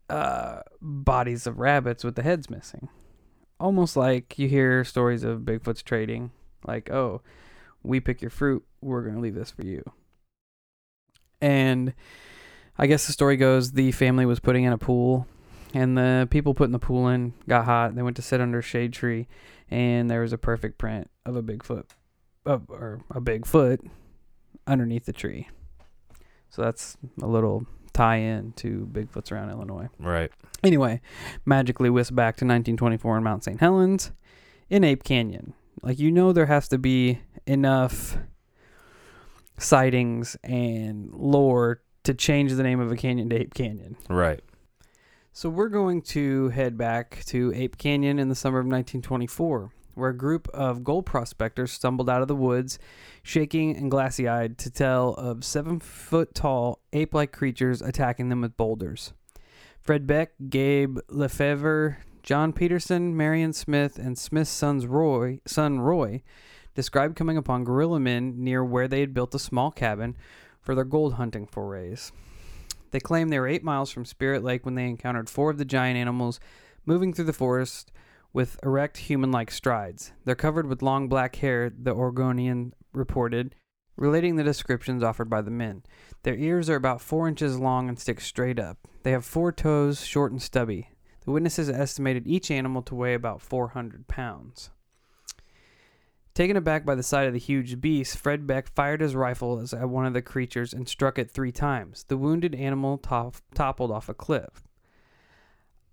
uh, 0.08 0.60
bodies 0.80 1.46
of 1.46 1.58
rabbits 1.58 2.04
with 2.04 2.14
the 2.14 2.22
heads 2.22 2.48
missing. 2.48 2.88
Almost 3.58 3.96
like 3.96 4.38
you 4.38 4.48
hear 4.48 4.84
stories 4.84 5.24
of 5.24 5.40
Bigfoot's 5.40 5.82
trading. 5.82 6.30
Like, 6.66 6.90
oh, 6.90 7.22
we 7.82 8.00
pick 8.00 8.20
your 8.20 8.30
fruit, 8.30 8.64
we're 8.80 9.02
going 9.02 9.14
to 9.14 9.20
leave 9.20 9.34
this 9.34 9.50
for 9.50 9.64
you. 9.64 9.82
And 11.40 11.94
I 12.78 12.86
guess 12.86 13.06
the 13.06 13.12
story 13.12 13.36
goes 13.36 13.72
the 13.72 13.92
family 13.92 14.26
was 14.26 14.40
putting 14.40 14.64
in 14.64 14.72
a 14.72 14.78
pool, 14.78 15.26
and 15.74 15.96
the 15.96 16.28
people 16.30 16.54
putting 16.54 16.72
the 16.72 16.78
pool 16.78 17.08
in 17.08 17.32
got 17.48 17.64
hot. 17.64 17.94
They 17.94 18.02
went 18.02 18.16
to 18.16 18.22
sit 18.22 18.40
under 18.40 18.58
a 18.58 18.62
shade 18.62 18.92
tree, 18.92 19.28
and 19.70 20.10
there 20.10 20.20
was 20.20 20.32
a 20.32 20.38
perfect 20.38 20.78
print 20.78 21.10
of 21.24 21.36
a 21.36 21.42
Bigfoot, 21.42 21.84
of, 22.44 22.68
or 22.68 23.00
a 23.10 23.20
Bigfoot 23.20 23.88
underneath 24.66 25.06
the 25.06 25.12
tree. 25.12 25.48
So 26.50 26.62
that's 26.62 26.96
a 27.20 27.26
little 27.26 27.66
tie 27.92 28.16
in 28.16 28.52
to 28.52 28.88
Bigfoots 28.92 29.32
around 29.32 29.50
Illinois. 29.50 29.88
Right. 29.98 30.30
Anyway, 30.62 31.00
magically 31.44 31.90
whisked 31.90 32.14
back 32.14 32.36
to 32.36 32.44
1924 32.44 33.18
in 33.18 33.24
Mount 33.24 33.44
St. 33.44 33.60
Helens 33.60 34.12
in 34.68 34.84
Ape 34.84 35.02
Canyon. 35.02 35.54
Like, 35.82 35.98
you 35.98 36.10
know, 36.10 36.32
there 36.32 36.46
has 36.46 36.68
to 36.68 36.78
be 36.78 37.20
enough 37.46 38.18
sightings 39.58 40.36
and 40.42 41.12
lore 41.14 41.82
to 42.06 42.14
change 42.14 42.52
the 42.52 42.62
name 42.62 42.78
of 42.78 42.92
a 42.92 42.96
canyon 42.96 43.28
to 43.30 43.36
Ape 43.36 43.52
Canyon. 43.52 43.96
Right. 44.08 44.40
So, 45.32 45.50
we're 45.50 45.68
going 45.68 46.02
to 46.02 46.48
head 46.50 46.78
back 46.78 47.24
to 47.26 47.52
Ape 47.54 47.76
Canyon 47.76 48.18
in 48.20 48.28
the 48.28 48.34
summer 48.34 48.58
of 48.58 48.64
1924, 48.64 49.70
where 49.94 50.10
a 50.10 50.16
group 50.16 50.48
of 50.54 50.84
gold 50.84 51.04
prospectors 51.04 51.72
stumbled 51.72 52.08
out 52.08 52.22
of 52.22 52.28
the 52.28 52.36
woods, 52.36 52.78
shaking 53.24 53.76
and 53.76 53.90
glassy 53.90 54.28
eyed, 54.28 54.56
to 54.58 54.70
tell 54.70 55.14
of 55.14 55.44
seven 55.44 55.80
foot 55.80 56.32
tall 56.32 56.80
ape 56.92 57.12
like 57.12 57.32
creatures 57.32 57.82
attacking 57.82 58.28
them 58.28 58.40
with 58.40 58.56
boulders. 58.56 59.12
Fred 59.80 60.06
Beck, 60.06 60.30
Gabe 60.48 60.98
Lefevre, 61.08 61.98
John 62.22 62.52
Peterson, 62.52 63.16
Marion 63.16 63.52
Smith, 63.52 63.98
and 63.98 64.16
Smith's 64.16 64.50
sons 64.50 64.86
Roy, 64.86 65.40
son 65.44 65.80
Roy 65.80 66.22
described 66.74 67.16
coming 67.16 67.36
upon 67.36 67.64
gorilla 67.64 67.98
men 67.98 68.34
near 68.36 68.64
where 68.64 68.86
they 68.86 69.00
had 69.00 69.12
built 69.12 69.34
a 69.34 69.38
small 69.38 69.72
cabin 69.72 70.16
for 70.66 70.74
their 70.74 70.84
gold 70.84 71.14
hunting 71.14 71.46
forays. 71.46 72.12
They 72.90 72.98
claim 72.98 73.28
they 73.28 73.38
were 73.38 73.46
eight 73.46 73.62
miles 73.62 73.92
from 73.92 74.04
Spirit 74.04 74.42
Lake 74.42 74.64
when 74.64 74.74
they 74.74 74.86
encountered 74.86 75.30
four 75.30 75.50
of 75.50 75.58
the 75.58 75.64
giant 75.64 75.96
animals 75.96 76.40
moving 76.84 77.12
through 77.12 77.26
the 77.26 77.32
forest 77.32 77.92
with 78.32 78.58
erect 78.64 78.96
human 78.96 79.30
like 79.30 79.52
strides. 79.52 80.12
They're 80.24 80.34
covered 80.34 80.66
with 80.66 80.82
long 80.82 81.08
black 81.08 81.36
hair, 81.36 81.70
the 81.70 81.92
Oregonian 81.92 82.74
reported, 82.92 83.54
relating 83.96 84.34
the 84.34 84.42
descriptions 84.42 85.04
offered 85.04 85.30
by 85.30 85.40
the 85.40 85.52
men. 85.52 85.84
Their 86.24 86.36
ears 86.36 86.68
are 86.68 86.76
about 86.76 87.00
four 87.00 87.28
inches 87.28 87.58
long 87.58 87.88
and 87.88 87.98
stick 87.98 88.20
straight 88.20 88.58
up. 88.58 88.78
They 89.04 89.12
have 89.12 89.24
four 89.24 89.52
toes, 89.52 90.04
short 90.04 90.32
and 90.32 90.42
stubby. 90.42 90.90
The 91.24 91.30
witnesses 91.30 91.70
estimated 91.70 92.26
each 92.26 92.50
animal 92.50 92.82
to 92.82 92.94
weigh 92.96 93.14
about 93.14 93.40
400 93.40 94.08
pounds. 94.08 94.70
Taken 96.36 96.58
aback 96.58 96.84
by 96.84 96.94
the 96.94 97.02
sight 97.02 97.26
of 97.26 97.32
the 97.32 97.38
huge 97.38 97.80
beast, 97.80 98.18
Fred 98.18 98.46
Beck 98.46 98.68
fired 98.74 99.00
his 99.00 99.16
rifle 99.16 99.58
at 99.72 99.88
one 99.88 100.04
of 100.04 100.12
the 100.12 100.20
creatures 100.20 100.74
and 100.74 100.86
struck 100.86 101.18
it 101.18 101.30
three 101.30 101.50
times. 101.50 102.04
The 102.08 102.18
wounded 102.18 102.54
animal 102.54 102.98
top- 102.98 103.36
toppled 103.54 103.90
off 103.90 104.10
a 104.10 104.14
cliff. 104.14 104.62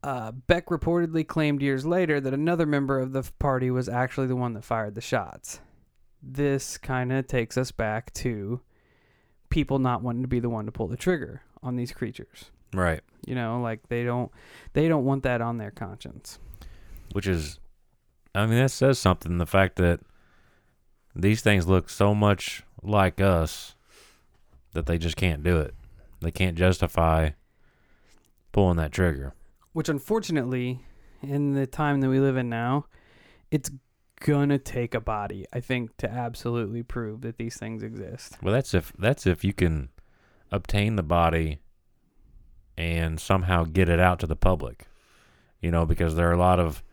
Uh, 0.04 0.34
Beck 0.34 0.66
reportedly 0.66 1.26
claimed 1.26 1.62
years 1.62 1.86
later 1.86 2.20
that 2.20 2.34
another 2.34 2.66
member 2.66 3.00
of 3.00 3.14
the 3.14 3.24
party 3.40 3.72
was 3.72 3.88
actually 3.88 4.28
the 4.28 4.36
one 4.36 4.52
that 4.52 4.66
fired 4.66 4.96
the 4.96 5.02
shots. 5.02 5.62
This 6.22 6.78
kind 6.78 7.14
of 7.14 7.26
takes 7.26 7.58
us 7.58 7.72
back 7.72 8.14
to 8.16 8.60
people 9.50 9.80
not 9.80 10.04
wanting 10.04 10.24
to 10.24 10.28
be 10.28 10.42
the 10.42 10.50
one 10.50 10.66
to 10.66 10.74
pull 10.74 10.90
the 10.90 10.98
trigger 10.98 11.42
on 11.62 11.78
these 11.78 11.94
creatures. 11.94 12.52
Right. 12.74 13.00
You 13.26 13.36
know, 13.36 13.62
like 13.62 13.88
they 13.88 14.04
don't 14.04 14.30
they 14.74 14.90
don't 14.90 15.06
want 15.06 15.24
that 15.24 15.40
on 15.40 15.58
their 15.58 15.72
conscience. 15.72 16.38
Which 17.14 17.28
is, 17.28 17.60
I 18.36 18.46
mean, 18.46 18.60
that 18.60 18.72
says 18.72 19.00
something. 19.00 19.38
The 19.38 19.46
fact 19.46 19.78
that 19.78 20.02
these 21.16 21.42
things 21.42 21.68
look 21.68 21.90
so 21.90 22.16
much 22.16 22.64
like 22.82 23.22
us 23.22 23.76
that 24.74 24.86
they 24.86 24.98
just 24.98 25.16
can't 25.16 25.44
do 25.44 25.60
it. 25.60 25.74
They 26.22 26.32
can't 26.32 26.58
justify 26.58 27.32
pulling 28.52 28.78
that 28.78 28.92
trigger. 28.92 29.34
Which 29.74 29.90
unfortunately, 29.90 30.80
in 31.22 31.54
the 31.54 31.68
time 31.68 32.02
that 32.02 32.10
we 32.10 32.20
live 32.20 32.38
in 32.38 32.50
now, 32.50 32.86
it's 33.52 33.72
gonna 34.20 34.58
take 34.58 34.96
a 34.96 35.02
body, 35.02 35.46
I 35.52 35.60
think, 35.60 35.98
to 35.98 36.10
absolutely 36.10 36.84
prove 36.84 37.22
that 37.22 37.38
these 37.38 37.58
things 37.58 37.84
exist. 37.84 38.38
Well, 38.42 38.54
that's 38.54 38.74
if 38.74 38.94
that's 38.98 39.28
if 39.28 39.44
you 39.44 39.54
can 39.54 39.90
obtain 40.52 40.96
the 40.96 41.04
body 41.04 41.60
and 42.78 43.20
somehow 43.20 43.66
get 43.66 43.90
it 43.90 44.00
out 44.00 44.20
to 44.20 44.28
the 44.28 44.36
public. 44.36 44.88
You 45.62 45.72
know, 45.72 45.86
because 45.86 46.16
there 46.16 46.30
are 46.30 46.34
a 46.34 46.38
lot 46.38 46.60
of 46.60 46.84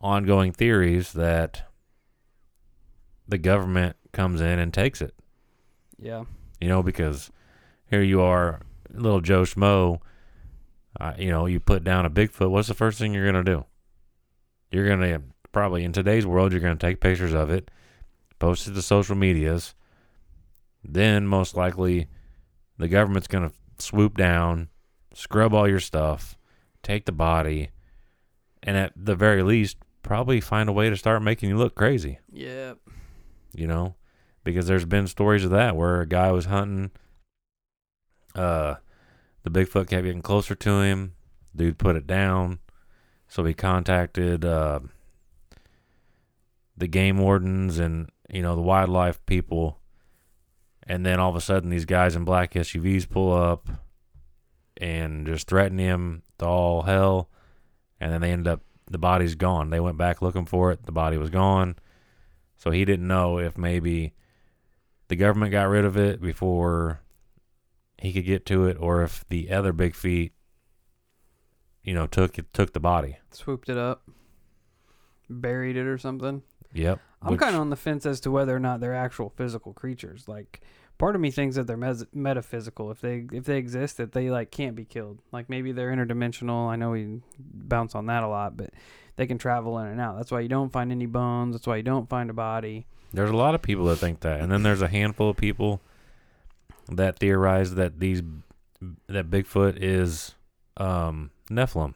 ongoing 0.00 0.52
theories 0.52 1.12
that 1.12 1.68
the 3.32 3.38
government 3.38 3.96
comes 4.12 4.42
in 4.42 4.58
and 4.58 4.74
takes 4.74 5.00
it. 5.00 5.14
Yeah. 5.98 6.24
You 6.60 6.68
know, 6.68 6.82
because 6.82 7.30
here 7.86 8.02
you 8.02 8.20
are, 8.20 8.60
little 8.92 9.22
Joe 9.22 9.44
Schmo. 9.44 10.00
Uh, 11.00 11.14
you 11.18 11.30
know, 11.30 11.46
you 11.46 11.58
put 11.58 11.82
down 11.82 12.04
a 12.04 12.10
Bigfoot. 12.10 12.50
What's 12.50 12.68
the 12.68 12.74
first 12.74 12.98
thing 12.98 13.14
you're 13.14 13.24
gonna 13.24 13.42
do? 13.42 13.64
You're 14.70 14.86
gonna 14.86 15.22
probably 15.50 15.82
in 15.82 15.92
today's 15.92 16.26
world, 16.26 16.52
you're 16.52 16.60
gonna 16.60 16.76
take 16.76 17.00
pictures 17.00 17.32
of 17.32 17.48
it, 17.48 17.70
post 18.38 18.68
it 18.68 18.74
to 18.74 18.82
social 18.82 19.16
medias. 19.16 19.74
Then 20.84 21.26
most 21.26 21.56
likely, 21.56 22.08
the 22.76 22.88
government's 22.88 23.28
gonna 23.28 23.52
swoop 23.78 24.18
down, 24.18 24.68
scrub 25.14 25.54
all 25.54 25.66
your 25.66 25.80
stuff, 25.80 26.36
take 26.82 27.06
the 27.06 27.12
body, 27.12 27.70
and 28.62 28.76
at 28.76 28.92
the 28.94 29.14
very 29.14 29.42
least, 29.42 29.78
probably 30.02 30.38
find 30.38 30.68
a 30.68 30.72
way 30.72 30.90
to 30.90 30.96
start 30.98 31.22
making 31.22 31.48
you 31.48 31.56
look 31.56 31.74
crazy 31.74 32.18
Yeah. 32.30 32.74
You 33.54 33.66
know, 33.66 33.94
because 34.44 34.66
there's 34.66 34.84
been 34.84 35.06
stories 35.06 35.44
of 35.44 35.50
that 35.50 35.76
where 35.76 36.00
a 36.00 36.06
guy 36.06 36.30
was 36.32 36.46
hunting, 36.46 36.90
uh, 38.34 38.76
the 39.42 39.50
Bigfoot 39.50 39.88
kept 39.88 40.04
getting 40.04 40.22
closer 40.22 40.54
to 40.54 40.80
him. 40.80 41.14
Dude 41.54 41.78
put 41.78 41.96
it 41.96 42.06
down, 42.06 42.60
so 43.28 43.44
he 43.44 43.52
contacted 43.52 44.44
uh, 44.44 44.80
the 46.76 46.86
game 46.86 47.18
wardens 47.18 47.78
and 47.78 48.08
you 48.30 48.40
know 48.40 48.54
the 48.56 48.62
wildlife 48.62 49.24
people, 49.26 49.80
and 50.86 51.04
then 51.04 51.20
all 51.20 51.28
of 51.28 51.36
a 51.36 51.42
sudden 51.42 51.68
these 51.68 51.84
guys 51.84 52.16
in 52.16 52.24
black 52.24 52.54
SUVs 52.54 53.08
pull 53.08 53.32
up 53.34 53.68
and 54.78 55.26
just 55.26 55.46
threaten 55.46 55.78
him 55.78 56.22
to 56.38 56.46
all 56.46 56.82
hell, 56.82 57.28
and 58.00 58.12
then 58.12 58.22
they 58.22 58.32
end 58.32 58.48
up 58.48 58.62
the 58.90 58.98
body's 58.98 59.34
gone. 59.34 59.68
They 59.68 59.80
went 59.80 59.98
back 59.98 60.22
looking 60.22 60.46
for 60.46 60.72
it, 60.72 60.84
the 60.84 60.92
body 60.92 61.18
was 61.18 61.30
gone. 61.30 61.76
So 62.62 62.70
he 62.70 62.84
didn't 62.84 63.08
know 63.08 63.38
if 63.38 63.58
maybe 63.58 64.14
the 65.08 65.16
government 65.16 65.50
got 65.50 65.64
rid 65.64 65.84
of 65.84 65.96
it 65.96 66.22
before 66.22 67.00
he 67.98 68.12
could 68.12 68.24
get 68.24 68.46
to 68.46 68.66
it, 68.66 68.76
or 68.78 69.02
if 69.02 69.24
the 69.28 69.50
other 69.50 69.72
big 69.72 69.96
feet, 69.96 70.32
you 71.82 71.92
know, 71.92 72.06
took 72.06 72.38
took 72.52 72.72
the 72.72 72.78
body. 72.78 73.16
Swooped 73.32 73.68
it 73.68 73.76
up, 73.76 74.08
buried 75.28 75.76
it 75.76 75.86
or 75.86 75.98
something. 75.98 76.44
Yep. 76.72 77.00
I'm 77.20 77.36
kind 77.36 77.56
of 77.56 77.62
on 77.62 77.70
the 77.70 77.76
fence 77.76 78.06
as 78.06 78.20
to 78.20 78.30
whether 78.30 78.54
or 78.54 78.60
not 78.60 78.78
they're 78.78 78.94
actual 78.94 79.28
physical 79.28 79.72
creatures. 79.72 80.28
Like, 80.28 80.60
part 80.98 81.16
of 81.16 81.20
me 81.20 81.32
thinks 81.32 81.56
that 81.56 81.66
they're 81.66 81.76
mes- 81.76 82.06
metaphysical. 82.14 82.92
If 82.92 83.00
they 83.00 83.26
if 83.32 83.42
they 83.42 83.58
exist, 83.58 83.96
that 83.96 84.12
they 84.12 84.30
like 84.30 84.52
can't 84.52 84.76
be 84.76 84.84
killed. 84.84 85.18
Like 85.32 85.50
maybe 85.50 85.72
they're 85.72 85.90
interdimensional. 85.90 86.68
I 86.68 86.76
know 86.76 86.90
we 86.90 87.22
bounce 87.40 87.96
on 87.96 88.06
that 88.06 88.22
a 88.22 88.28
lot, 88.28 88.56
but 88.56 88.70
they 89.16 89.26
can 89.26 89.38
travel 89.38 89.78
in 89.78 89.86
and 89.86 90.00
out. 90.00 90.16
That's 90.16 90.30
why 90.30 90.40
you 90.40 90.48
don't 90.48 90.72
find 90.72 90.90
any 90.90 91.06
bones. 91.06 91.54
That's 91.54 91.66
why 91.66 91.76
you 91.76 91.82
don't 91.82 92.08
find 92.08 92.30
a 92.30 92.34
body. 92.34 92.86
There's 93.12 93.30
a 93.30 93.36
lot 93.36 93.54
of 93.54 93.62
people 93.62 93.84
that 93.86 93.96
think 93.96 94.20
that, 94.20 94.40
and 94.40 94.50
then 94.50 94.62
there's 94.62 94.82
a 94.82 94.88
handful 94.88 95.30
of 95.30 95.36
people 95.36 95.80
that 96.88 97.18
theorize 97.18 97.74
that 97.74 98.00
these 98.00 98.22
that 99.06 99.30
Bigfoot 99.30 99.76
is 99.80 100.34
um, 100.76 101.30
Nephilim. 101.50 101.94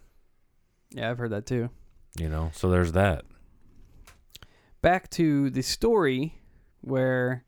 Yeah, 0.91 1.11
I've 1.11 1.19
heard 1.19 1.33
that 1.33 1.47
too. 1.47 1.71
You 2.19 2.29
know, 2.29 2.51
so 2.55 2.71
there's 2.71 2.93
that. 2.93 3.25
Back 4.83 5.11
to 5.11 5.51
the 5.51 5.63
story 5.63 6.41
where 6.81 7.45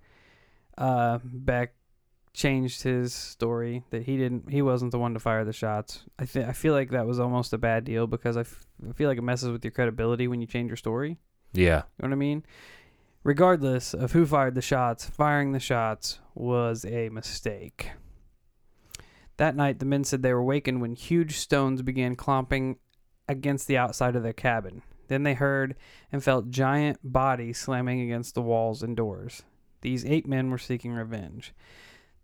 uh, 0.77 1.19
Beck 1.23 1.75
changed 2.39 2.83
his 2.85 3.13
story 3.13 3.83
that 3.91 4.05
he 4.05 4.17
didn't 4.17 4.49
he 4.49 4.63
wasn't 4.63 4.93
the 4.93 4.99
one 4.99 5.13
to 5.13 5.19
fire 5.19 5.45
the 5.45 5.53
shots. 5.53 6.05
I 6.21 6.25
think 6.25 6.49
I 6.49 6.53
feel 6.53 6.73
like 6.73 6.91
that 6.91 7.05
was 7.05 7.19
almost 7.19 7.53
a 7.53 7.59
bad 7.59 7.83
deal 7.83 8.07
because 8.07 8.37
I, 8.37 8.43
f- 8.43 8.65
I 8.89 8.93
feel 8.93 9.09
like 9.09 9.19
it 9.19 9.23
messes 9.23 9.51
with 9.51 9.65
your 9.65 9.73
credibility 9.73 10.29
when 10.29 10.41
you 10.41 10.47
change 10.47 10.69
your 10.69 10.77
story. 10.77 11.19
Yeah, 11.53 11.83
You 11.99 12.03
know 12.03 12.09
what 12.11 12.13
I 12.13 12.17
mean? 12.17 12.45
Regardless 13.25 13.93
of 13.93 14.13
who 14.13 14.25
fired 14.25 14.55
the 14.55 14.63
shots, 14.63 15.11
firing 15.11 15.51
the 15.51 15.59
shots 15.59 16.21
was 16.37 16.85
a 16.85 17.09
mistake. 17.09 17.91
That 19.39 19.57
night, 19.57 19.81
the 19.81 19.87
men 19.87 20.05
said 20.05 20.23
they 20.23 20.33
were 20.33 20.45
wakened 20.45 20.81
when 20.81 20.95
huge 20.95 21.39
stones 21.39 21.83
began 21.83 22.15
clomping 22.15 22.77
against 23.29 23.67
the 23.67 23.77
outside 23.77 24.15
of 24.15 24.23
their 24.23 24.33
cabin. 24.33 24.83
Then 25.09 25.25
they 25.25 25.35
heard 25.35 25.75
and 26.13 26.23
felt 26.23 26.51
giant 26.51 26.99
bodies 27.03 27.59
slamming 27.59 28.01
against 28.01 28.35
the 28.35 28.43
walls 28.43 28.83
and 28.83 28.97
doors. 28.97 29.43
These 29.81 30.05
eight 30.05 30.29
men 30.29 30.51
were 30.51 30.59
seeking 30.59 30.93
revenge. 30.93 31.53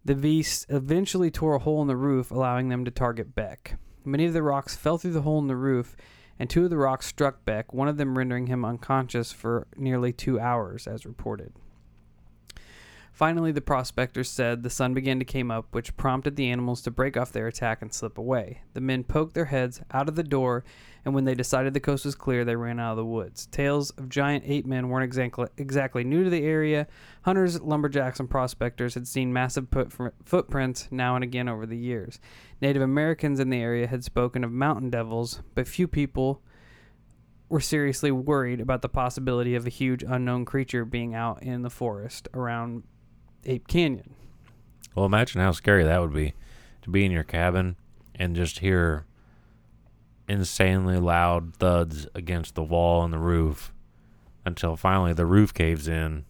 The 0.07 0.15
beasts 0.15 0.67
eventually 0.69 1.31
tore 1.31 1.55
a 1.55 1.59
hole 1.59 1.81
in 1.81 1.89
the 1.89 1.97
roof, 1.97 2.31
allowing 2.31 2.69
them 2.69 2.85
to 2.85 2.91
target 2.91 3.35
Beck. 3.35 3.79
Many 4.05 4.27
of 4.27 4.35
the 4.35 4.43
rocks 4.43 4.77
fell 4.77 4.99
through 4.99 5.13
the 5.13 5.23
hole 5.23 5.39
in 5.39 5.47
the 5.47 5.57
roof, 5.57 5.97
and 6.39 6.51
two 6.51 6.65
of 6.65 6.71
the 6.71 6.77
rocks 6.77 7.07
struck 7.07 7.47
Beck, 7.47 7.73
one 7.73 7.89
of 7.89 7.97
them 7.97 8.19
rendering 8.19 8.49
him 8.49 8.67
unconscious 8.67 9.33
for 9.33 9.67
nearly 9.77 10.13
two 10.13 10.39
hours, 10.39 10.87
as 10.87 11.07
reported. 11.07 11.55
Finally, 13.15 13.53
the 13.53 13.61
prospectors 13.61 14.29
said 14.29 14.65
the 14.65 14.69
sun 14.69 14.93
began 14.93 15.21
to 15.21 15.25
come 15.25 15.49
up, 15.49 15.69
which 15.71 15.97
prompted 15.97 16.35
the 16.35 16.51
animals 16.51 16.83
to 16.83 16.91
break 16.91 17.17
off 17.17 17.31
their 17.31 17.47
attack 17.47 17.81
and 17.81 17.95
slip 17.95 18.19
away. 18.19 18.63
The 18.73 18.81
men 18.81 19.05
poked 19.05 19.35
their 19.35 19.45
heads 19.45 19.81
out 19.93 20.09
of 20.09 20.17
the 20.17 20.25
door, 20.25 20.65
and 21.05 21.15
when 21.15 21.25
they 21.25 21.37
decided 21.37 21.75
the 21.75 21.81
coast 21.81 22.05
was 22.05 22.17
clear, 22.17 22.45
they 22.45 22.57
ran 22.57 22.81
out 22.81 22.91
of 22.91 22.97
the 22.97 23.05
woods. 23.05 23.47
Tales 23.47 23.91
of 23.91 24.09
giant 24.09 24.43
ape 24.49 24.67
men 24.67 24.89
weren't 24.89 25.05
exactly, 25.05 25.47
exactly 25.57 26.03
new 26.03 26.25
to 26.25 26.31
the 26.31 26.43
area. 26.43 26.89
Hunters, 27.23 27.63
lumberjacks, 27.63 28.19
and 28.19 28.29
prospectors 28.29 28.95
had 28.95 29.07
seen 29.07 29.33
massive 29.33 29.69
footprints 30.25 30.89
now 30.91 31.15
and 31.15 31.23
again 31.23 31.49
over 31.49 31.67
the 31.67 31.79
years. 31.79 32.19
Native 32.61 32.83
Americans 32.83 33.39
in 33.39 33.49
the 33.49 33.61
area 33.61 33.87
had 33.87 34.03
spoken 34.03 34.43
of 34.43 34.51
mountain 34.51 34.91
devils, 34.91 35.41
but 35.55 35.69
few 35.69 35.87
people 35.87 36.43
were 37.49 37.61
seriously 37.61 38.11
worried 38.11 38.61
about 38.61 38.83
the 38.83 38.89
possibility 38.89 39.55
of 39.55 39.69
a 39.69 39.71
huge 39.71 40.03
unknown 40.03 40.45
creature 40.45 40.85
being 40.85 41.15
out 41.15 41.41
in 41.45 41.63
the 41.63 41.71
forest 41.71 42.27
around 42.35 42.83
Ape 43.47 43.67
Canyon. 43.69 44.15
Well, 44.95 45.07
imagine 45.07 45.41
how 45.41 45.53
scary 45.53 45.85
that 45.85 46.01
would 46.01 46.13
be 46.13 46.35
to 46.83 46.91
be 46.91 47.05
in 47.05 47.11
your 47.11 47.25
cabin 47.25 47.77
and 48.15 48.37
just 48.37 48.61
hear 48.61 49.05
insanely 50.29 50.99
loud 50.99 51.55
thuds 51.57 52.07
against 52.15 52.55
the 52.55 52.63
wall 52.63 53.05
and 53.05 53.13
the 53.13 53.19
roof 53.19 53.73
until 54.45 54.77
finally 54.77 55.13
the 55.13 55.27
roof 55.27 55.53
caves 55.53 55.89
in. 55.89 56.25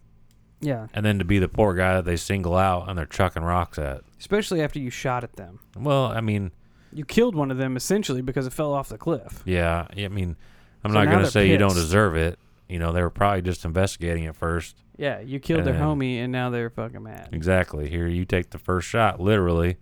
Yeah, 0.60 0.86
And 0.94 1.04
then 1.04 1.18
to 1.18 1.24
be 1.26 1.38
the 1.38 1.48
poor 1.48 1.74
guy 1.74 1.94
that 1.94 2.06
they 2.06 2.16
single 2.16 2.56
out 2.56 2.88
and 2.88 2.96
they're 2.98 3.04
chucking 3.04 3.42
rocks 3.42 3.78
at. 3.78 4.00
especially 4.18 4.62
after 4.62 4.78
you 4.78 4.88
shot 4.88 5.22
at 5.22 5.34
them. 5.36 5.60
Well, 5.76 6.06
I 6.06 6.22
mean, 6.22 6.52
You 6.90 7.04
killed 7.04 7.34
one 7.34 7.50
of 7.50 7.58
them 7.58 7.76
essentially 7.76 8.22
because 8.22 8.46
it 8.46 8.52
fell 8.54 8.72
off 8.72 8.88
the 8.88 8.96
cliff. 8.96 9.42
yeah, 9.44 9.86
I 9.94 10.08
mean, 10.08 10.36
I'm 10.82 10.90
So 10.92 10.94
not 10.94 11.04
now 11.04 11.10
going 11.10 11.18
to 11.18 11.22
they're 11.24 11.30
say 11.42 11.50
you 11.50 11.58
don't 11.58 11.70
pissed. 11.70 11.80
deserve 11.82 12.16
it. 12.16 12.38
You 12.68 12.78
know, 12.78 12.92
they 12.92 13.02
were 13.02 13.10
probably 13.10 13.42
just 13.42 13.64
investigating 13.64 14.24
it 14.24 14.34
first. 14.34 14.76
Yeah, 14.96 15.20
you 15.20 15.40
killed 15.40 15.64
their 15.64 15.74
homie 15.74 16.16
and 16.16 16.32
now 16.32 16.50
they're 16.50 16.70
fucking 16.70 17.02
mad. 17.02 17.30
Exactly. 17.32 17.90
Here, 17.90 18.06
you 18.06 18.24
take 18.24 18.50
the 18.50 18.58
first 18.58 18.88
shot, 18.88 19.20
literally. 19.20 19.76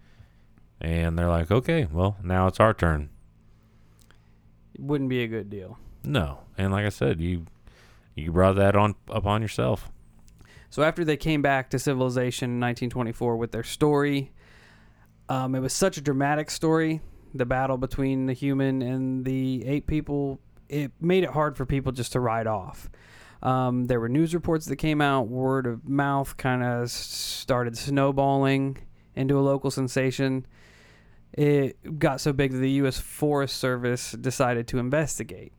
And 0.80 1.16
they're 1.18 1.28
like, 1.28 1.50
okay, 1.50 1.86
well, 1.90 2.16
now 2.22 2.48
it's 2.48 2.58
our 2.58 2.74
turn. 2.74 3.10
It 4.74 4.80
Wouldn't 4.80 5.10
be 5.10 5.22
a 5.22 5.28
good 5.28 5.48
deal. 5.48 5.78
No. 6.02 6.40
And 6.58 6.72
like 6.72 6.86
I 6.86 6.88
said, 6.88 7.20
you 7.20 7.46
you 8.14 8.32
brought 8.32 8.56
that 8.56 8.74
on 8.76 8.94
upon 9.08 9.42
yourself. 9.42 9.90
So 10.70 10.82
after 10.82 11.04
they 11.04 11.16
came 11.16 11.42
back 11.42 11.70
to 11.70 11.78
civilization 11.78 12.50
in 12.50 12.60
1924 12.60 13.36
with 13.36 13.52
their 13.52 13.62
story, 13.62 14.32
um, 15.28 15.54
it 15.54 15.60
was 15.60 15.72
such 15.72 15.96
a 15.98 16.00
dramatic 16.00 16.50
story. 16.50 17.00
The 17.34 17.46
battle 17.46 17.76
between 17.76 18.26
the 18.26 18.32
human 18.32 18.82
and 18.82 19.24
the 19.24 19.64
ape 19.66 19.86
people, 19.86 20.40
it 20.72 20.90
made 21.00 21.22
it 21.22 21.30
hard 21.30 21.56
for 21.56 21.66
people 21.66 21.92
just 21.92 22.12
to 22.12 22.20
ride 22.20 22.46
off. 22.46 22.90
Um, 23.42 23.84
there 23.86 24.00
were 24.00 24.08
news 24.08 24.34
reports 24.34 24.66
that 24.66 24.76
came 24.76 25.00
out. 25.00 25.28
Word 25.28 25.66
of 25.66 25.86
mouth 25.86 26.36
kind 26.36 26.62
of 26.62 26.90
started 26.90 27.76
snowballing 27.76 28.78
into 29.14 29.38
a 29.38 29.42
local 29.42 29.70
sensation. 29.70 30.46
It 31.34 31.98
got 31.98 32.20
so 32.20 32.32
big 32.32 32.52
that 32.52 32.58
the 32.58 32.70
U.S. 32.70 32.98
Forest 32.98 33.56
Service 33.58 34.12
decided 34.12 34.66
to 34.68 34.78
investigate. 34.78 35.52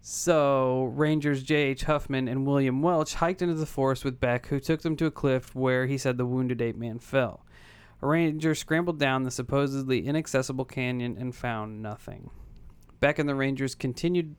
So, 0.00 0.84
Rangers 0.94 1.42
J.H. 1.42 1.84
Huffman 1.84 2.28
and 2.28 2.46
William 2.46 2.82
Welch 2.82 3.14
hiked 3.14 3.42
into 3.42 3.54
the 3.54 3.66
forest 3.66 4.04
with 4.04 4.20
Beck, 4.20 4.46
who 4.46 4.60
took 4.60 4.82
them 4.82 4.96
to 4.96 5.06
a 5.06 5.10
cliff 5.10 5.54
where 5.54 5.86
he 5.86 5.96
said 5.98 6.16
the 6.16 6.26
wounded 6.26 6.60
ape 6.60 6.76
man 6.76 6.98
fell. 6.98 7.44
A 8.02 8.06
ranger 8.06 8.54
scrambled 8.54 8.98
down 8.98 9.22
the 9.22 9.30
supposedly 9.30 10.06
inaccessible 10.06 10.66
canyon 10.66 11.16
and 11.18 11.34
found 11.34 11.82
nothing. 11.82 12.30
Beck 13.04 13.18
and 13.18 13.28
the 13.28 13.34
Rangers 13.34 13.74
continued 13.74 14.34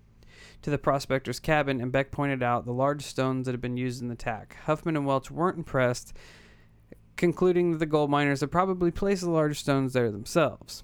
to 0.64 0.72
the 0.72 0.80
prospector's 0.80 1.40
cabin, 1.40 1.80
and 1.80 1.92
Beck 1.92 2.10
pointed 2.10 2.42
out 2.42 2.66
the 2.66 2.74
large 2.74 3.04
stones 3.04 3.46
that 3.46 3.52
had 3.52 3.62
been 3.62 3.78
used 3.78 4.02
in 4.02 4.08
the 4.08 4.16
attack. 4.16 4.58
Huffman 4.66 4.98
and 4.98 5.06
Welch 5.06 5.30
weren't 5.30 5.60
impressed, 5.60 6.14
concluding 7.16 7.74
that 7.74 7.78
the 7.78 7.86
gold 7.86 8.10
miners 8.10 8.40
had 8.40 8.50
probably 8.50 8.90
placed 8.90 9.22
the 9.22 9.30
large 9.30 9.60
stones 9.60 9.94
there 9.94 10.10
themselves. 10.10 10.84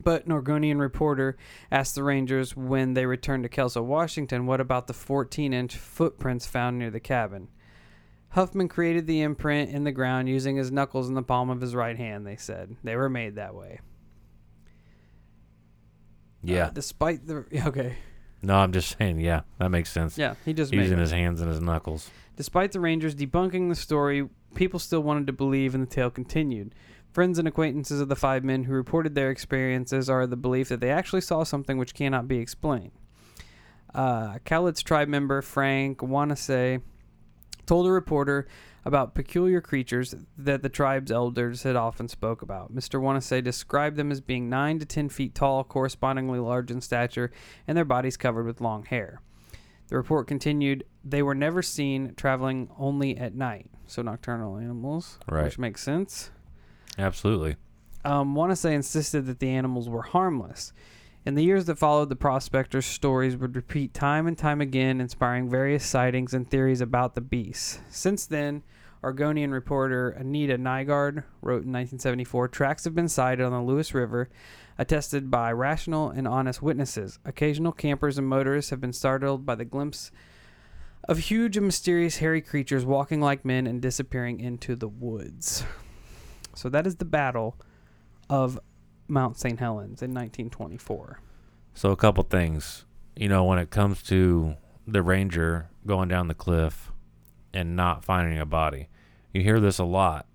But 0.00 0.26
an 0.26 0.30
Oregonian 0.30 0.78
reporter 0.78 1.36
asked 1.72 1.96
the 1.96 2.04
Rangers 2.04 2.56
when 2.56 2.94
they 2.94 3.04
returned 3.04 3.42
to 3.42 3.48
Kelso, 3.48 3.82
Washington, 3.82 4.46
what 4.46 4.60
about 4.60 4.86
the 4.86 4.94
14 4.94 5.52
inch 5.52 5.74
footprints 5.74 6.46
found 6.46 6.78
near 6.78 6.92
the 6.92 7.00
cabin? 7.00 7.48
Huffman 8.28 8.68
created 8.68 9.08
the 9.08 9.22
imprint 9.22 9.70
in 9.70 9.82
the 9.82 9.90
ground 9.90 10.28
using 10.28 10.54
his 10.54 10.70
knuckles 10.70 11.08
in 11.08 11.16
the 11.16 11.22
palm 11.24 11.50
of 11.50 11.62
his 11.62 11.74
right 11.74 11.96
hand, 11.96 12.24
they 12.24 12.36
said. 12.36 12.76
They 12.84 12.94
were 12.94 13.10
made 13.10 13.34
that 13.34 13.56
way. 13.56 13.80
Yeah. 16.42 16.66
Uh, 16.66 16.70
despite 16.70 17.26
the 17.26 17.44
okay, 17.66 17.96
no, 18.42 18.56
I'm 18.56 18.72
just 18.72 18.98
saying. 18.98 19.20
Yeah, 19.20 19.42
that 19.58 19.70
makes 19.70 19.90
sense. 19.90 20.18
yeah, 20.18 20.34
he 20.44 20.52
just 20.52 20.72
Using 20.72 20.98
his 20.98 21.10
hands 21.10 21.40
and 21.40 21.50
his 21.50 21.60
knuckles. 21.60 22.10
Despite 22.36 22.72
the 22.72 22.80
Rangers 22.80 23.14
debunking 23.14 23.68
the 23.68 23.74
story, 23.74 24.28
people 24.54 24.80
still 24.80 25.02
wanted 25.02 25.26
to 25.28 25.32
believe, 25.32 25.74
and 25.74 25.86
the 25.86 25.90
tale 25.90 26.10
continued. 26.10 26.74
Friends 27.12 27.38
and 27.38 27.46
acquaintances 27.46 28.00
of 28.00 28.08
the 28.08 28.16
five 28.16 28.42
men 28.42 28.64
who 28.64 28.72
reported 28.72 29.14
their 29.14 29.30
experiences 29.30 30.08
are 30.08 30.22
of 30.22 30.30
the 30.30 30.36
belief 30.36 30.70
that 30.70 30.80
they 30.80 30.90
actually 30.90 31.20
saw 31.20 31.44
something 31.44 31.76
which 31.76 31.94
cannot 31.94 32.26
be 32.26 32.38
explained. 32.38 32.92
Uh, 33.94 34.38
Cowlitz 34.46 34.82
tribe 34.82 35.08
member 35.08 35.42
Frank 35.42 35.98
Wanase 35.98 36.80
told 37.66 37.86
a 37.86 37.90
reporter 37.90 38.48
about 38.84 39.14
peculiar 39.14 39.60
creatures 39.60 40.14
that 40.36 40.62
the 40.62 40.68
tribe's 40.68 41.12
elders 41.12 41.62
had 41.62 41.76
often 41.76 42.08
spoke 42.08 42.42
about. 42.42 42.74
Mr. 42.74 43.00
Wanase 43.00 43.42
described 43.44 43.96
them 43.96 44.10
as 44.10 44.20
being 44.20 44.48
9 44.48 44.80
to 44.80 44.86
10 44.86 45.08
feet 45.08 45.34
tall, 45.34 45.62
correspondingly 45.64 46.38
large 46.40 46.70
in 46.70 46.80
stature, 46.80 47.30
and 47.66 47.76
their 47.76 47.84
bodies 47.84 48.16
covered 48.16 48.44
with 48.46 48.60
long 48.60 48.84
hair. 48.84 49.20
The 49.88 49.96
report 49.96 50.26
continued, 50.26 50.84
they 51.04 51.22
were 51.22 51.34
never 51.34 51.62
seen 51.62 52.14
traveling 52.16 52.70
only 52.78 53.16
at 53.16 53.34
night, 53.34 53.70
so 53.86 54.02
nocturnal 54.02 54.56
animals, 54.56 55.18
Right. 55.28 55.44
which 55.44 55.58
makes 55.58 55.82
sense. 55.82 56.30
Absolutely. 56.98 57.56
Um, 58.04 58.34
Wanase 58.34 58.72
insisted 58.72 59.26
that 59.26 59.38
the 59.38 59.50
animals 59.50 59.88
were 59.88 60.02
harmless. 60.02 60.72
In 61.24 61.36
the 61.36 61.44
years 61.44 61.66
that 61.66 61.78
followed, 61.78 62.08
the 62.08 62.16
prospectors' 62.16 62.84
stories 62.84 63.36
would 63.36 63.54
repeat 63.54 63.94
time 63.94 64.26
and 64.26 64.36
time 64.36 64.60
again, 64.60 65.00
inspiring 65.00 65.48
various 65.48 65.86
sightings 65.86 66.34
and 66.34 66.50
theories 66.50 66.80
about 66.80 67.14
the 67.14 67.20
beasts. 67.20 67.78
Since 67.88 68.26
then, 68.26 68.64
Oregonian 69.04 69.52
reporter 69.52 70.10
Anita 70.10 70.58
Nygaard 70.58 71.22
wrote 71.40 71.62
in 71.62 71.72
1974 71.72 72.48
tracks 72.48 72.84
have 72.84 72.96
been 72.96 73.08
sighted 73.08 73.44
on 73.44 73.52
the 73.52 73.62
Lewis 73.62 73.94
River, 73.94 74.30
attested 74.78 75.30
by 75.30 75.52
rational 75.52 76.10
and 76.10 76.26
honest 76.26 76.60
witnesses. 76.60 77.20
Occasional 77.24 77.72
campers 77.72 78.18
and 78.18 78.26
motorists 78.26 78.70
have 78.70 78.80
been 78.80 78.92
startled 78.92 79.46
by 79.46 79.54
the 79.54 79.64
glimpse 79.64 80.10
of 81.08 81.18
huge 81.18 81.56
and 81.56 81.66
mysterious 81.66 82.16
hairy 82.16 82.40
creatures 82.40 82.84
walking 82.84 83.20
like 83.20 83.44
men 83.44 83.68
and 83.68 83.80
disappearing 83.80 84.40
into 84.40 84.74
the 84.74 84.88
woods. 84.88 85.64
So 86.54 86.68
that 86.68 86.86
is 86.86 86.96
the 86.96 87.04
battle 87.04 87.56
of 88.28 88.58
Mount 89.12 89.36
St. 89.36 89.60
Helens 89.60 90.02
in 90.02 90.10
1924. 90.10 91.20
So 91.74 91.90
a 91.90 91.96
couple 91.96 92.24
things. 92.24 92.86
You 93.14 93.28
know, 93.28 93.44
when 93.44 93.58
it 93.58 93.70
comes 93.70 94.02
to 94.04 94.56
the 94.86 95.02
ranger 95.02 95.68
going 95.86 96.08
down 96.08 96.28
the 96.28 96.34
cliff 96.34 96.90
and 97.52 97.76
not 97.76 98.04
finding 98.04 98.38
a 98.38 98.46
body, 98.46 98.88
you 99.32 99.42
hear 99.42 99.60
this 99.60 99.78
a 99.78 99.84
lot 99.84 100.26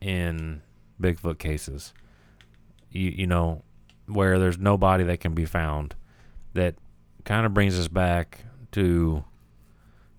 in 0.00 0.62
Bigfoot 1.00 1.38
cases. 1.38 1.92
You 2.90 3.10
you 3.10 3.26
know, 3.26 3.64
where 4.06 4.38
there's 4.38 4.58
no 4.58 4.78
body 4.78 5.02
that 5.04 5.20
can 5.20 5.34
be 5.34 5.44
found. 5.44 5.96
That 6.54 6.76
kind 7.24 7.44
of 7.44 7.52
brings 7.52 7.78
us 7.78 7.88
back 7.88 8.44
to 8.72 9.24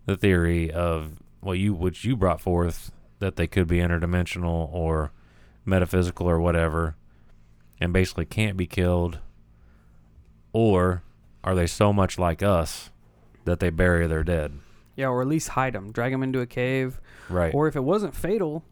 the 0.06 0.18
theory 0.18 0.70
of 0.72 1.22
what 1.40 1.54
you 1.54 1.74
which 1.74 2.04
you 2.04 2.18
brought 2.18 2.42
forth 2.42 2.92
that 3.20 3.38
they 3.38 3.48
could 3.48 3.68
be 3.68 3.78
interdimensional 3.78 4.70
or 4.74 5.14
metaphysical 5.64 6.30
or 6.30 6.42
whatever 6.42 6.98
and 7.84 7.92
basically 7.92 8.24
can't 8.26 8.56
be 8.56 8.66
killed 8.66 9.20
or 10.54 11.04
are 11.44 11.54
they 11.54 11.68
so 11.68 11.92
much 11.92 12.18
like 12.18 12.42
us 12.42 12.90
that 13.44 13.60
they 13.60 13.70
bury 13.70 14.08
their 14.08 14.24
dead? 14.24 14.54
Yeah, 14.96 15.08
or 15.10 15.22
at 15.22 15.28
least 15.28 15.50
hide 15.50 15.74
them, 15.74 15.92
drag 15.92 16.14
them 16.14 16.24
into 16.24 16.40
a 16.40 16.46
cave, 16.46 17.02
Right. 17.28 17.54
or 17.54 17.68
if 17.68 17.76
it 17.76 17.84
wasn't 17.84 18.16
fatal, 18.16 18.64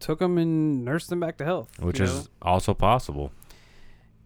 took 0.00 0.18
them 0.18 0.38
and 0.38 0.84
nursed 0.84 1.08
them 1.10 1.20
back 1.20 1.36
to 1.38 1.44
health. 1.44 1.78
Which 1.78 2.00
is 2.00 2.24
know? 2.24 2.30
also 2.42 2.74
possible. 2.74 3.30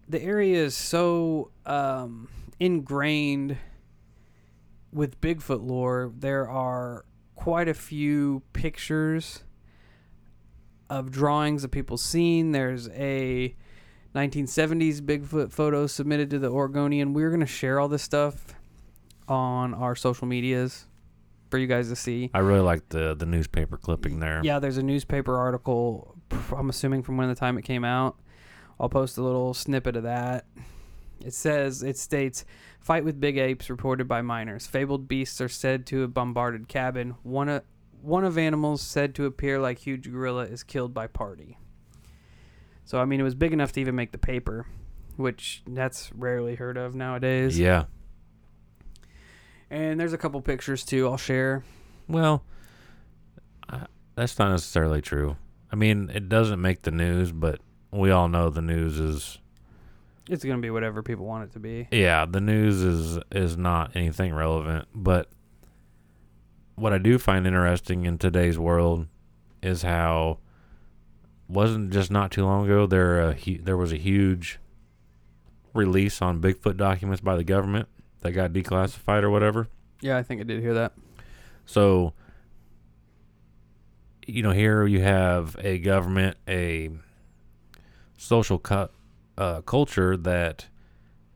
the 0.09 0.21
area 0.23 0.63
is 0.63 0.75
so 0.75 1.51
um, 1.65 2.27
ingrained 2.59 3.57
with 4.91 5.19
Bigfoot 5.21 5.65
lore. 5.65 6.11
There 6.17 6.49
are 6.49 7.05
quite 7.35 7.67
a 7.67 7.73
few 7.75 8.41
pictures 8.53 9.43
of 10.89 11.11
drawings 11.11 11.63
of 11.63 11.69
people 11.71 11.97
seen. 11.97 12.51
There's 12.51 12.89
a 12.89 13.55
1970s 14.15 15.01
Bigfoot 15.01 15.51
photos 15.51 15.91
submitted 15.91 16.29
to 16.29 16.39
the 16.39 16.49
Oregonian. 16.49 17.13
We're 17.13 17.29
going 17.29 17.39
to 17.39 17.45
share 17.45 17.79
all 17.79 17.87
this 17.87 18.03
stuff 18.03 18.53
on 19.27 19.73
our 19.73 19.95
social 19.95 20.27
medias 20.27 20.85
for 21.49 21.57
you 21.57 21.67
guys 21.67 21.89
to 21.89 21.95
see. 21.95 22.29
I 22.33 22.39
really 22.39 22.61
like 22.61 22.89
the 22.89 23.15
the 23.15 23.25
newspaper 23.25 23.77
clipping 23.77 24.19
there. 24.19 24.41
Yeah, 24.43 24.59
there's 24.59 24.77
a 24.77 24.83
newspaper 24.83 25.37
article. 25.37 26.15
I'm 26.55 26.69
assuming 26.69 27.03
from 27.03 27.17
when 27.17 27.27
the 27.27 27.35
time 27.35 27.57
it 27.57 27.63
came 27.63 27.83
out. 27.83 28.17
I'll 28.79 28.89
post 28.89 29.17
a 29.17 29.23
little 29.23 29.53
snippet 29.53 29.95
of 29.95 30.03
that. 30.03 30.45
It 31.23 31.33
says 31.33 31.83
it 31.83 31.97
states 31.97 32.43
fight 32.79 33.05
with 33.05 33.19
big 33.19 33.37
apes 33.37 33.69
reported 33.69 34.07
by 34.07 34.21
miners. 34.21 34.67
Fabled 34.67 35.07
beasts 35.07 35.39
are 35.41 35.49
said 35.49 35.85
to 35.87 36.01
have 36.01 36.13
bombarded 36.13 36.67
cabin. 36.67 37.15
One 37.23 37.49
of 37.49 37.63
one 38.01 38.25
of 38.25 38.37
animals 38.37 38.81
said 38.81 39.15
to 39.15 39.25
appear 39.25 39.59
like 39.59 39.79
huge 39.79 40.11
gorilla 40.11 40.43
is 40.43 40.63
killed 40.63 40.93
by 40.93 41.07
party. 41.07 41.57
So 42.85 42.99
I 42.99 43.05
mean 43.05 43.19
it 43.19 43.23
was 43.23 43.35
big 43.35 43.53
enough 43.53 43.71
to 43.73 43.81
even 43.81 43.95
make 43.95 44.11
the 44.11 44.17
paper, 44.17 44.65
which 45.15 45.63
that's 45.67 46.11
rarely 46.13 46.55
heard 46.55 46.77
of 46.77 46.95
nowadays. 46.95 47.57
Yeah. 47.59 47.85
And 49.69 49.99
there's 49.99 50.13
a 50.13 50.17
couple 50.17 50.39
pictures 50.41 50.83
too 50.83 51.07
I'll 51.07 51.17
share. 51.17 51.63
Well, 52.07 52.43
I, 53.69 53.85
that's 54.15 54.37
not 54.37 54.51
necessarily 54.51 55.01
true. 55.01 55.37
I 55.71 55.75
mean, 55.75 56.11
it 56.13 56.29
doesn't 56.29 56.61
make 56.61 56.83
the 56.83 56.91
news, 56.91 57.31
but 57.31 57.59
we 57.91 58.11
all 58.11 58.27
know 58.27 58.49
the 58.49 58.61
news 58.61 58.99
is 58.99 59.39
It's 60.29 60.43
going 60.43 60.57
to 60.57 60.61
be 60.61 60.69
whatever 60.69 61.01
people 61.01 61.25
want 61.25 61.45
it 61.45 61.53
to 61.53 61.59
be. 61.59 61.87
yeah, 61.91 62.25
the 62.25 62.41
news 62.41 62.81
is 62.81 63.19
is 63.31 63.57
not 63.57 63.95
anything 63.95 64.33
relevant, 64.33 64.87
but 64.93 65.29
what 66.75 66.93
I 66.93 66.97
do 66.97 67.17
find 67.17 67.47
interesting 67.47 68.05
in 68.05 68.17
today's 68.17 68.59
world 68.59 69.07
is 69.61 69.83
how 69.83 70.39
wasn't 71.53 71.91
just 71.91 72.09
not 72.11 72.31
too 72.31 72.43
long 72.45 72.65
ago 72.65 72.85
there 72.87 73.33
hu- 73.33 73.59
there 73.61 73.77
was 73.77 73.91
a 73.91 73.97
huge 73.97 74.59
release 75.73 76.21
on 76.21 76.41
Bigfoot 76.41 76.77
documents 76.77 77.21
by 77.21 77.35
the 77.35 77.43
government 77.43 77.87
that 78.21 78.31
got 78.31 78.53
declassified 78.53 79.23
or 79.23 79.29
whatever. 79.29 79.67
Yeah, 80.01 80.17
I 80.17 80.23
think 80.23 80.41
I 80.41 80.43
did 80.43 80.61
hear 80.61 80.73
that. 80.73 80.93
So, 81.65 82.13
you 84.27 84.43
know, 84.43 84.51
here 84.51 84.85
you 84.85 85.01
have 85.01 85.55
a 85.59 85.79
government, 85.79 86.37
a 86.47 86.89
social 88.17 88.59
cu- 88.59 88.89
uh, 89.37 89.61
culture 89.61 90.15
that 90.17 90.67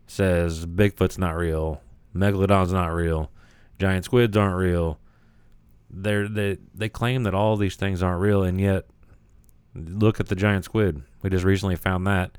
says 0.06 0.66
Bigfoot's 0.66 1.18
not 1.18 1.36
real, 1.36 1.82
Megalodon's 2.16 2.72
not 2.74 2.88
real, 2.94 3.32
giant 3.80 4.06
squids 4.06 4.38
aren't 4.38 4.56
real. 4.56 5.00
They're, 5.90 6.28
they 6.28 6.58
they 6.76 6.90
claim 6.90 7.24
that 7.24 7.34
all 7.34 7.56
these 7.56 7.76
things 7.78 8.04
aren't 8.04 8.22
real, 8.22 8.44
and 8.44 8.60
yet 8.60 8.86
look 9.78 10.20
at 10.20 10.28
the 10.28 10.36
giant 10.36 10.66
squid. 10.66 11.04
We 11.22 11.30
just 11.30 11.46
recently 11.46 11.76
found 11.76 12.06
that, 12.08 12.38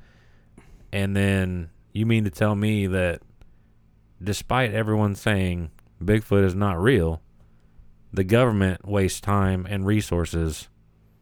and 0.92 1.16
then 1.16 1.70
you 1.92 2.06
mean 2.06 2.24
to 2.24 2.30
tell 2.30 2.54
me 2.54 2.86
that 2.86 3.22
despite 4.22 4.72
everyone 4.72 5.14
saying 5.14 5.70
Bigfoot 6.02 6.44
is 6.44 6.54
not 6.54 6.80
real, 6.80 7.20
the 8.12 8.24
government 8.24 8.86
wastes 8.86 9.20
time 9.20 9.66
and 9.68 9.86
resources 9.86 10.68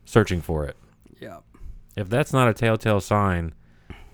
searching 0.05 0.41
for 0.41 0.65
it. 0.67 0.77
Yeah. 1.21 1.39
If 1.97 2.09
that's 2.09 2.33
not 2.33 2.49
a 2.49 2.55
telltale 2.55 3.01
sign 3.01 3.55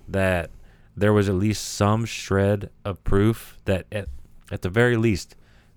that 0.08 0.50
there 0.96 1.12
was 1.12 1.28
at 1.28 1.34
least 1.34 1.64
some 1.64 2.04
shred 2.04 2.70
of 2.84 3.02
proof 3.04 3.58
that 3.64 3.86
at, 3.92 4.08
at 4.50 4.62
the 4.62 4.68
very 4.68 4.96
least 4.96 5.36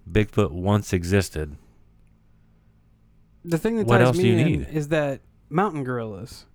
Bigfoot 0.10 0.52
once 0.52 0.94
existed. 0.94 1.58
The 3.44 3.58
thing 3.58 3.78
that 3.78 3.88
What 3.88 4.00
ties 4.00 4.18
me 4.18 4.30
you 4.30 4.38
in 4.38 4.46
need? 4.46 4.68
is 4.72 4.90
that 4.90 5.22
mountain 5.50 5.84
gorillas 5.84 6.46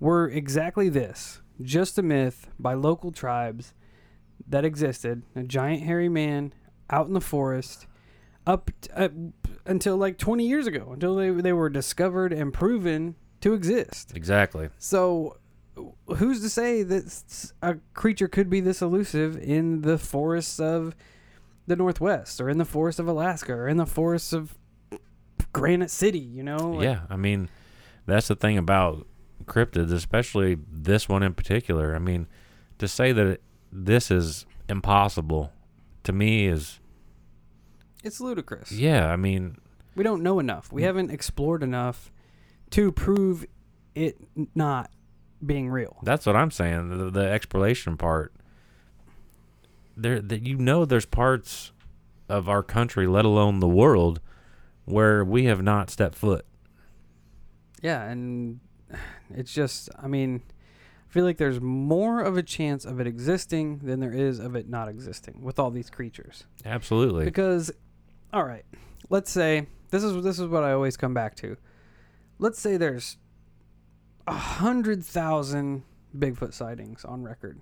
were 0.00 0.28
exactly 0.28 0.88
this 0.88 1.40
just 1.60 1.98
a 1.98 2.02
myth 2.02 2.48
by 2.58 2.74
local 2.74 3.12
tribes 3.12 3.74
that 4.48 4.64
existed. 4.64 5.22
A 5.36 5.42
giant 5.42 5.82
hairy 5.82 6.08
man 6.08 6.52
out 6.90 7.06
in 7.06 7.12
the 7.14 7.20
forest 7.20 7.86
up 8.46 8.70
t- 8.80 8.90
uh, 8.94 9.08
until 9.64 9.96
like 9.96 10.18
20 10.18 10.46
years 10.46 10.66
ago 10.66 10.90
until 10.92 11.14
they, 11.14 11.30
they 11.30 11.52
were 11.52 11.68
discovered 11.68 12.32
and 12.32 12.52
proven 12.52 13.14
to 13.40 13.54
exist. 13.54 14.12
Exactly. 14.16 14.68
so 14.78 15.36
who's 16.16 16.40
to 16.40 16.50
say 16.50 16.82
that 16.82 17.52
a 17.62 17.76
creature 17.94 18.28
could 18.28 18.50
be 18.50 18.60
this 18.60 18.82
elusive 18.82 19.38
in 19.38 19.80
the 19.80 19.96
forests 19.96 20.60
of 20.60 20.94
the 21.66 21.76
northwest 21.76 22.40
or 22.40 22.50
in 22.50 22.58
the 22.58 22.64
forests 22.64 22.98
of 22.98 23.08
alaska 23.08 23.54
or 23.54 23.68
in 23.68 23.78
the 23.78 23.86
forests 23.86 24.32
of 24.34 24.58
granite 25.52 25.90
city 25.90 26.18
you 26.18 26.42
know? 26.42 26.72
Like, 26.72 26.84
yeah, 26.84 27.00
I 27.08 27.16
mean, 27.16 27.48
that's 28.06 28.28
the 28.28 28.34
thing 28.34 28.58
about 28.58 29.06
cryptids, 29.44 29.92
especially 29.92 30.58
this 30.70 31.08
one 31.08 31.22
in 31.22 31.34
particular. 31.34 31.94
I 31.94 31.98
mean, 31.98 32.26
to 32.78 32.88
say 32.88 33.12
that 33.12 33.26
it, 33.26 33.42
this 33.70 34.10
is 34.10 34.46
impossible 34.68 35.52
to 36.04 36.12
me 36.12 36.46
is 36.46 36.80
it's 38.02 38.20
ludicrous 38.20 38.72
yeah. 38.72 39.10
I 39.10 39.16
mean, 39.16 39.58
we 39.94 40.04
don't 40.04 40.22
know 40.22 40.38
enough 40.38 40.72
we 40.72 40.82
mm. 40.82 40.86
haven't 40.86 41.10
explored 41.10 41.62
enough 41.62 42.10
to 42.70 42.90
prove 42.92 43.44
it 43.94 44.16
not 44.54 44.90
being 45.44 45.68
real 45.68 45.98
That's 46.02 46.24
what 46.24 46.36
I'm 46.36 46.50
saying. 46.50 46.96
The, 46.96 47.10
the 47.10 47.28
exploration 47.28 47.96
part 47.96 48.32
there 49.96 50.20
that 50.20 50.42
you 50.42 50.56
know 50.56 50.84
there's 50.84 51.06
parts 51.06 51.72
of 52.28 52.48
our 52.48 52.62
country, 52.62 53.06
let 53.06 53.24
alone 53.24 53.60
the 53.60 53.68
world, 53.68 54.20
where 54.84 55.24
we 55.24 55.44
have 55.44 55.62
not 55.62 55.90
stepped 55.90 56.16
foot. 56.16 56.46
Yeah, 57.82 58.02
and 58.04 58.60
it's 59.34 59.52
just, 59.52 59.90
I 60.00 60.08
mean, 60.08 60.42
I 60.90 61.12
feel 61.12 61.24
like 61.24 61.36
there's 61.36 61.60
more 61.60 62.22
of 62.22 62.38
a 62.38 62.42
chance 62.42 62.86
of 62.86 63.00
it 63.00 63.06
existing 63.06 63.80
than 63.80 64.00
there 64.00 64.14
is 64.14 64.38
of 64.38 64.56
it 64.56 64.68
not 64.68 64.88
existing 64.88 65.42
with 65.42 65.58
all 65.58 65.70
these 65.70 65.90
creatures. 65.90 66.44
Absolutely. 66.64 67.26
Because, 67.26 67.70
all 68.32 68.44
right, 68.44 68.64
let's 69.10 69.30
say 69.30 69.66
this 69.90 70.02
is 70.02 70.22
this 70.24 70.38
is 70.38 70.46
what 70.46 70.64
I 70.64 70.72
always 70.72 70.96
come 70.96 71.12
back 71.12 71.34
to. 71.36 71.58
Let's 72.38 72.58
say 72.58 72.78
there's 72.78 73.18
a 74.26 74.32
hundred 74.32 75.04
thousand 75.04 75.82
Bigfoot 76.16 76.54
sightings 76.54 77.04
on 77.04 77.22
record. 77.22 77.60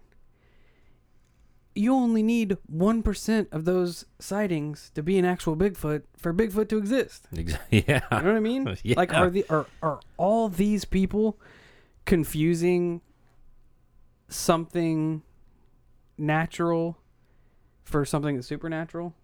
You 1.75 1.95
only 1.95 2.23
need 2.23 2.57
one 2.67 3.03
percent 3.03 3.49
of 3.53 3.65
those 3.65 4.05
sightings 4.19 4.91
to 4.95 5.03
be 5.03 5.19
an 5.19 5.25
actual 5.25 5.57
Bigfoot 5.57 6.03
for 6.17 6.35
Bigfoot 6.35 6.69
to 6.71 6.79
exist. 6.79 7.29
Exa- 7.35 7.59
yeah. 7.71 8.01
You 8.13 8.19
know 8.19 8.25
what 8.33 8.37
I 8.37 8.41
mean? 8.41 8.77
Yeah. 8.83 8.97
Like, 8.97 9.15
are 9.15 9.31
the 9.31 9.45
are 9.49 9.67
are 9.83 10.01
all 10.17 10.49
these 10.49 10.85
people 10.85 11.39
confusing 12.07 13.01
something 14.29 15.23
natural 16.19 16.99
for 17.85 18.05
something 18.05 18.37
that's 18.37 18.49
supernatural? 18.49 19.15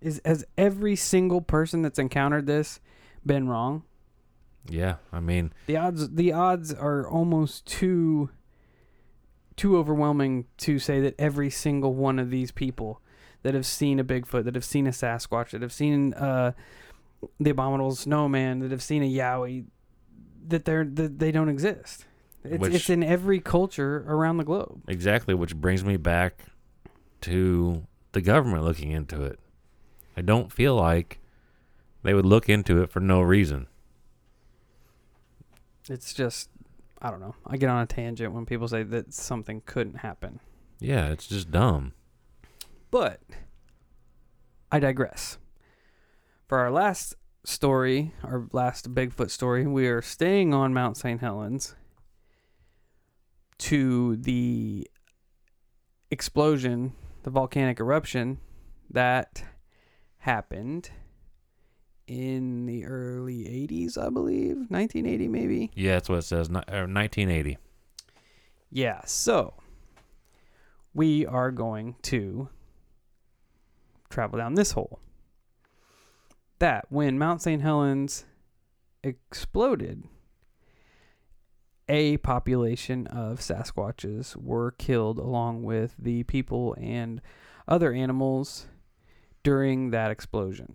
Is 0.00 0.20
has 0.24 0.44
every 0.56 0.96
single 0.96 1.40
person 1.42 1.82
that's 1.82 1.98
encountered 1.98 2.46
this 2.46 2.80
been 3.24 3.48
wrong? 3.48 3.82
Yeah. 4.68 4.96
I 5.12 5.20
mean, 5.20 5.52
The 5.66 5.76
odds 5.76 6.10
the 6.10 6.32
odds 6.32 6.72
are 6.72 7.06
almost 7.08 7.66
too 7.66 8.30
too 9.56 9.76
overwhelming 9.76 10.46
to 10.58 10.78
say 10.78 11.00
that 11.00 11.14
every 11.18 11.50
single 11.50 11.94
one 11.94 12.18
of 12.18 12.30
these 12.30 12.50
people 12.52 13.00
that 13.42 13.54
have 13.54 13.66
seen 13.66 13.98
a 13.98 14.04
Bigfoot, 14.04 14.44
that 14.44 14.54
have 14.54 14.64
seen 14.64 14.86
a 14.86 14.90
Sasquatch, 14.90 15.50
that 15.50 15.62
have 15.62 15.72
seen 15.72 16.12
uh, 16.14 16.52
the 17.38 17.50
abominable 17.50 17.94
snowman, 17.94 18.60
that 18.60 18.70
have 18.70 18.82
seen 18.82 19.02
a 19.02 19.10
Yowie, 19.10 19.64
that 20.48 20.64
they're 20.64 20.84
that 20.84 21.18
they 21.18 21.30
don't 21.32 21.48
exist. 21.48 22.06
It's, 22.44 22.58
Which- 22.58 22.74
it's 22.74 22.90
in 22.90 23.02
every 23.02 23.40
culture 23.40 24.04
around 24.08 24.38
the 24.38 24.44
globe. 24.44 24.82
exactly, 24.88 25.34
which 25.34 25.54
brings 25.56 25.84
me 25.84 25.96
back 25.98 26.44
to 27.22 27.86
the 28.12 28.20
government 28.22 28.64
looking 28.64 28.90
into 28.92 29.22
it. 29.22 29.38
I 30.16 30.22
don't 30.22 30.50
feel 30.50 30.74
like 30.74 31.18
they 32.02 32.14
would 32.14 32.24
look 32.24 32.48
into 32.48 32.82
it 32.82 32.90
for 32.90 33.00
no 33.00 33.20
reason. 33.20 33.66
It's 35.88 36.14
just 36.14 36.48
I 37.02 37.10
don't 37.10 37.20
know. 37.20 37.34
I 37.46 37.56
get 37.56 37.70
on 37.70 37.82
a 37.82 37.86
tangent 37.86 38.34
when 38.34 38.46
people 38.46 38.68
say 38.68 38.82
that 38.82 39.14
something 39.14 39.62
couldn't 39.64 39.98
happen. 39.98 40.40
Yeah, 40.80 41.08
it's 41.10 41.26
just 41.26 41.50
dumb. 41.50 41.94
But 42.90 43.20
I 44.70 44.80
digress. 44.80 45.38
For 46.46 46.58
our 46.58 46.70
last 46.70 47.14
story, 47.44 48.12
our 48.22 48.48
last 48.52 48.94
Bigfoot 48.94 49.30
story, 49.30 49.66
we 49.66 49.86
are 49.86 50.02
staying 50.02 50.52
on 50.52 50.74
Mount 50.74 50.96
St. 50.96 51.20
Helens 51.20 51.74
to 53.58 54.16
the 54.16 54.90
explosion, 56.10 56.92
the 57.22 57.30
volcanic 57.30 57.78
eruption 57.80 58.38
that 58.90 59.44
happened 60.18 60.90
in 62.10 62.66
the 62.66 62.84
early 62.84 63.44
80s, 63.44 63.96
I 63.96 64.10
believe, 64.10 64.56
1980 64.68 65.28
maybe. 65.28 65.70
Yeah, 65.76 65.92
that's 65.92 66.08
what 66.08 66.18
it 66.18 66.24
says. 66.24 66.50
Ni- 66.50 66.56
uh, 66.56 66.82
1980. 66.88 67.56
Yeah, 68.68 69.02
so 69.04 69.54
we 70.92 71.24
are 71.24 71.52
going 71.52 71.94
to 72.02 72.48
travel 74.08 74.38
down 74.38 74.54
this 74.54 74.72
hole. 74.72 74.98
That 76.58 76.86
when 76.88 77.16
Mount 77.16 77.42
St. 77.42 77.62
Helens 77.62 78.24
exploded, 79.04 80.02
a 81.88 82.16
population 82.16 83.06
of 83.06 83.38
Sasquatches 83.38 84.34
were 84.34 84.72
killed 84.72 85.18
along 85.18 85.62
with 85.62 85.94
the 85.96 86.24
people 86.24 86.74
and 86.80 87.22
other 87.68 87.92
animals 87.92 88.66
during 89.44 89.92
that 89.92 90.10
explosion. 90.10 90.74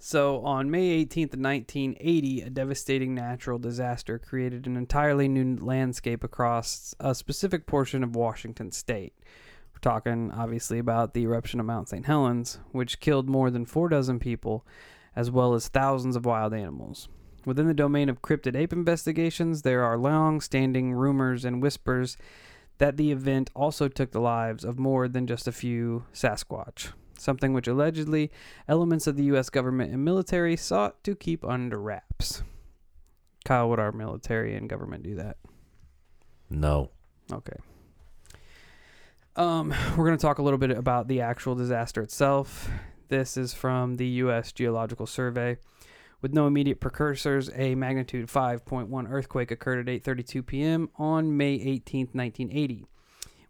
So, 0.00 0.44
on 0.44 0.70
May 0.70 1.04
18th, 1.04 1.36
1980, 1.36 2.42
a 2.42 2.50
devastating 2.50 3.16
natural 3.16 3.58
disaster 3.58 4.16
created 4.16 4.68
an 4.68 4.76
entirely 4.76 5.26
new 5.26 5.56
landscape 5.56 6.22
across 6.22 6.94
a 7.00 7.16
specific 7.16 7.66
portion 7.66 8.04
of 8.04 8.14
Washington 8.14 8.70
state. 8.70 9.12
We're 9.72 9.80
talking, 9.80 10.30
obviously, 10.30 10.78
about 10.78 11.14
the 11.14 11.22
eruption 11.22 11.58
of 11.58 11.66
Mount 11.66 11.88
St. 11.88 12.06
Helens, 12.06 12.60
which 12.70 13.00
killed 13.00 13.28
more 13.28 13.50
than 13.50 13.66
four 13.66 13.88
dozen 13.88 14.20
people, 14.20 14.64
as 15.16 15.32
well 15.32 15.52
as 15.52 15.66
thousands 15.66 16.14
of 16.14 16.24
wild 16.24 16.54
animals. 16.54 17.08
Within 17.44 17.66
the 17.66 17.74
domain 17.74 18.08
of 18.08 18.22
cryptid 18.22 18.54
ape 18.54 18.72
investigations, 18.72 19.62
there 19.62 19.82
are 19.82 19.98
long 19.98 20.40
standing 20.40 20.92
rumors 20.92 21.44
and 21.44 21.60
whispers 21.60 22.16
that 22.78 22.98
the 22.98 23.10
event 23.10 23.50
also 23.52 23.88
took 23.88 24.12
the 24.12 24.20
lives 24.20 24.64
of 24.64 24.78
more 24.78 25.08
than 25.08 25.26
just 25.26 25.48
a 25.48 25.52
few 25.52 26.04
Sasquatch 26.14 26.92
something 27.20 27.52
which 27.52 27.68
allegedly 27.68 28.30
elements 28.66 29.06
of 29.06 29.16
the 29.16 29.24
U.S. 29.24 29.50
government 29.50 29.92
and 29.92 30.04
military 30.04 30.56
sought 30.56 31.02
to 31.04 31.14
keep 31.14 31.44
under 31.44 31.80
wraps. 31.80 32.42
Kyle, 33.44 33.68
would 33.70 33.78
our 33.78 33.92
military 33.92 34.54
and 34.54 34.68
government 34.68 35.02
do 35.02 35.14
that? 35.16 35.36
No. 36.50 36.90
Okay. 37.32 37.56
Um, 39.36 39.74
we're 39.96 40.06
going 40.06 40.18
to 40.18 40.22
talk 40.22 40.38
a 40.38 40.42
little 40.42 40.58
bit 40.58 40.70
about 40.70 41.08
the 41.08 41.20
actual 41.20 41.54
disaster 41.54 42.02
itself. 42.02 42.68
This 43.08 43.36
is 43.36 43.54
from 43.54 43.96
the 43.96 44.06
U.S. 44.06 44.52
Geological 44.52 45.06
Survey. 45.06 45.58
With 46.20 46.34
no 46.34 46.46
immediate 46.48 46.80
precursors, 46.80 47.48
a 47.54 47.76
magnitude 47.76 48.26
5.1 48.26 49.10
earthquake 49.10 49.50
occurred 49.52 49.88
at 49.88 50.02
8:32 50.02 50.44
p.m. 50.44 50.90
on 50.96 51.36
May 51.36 51.54
18, 51.54 52.08
1980 52.12 52.86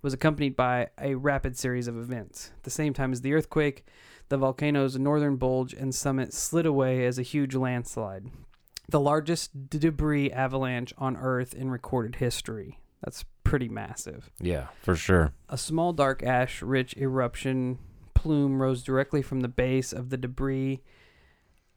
was 0.02 0.12
accompanied 0.12 0.56
by 0.56 0.88
a 1.00 1.14
rapid 1.14 1.56
series 1.56 1.88
of 1.88 1.96
events. 1.96 2.52
At 2.56 2.64
the 2.64 2.70
same 2.70 2.92
time 2.92 3.12
as 3.12 3.20
the 3.20 3.34
earthquake, 3.34 3.84
the 4.28 4.36
volcano's 4.36 4.98
northern 4.98 5.36
bulge 5.36 5.72
and 5.72 5.94
summit 5.94 6.32
slid 6.32 6.66
away 6.66 7.06
as 7.06 7.18
a 7.18 7.22
huge 7.22 7.54
landslide, 7.54 8.26
the 8.88 9.00
largest 9.00 9.68
d- 9.70 9.78
debris 9.78 10.30
avalanche 10.30 10.92
on 10.98 11.16
Earth 11.16 11.54
in 11.54 11.70
recorded 11.70 12.16
history. 12.16 12.78
That's 13.02 13.24
pretty 13.44 13.68
massive. 13.68 14.30
Yeah, 14.40 14.68
for 14.82 14.94
sure. 14.96 15.32
A 15.48 15.58
small 15.58 15.92
dark 15.92 16.22
ash 16.22 16.62
rich 16.62 16.96
eruption 16.96 17.78
plume 18.14 18.60
rose 18.60 18.82
directly 18.82 19.22
from 19.22 19.40
the 19.40 19.48
base 19.48 19.92
of 19.92 20.10
the 20.10 20.16
debris. 20.16 20.82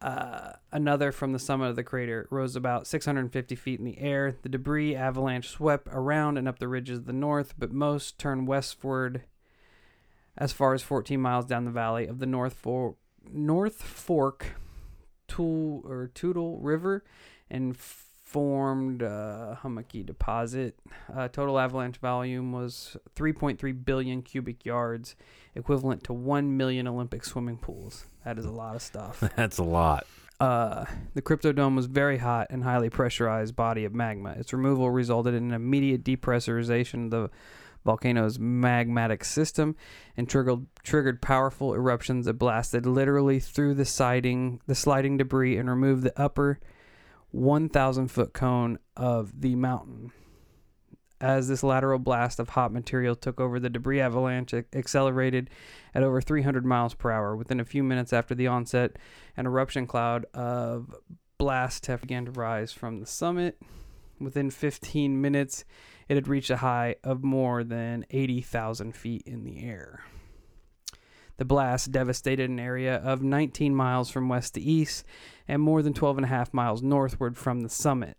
Uh, 0.01 0.53
another 0.71 1.11
from 1.11 1.31
the 1.31 1.39
summit 1.39 1.67
of 1.69 1.75
the 1.75 1.83
crater 1.83 2.27
rose 2.31 2.55
about 2.55 2.87
650 2.87 3.55
feet 3.55 3.79
in 3.79 3.85
the 3.85 3.99
air. 3.99 4.35
The 4.41 4.49
debris 4.49 4.95
avalanche 4.95 5.49
swept 5.49 5.87
around 5.91 6.37
and 6.37 6.47
up 6.47 6.57
the 6.57 6.67
ridges 6.67 6.99
of 6.99 7.05
the 7.05 7.13
north, 7.13 7.53
but 7.57 7.71
most 7.71 8.17
turned 8.17 8.47
westward 8.47 9.23
as 10.35 10.51
far 10.51 10.73
as 10.73 10.81
14 10.81 11.21
miles 11.21 11.45
down 11.45 11.65
the 11.65 11.71
valley 11.71 12.07
of 12.07 12.19
the 12.19 12.25
North, 12.25 12.53
For- 12.53 12.95
North 13.31 13.83
Fork 13.83 14.55
Tool 15.27 15.83
or 15.85 16.09
Toutle 16.13 16.57
River 16.59 17.03
and 17.49 17.77
formed 18.32 19.01
a 19.01 19.59
hummocky 19.61 20.03
deposit. 20.03 20.79
Uh, 21.13 21.27
total 21.27 21.59
avalanche 21.59 21.97
volume 21.97 22.53
was 22.53 22.95
3.3 23.15 23.86
billion 23.86 24.21
cubic 24.21 24.65
yards, 24.65 25.17
equivalent 25.53 26.01
to 26.05 26.13
1 26.13 26.55
million 26.55 26.88
Olympic 26.88 27.25
swimming 27.25 27.57
pools. 27.57 28.05
That 28.23 28.39
is 28.39 28.45
a 28.45 28.51
lot 28.51 28.75
of 28.75 28.82
stuff. 28.82 29.19
That's 29.36 29.57
a 29.57 29.63
lot. 29.63 30.07
Uh, 30.39 30.86
the 31.13 31.21
Cryptodome 31.21 31.75
was 31.75 31.88
very 31.88 32.19
hot 32.19 32.47
and 32.49 32.63
highly 32.63 32.89
pressurized 32.89 33.55
body 33.55 33.84
of 33.84 33.93
magma. 33.93 34.32
Its 34.38 34.53
removal 34.53 34.89
resulted 34.89 35.34
in 35.34 35.49
an 35.49 35.53
immediate 35.53 36.03
depressurization 36.03 37.05
of 37.05 37.11
the 37.11 37.29
volcano's 37.84 38.38
magmatic 38.38 39.25
system 39.25 39.75
and 40.15 40.29
triggered 40.29 40.67
triggered 40.84 41.21
powerful 41.21 41.73
eruptions 41.73 42.27
that 42.27 42.34
blasted 42.34 42.86
literally 42.86 43.39
through 43.39 43.73
the 43.73 43.86
siding, 43.86 44.61
the 44.67 44.75
sliding 44.75 45.17
debris, 45.17 45.57
and 45.57 45.69
removed 45.69 46.03
the 46.03 46.19
upper 46.19 46.59
1,000 47.32 48.07
foot 48.09 48.34
cone 48.34 48.77
of 48.95 49.41
the 49.41 49.55
mountain. 49.55 50.11
As 51.19 51.47
this 51.47 51.61
lateral 51.61 51.99
blast 51.99 52.39
of 52.39 52.49
hot 52.49 52.73
material 52.73 53.15
took 53.15 53.39
over, 53.39 53.59
the 53.59 53.69
debris 53.69 54.01
avalanche 54.01 54.53
accelerated 54.73 55.51
at 55.93 56.01
over 56.01 56.19
300 56.19 56.65
miles 56.65 56.95
per 56.95 57.11
hour. 57.11 57.36
Within 57.36 57.59
a 57.59 57.65
few 57.65 57.84
minutes 57.84 58.11
after 58.11 58.34
the 58.34 58.47
onset, 58.47 58.97
an 59.38 59.45
eruption 59.45 59.86
cloud 59.86 60.25
of 60.34 60.95
blast 61.38 61.84
teff 61.84 62.01
began 62.01 62.25
to 62.25 62.32
rise 62.32 62.71
from 62.71 62.99
the 62.99 63.05
summit. 63.05 63.61
Within 64.19 64.49
15 64.49 65.21
minutes, 65.21 65.63
it 66.09 66.15
had 66.15 66.27
reached 66.27 66.49
a 66.49 66.57
high 66.57 66.95
of 67.03 67.23
more 67.23 67.63
than 67.63 68.05
80,000 68.09 68.95
feet 68.95 69.23
in 69.25 69.43
the 69.43 69.63
air. 69.63 70.03
The 71.41 71.45
blast 71.45 71.91
devastated 71.91 72.51
an 72.51 72.59
area 72.59 72.97
of 72.97 73.23
19 73.23 73.73
miles 73.75 74.11
from 74.11 74.29
west 74.29 74.53
to 74.53 74.61
east 74.61 75.03
and 75.47 75.59
more 75.59 75.81
than 75.81 75.91
12 75.91 76.19
and 76.19 76.25
a 76.25 76.27
half 76.27 76.53
miles 76.53 76.83
northward 76.83 77.35
from 77.35 77.61
the 77.61 77.67
summit. 77.67 78.15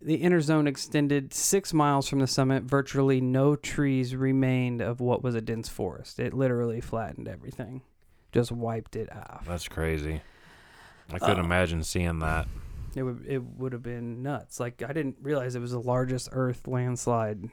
the 0.00 0.14
inner 0.14 0.40
zone 0.40 0.68
extended 0.68 1.34
six 1.34 1.74
miles 1.74 2.08
from 2.08 2.20
the 2.20 2.28
summit. 2.28 2.62
Virtually 2.62 3.20
no 3.20 3.56
trees 3.56 4.14
remained 4.14 4.80
of 4.80 5.00
what 5.00 5.24
was 5.24 5.34
a 5.34 5.40
dense 5.40 5.68
forest. 5.68 6.20
It 6.20 6.34
literally 6.34 6.80
flattened 6.80 7.26
everything, 7.26 7.82
just 8.30 8.52
wiped 8.52 8.94
it 8.94 9.10
off. 9.12 9.44
That's 9.44 9.66
crazy. 9.66 10.20
I 11.10 11.18
couldn't 11.18 11.40
Uh, 11.40 11.44
imagine 11.46 11.82
seeing 11.82 12.20
that. 12.20 12.46
It 12.94 13.02
would 13.02 13.26
it 13.26 13.42
would 13.42 13.72
have 13.72 13.82
been 13.82 14.22
nuts. 14.22 14.60
Like 14.60 14.84
I 14.88 14.92
didn't 14.92 15.16
realize 15.20 15.56
it 15.56 15.60
was 15.60 15.72
the 15.72 15.80
largest 15.80 16.28
Earth 16.30 16.68
landslide 16.68 17.48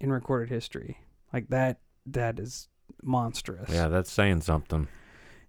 in 0.00 0.10
recorded 0.10 0.48
history. 0.48 0.96
Like 1.34 1.48
that 1.48 1.80
that 2.06 2.38
is 2.40 2.68
monstrous. 3.02 3.70
Yeah, 3.70 3.88
that's 3.88 4.10
saying 4.10 4.42
something. 4.42 4.88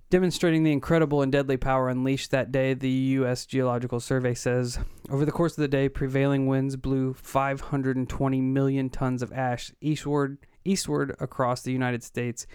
Demonstrating 0.10 0.64
the 0.64 0.74
incredible 0.74 1.22
and 1.22 1.32
deadly 1.32 1.56
power 1.56 1.88
unleashed 1.88 2.32
that 2.32 2.52
day, 2.52 2.74
the 2.74 2.89
U.S. 2.89 3.46
Geological 3.46 4.02
Survey 4.02 4.34
says 4.34 4.78
over 5.10 5.24
the 5.24 5.32
course 5.32 5.54
of 5.54 5.62
the 5.62 5.70
day, 5.70 5.88
prevailing 5.88 6.48
winds 6.48 6.76
blew 6.76 7.14
520 7.14 8.42
million 8.42 8.89
tons 8.89 9.22
of 9.22 9.32
ash 9.32 9.72
eastward, 9.80 10.38
eastward 10.66 11.16
across 11.22 11.62
the 11.62 11.72
United 11.72 12.04
States 12.04 12.46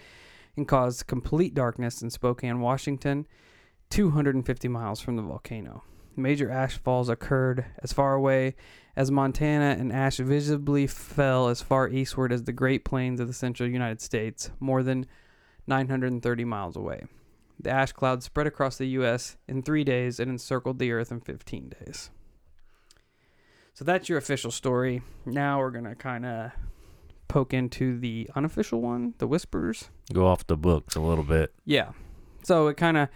and 0.55 0.67
caused 0.67 1.07
complete 1.07 1.55
darkness 1.55 2.01
in 2.01 2.11
Spokane, 2.11 2.59
Washington, 2.59 3.25
250 3.89 4.67
miles 4.67 4.99
from 4.99 5.15
the 5.15 5.23
volcano. 5.23 5.83
Major 6.15 6.51
ash 6.51 6.77
falls 6.77 7.09
occurred 7.09 7.65
as 7.81 7.91
far 7.91 8.13
away 8.13 8.55
as 8.97 9.11
Montana, 9.11 9.75
and 9.79 9.93
ash 9.93 10.17
visibly 10.17 10.87
fell 10.87 11.49
as 11.49 11.61
far 11.61 11.87
eastward 11.87 12.33
as 12.33 12.45
the 12.45 12.51
Great 12.51 12.83
Plains 12.83 13.19
of 13.19 13.27
the 13.27 13.33
central 13.33 13.69
United 13.69 14.01
States, 14.01 14.49
more 14.59 14.81
than 14.81 15.05
930 15.67 16.43
miles 16.43 16.75
away. 16.75 17.03
The 17.59 17.69
ash 17.69 17.91
cloud 17.91 18.23
spread 18.23 18.47
across 18.47 18.77
the 18.77 18.87
U.S. 18.87 19.37
in 19.47 19.61
three 19.61 19.83
days 19.83 20.19
and 20.19 20.31
encircled 20.31 20.79
the 20.79 20.91
Earth 20.91 21.11
in 21.11 21.21
15 21.21 21.75
days. 21.79 22.09
So 23.75 23.85
that's 23.85 24.09
your 24.09 24.17
official 24.17 24.49
story. 24.49 25.03
Now 25.27 25.59
we're 25.59 25.69
going 25.69 25.85
to 25.85 25.95
kind 25.95 26.25
of 26.25 26.51
poke 27.27 27.53
into 27.53 27.99
the 27.99 28.27
unofficial 28.35 28.81
one, 28.81 29.13
the 29.19 29.27
whispers. 29.27 29.91
Go 30.11 30.25
off 30.25 30.47
the 30.47 30.57
books 30.57 30.95
a 30.95 31.01
little 31.01 31.23
bit. 31.23 31.53
Yeah. 31.65 31.91
So 32.41 32.67
it 32.67 32.77
kind 32.77 32.97
of 32.97 33.09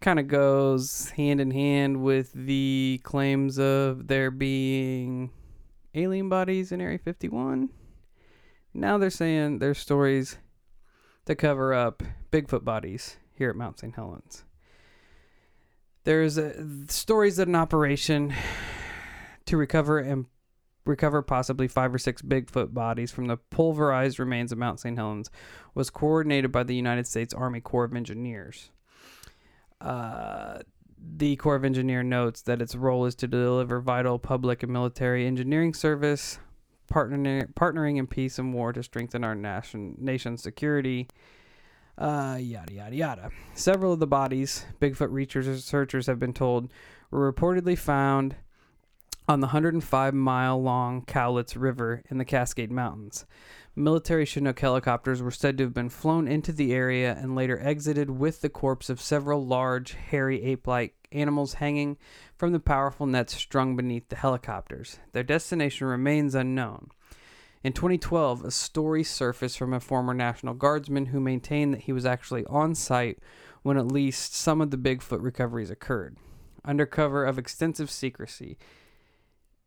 kind 0.00 0.18
of 0.18 0.28
goes 0.28 1.10
hand 1.10 1.40
in 1.40 1.50
hand 1.50 2.02
with 2.02 2.32
the 2.32 3.00
claims 3.02 3.58
of 3.58 4.08
there 4.08 4.30
being 4.30 5.30
alien 5.94 6.28
bodies 6.28 6.72
in 6.72 6.80
Area 6.80 6.98
51. 6.98 7.70
Now 8.74 8.98
they're 8.98 9.10
saying 9.10 9.58
there's 9.58 9.78
stories 9.78 10.38
to 11.24 11.34
cover 11.34 11.72
up 11.72 12.02
Bigfoot 12.30 12.64
bodies 12.64 13.16
here 13.34 13.50
at 13.50 13.56
Mount 13.56 13.78
St. 13.78 13.94
Helens. 13.94 14.44
There's 16.04 16.38
uh 16.38 16.52
stories 16.88 17.36
that 17.36 17.48
an 17.48 17.56
operation 17.56 18.32
to 19.46 19.56
recover 19.56 19.98
and 19.98 20.26
recover 20.84 21.20
possibly 21.22 21.66
five 21.66 21.92
or 21.92 21.98
six 21.98 22.22
Bigfoot 22.22 22.72
bodies 22.72 23.10
from 23.10 23.26
the 23.26 23.36
pulverized 23.36 24.18
remains 24.18 24.52
of 24.52 24.58
Mount 24.58 24.78
St. 24.78 24.96
Helens 24.96 25.30
was 25.74 25.90
coordinated 25.90 26.52
by 26.52 26.62
the 26.62 26.76
United 26.76 27.06
States 27.06 27.34
Army 27.34 27.60
Corps 27.60 27.84
of 27.84 27.94
Engineers. 27.94 28.70
Uh, 29.80 30.58
the 31.16 31.36
Corps 31.36 31.56
of 31.56 31.64
Engineer 31.64 32.02
notes 32.02 32.42
that 32.42 32.60
its 32.60 32.74
role 32.74 33.06
is 33.06 33.14
to 33.16 33.28
deliver 33.28 33.80
vital 33.80 34.18
public 34.18 34.62
and 34.62 34.72
military 34.72 35.26
engineering 35.26 35.74
service, 35.74 36.38
partnering, 36.92 37.52
partnering 37.54 37.98
in 37.98 38.06
peace 38.06 38.38
and 38.38 38.52
war 38.52 38.72
to 38.72 38.82
strengthen 38.82 39.24
our 39.24 39.34
nation, 39.34 39.96
nation's 39.98 40.42
security. 40.42 41.08
Uh, 41.98 42.36
yada 42.40 42.74
yada 42.74 42.94
yada. 42.94 43.30
Several 43.54 43.92
of 43.92 44.00
the 44.00 44.06
bodies, 44.06 44.66
Bigfoot 44.80 45.10
researchers 45.10 46.06
have 46.06 46.18
been 46.18 46.34
told, 46.34 46.70
were 47.10 47.32
reportedly 47.32 47.78
found 47.78 48.36
on 49.28 49.40
the 49.40 49.46
105 49.46 50.14
mile 50.14 50.62
long 50.62 51.02
Cowlitz 51.02 51.56
River 51.56 52.02
in 52.10 52.18
the 52.18 52.24
Cascade 52.24 52.70
Mountains. 52.70 53.24
Military 53.78 54.24
Chinook 54.24 54.58
helicopters 54.58 55.20
were 55.20 55.30
said 55.30 55.58
to 55.58 55.64
have 55.64 55.74
been 55.74 55.90
flown 55.90 56.26
into 56.26 56.50
the 56.50 56.72
area 56.72 57.14
and 57.20 57.36
later 57.36 57.60
exited 57.60 58.08
with 58.08 58.40
the 58.40 58.48
corpse 58.48 58.88
of 58.88 59.02
several 59.02 59.46
large, 59.46 59.92
hairy 59.92 60.42
ape 60.44 60.66
like 60.66 60.94
animals 61.12 61.54
hanging 61.54 61.98
from 62.38 62.52
the 62.52 62.58
powerful 62.58 63.04
nets 63.04 63.34
strung 63.34 63.76
beneath 63.76 64.08
the 64.08 64.16
helicopters. 64.16 64.98
Their 65.12 65.22
destination 65.22 65.88
remains 65.88 66.34
unknown. 66.34 66.88
In 67.62 67.74
2012, 67.74 68.46
a 68.46 68.50
story 68.50 69.04
surfaced 69.04 69.58
from 69.58 69.74
a 69.74 69.80
former 69.80 70.14
National 70.14 70.54
Guardsman 70.54 71.06
who 71.06 71.20
maintained 71.20 71.74
that 71.74 71.82
he 71.82 71.92
was 71.92 72.06
actually 72.06 72.46
on 72.46 72.74
site 72.74 73.18
when 73.62 73.76
at 73.76 73.92
least 73.92 74.34
some 74.34 74.62
of 74.62 74.70
the 74.70 74.78
Bigfoot 74.78 75.22
recoveries 75.22 75.70
occurred. 75.70 76.16
Under 76.64 76.86
cover 76.86 77.26
of 77.26 77.38
extensive 77.38 77.90
secrecy, 77.90 78.56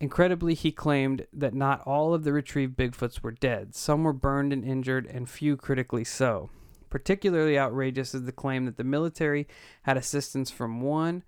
Incredibly, 0.00 0.54
he 0.54 0.72
claimed 0.72 1.26
that 1.30 1.52
not 1.52 1.82
all 1.82 2.14
of 2.14 2.24
the 2.24 2.32
retrieved 2.32 2.74
Bigfoots 2.74 3.22
were 3.22 3.32
dead. 3.32 3.74
Some 3.74 4.02
were 4.02 4.14
burned 4.14 4.50
and 4.50 4.64
injured, 4.64 5.06
and 5.06 5.28
few 5.28 5.58
critically 5.58 6.04
so. 6.04 6.48
Particularly 6.88 7.58
outrageous 7.58 8.14
is 8.14 8.24
the 8.24 8.32
claim 8.32 8.64
that 8.64 8.78
the 8.78 8.84
military 8.84 9.46
had 9.82 9.98
assistance 9.98 10.50
from 10.50 10.80
one 10.80 11.22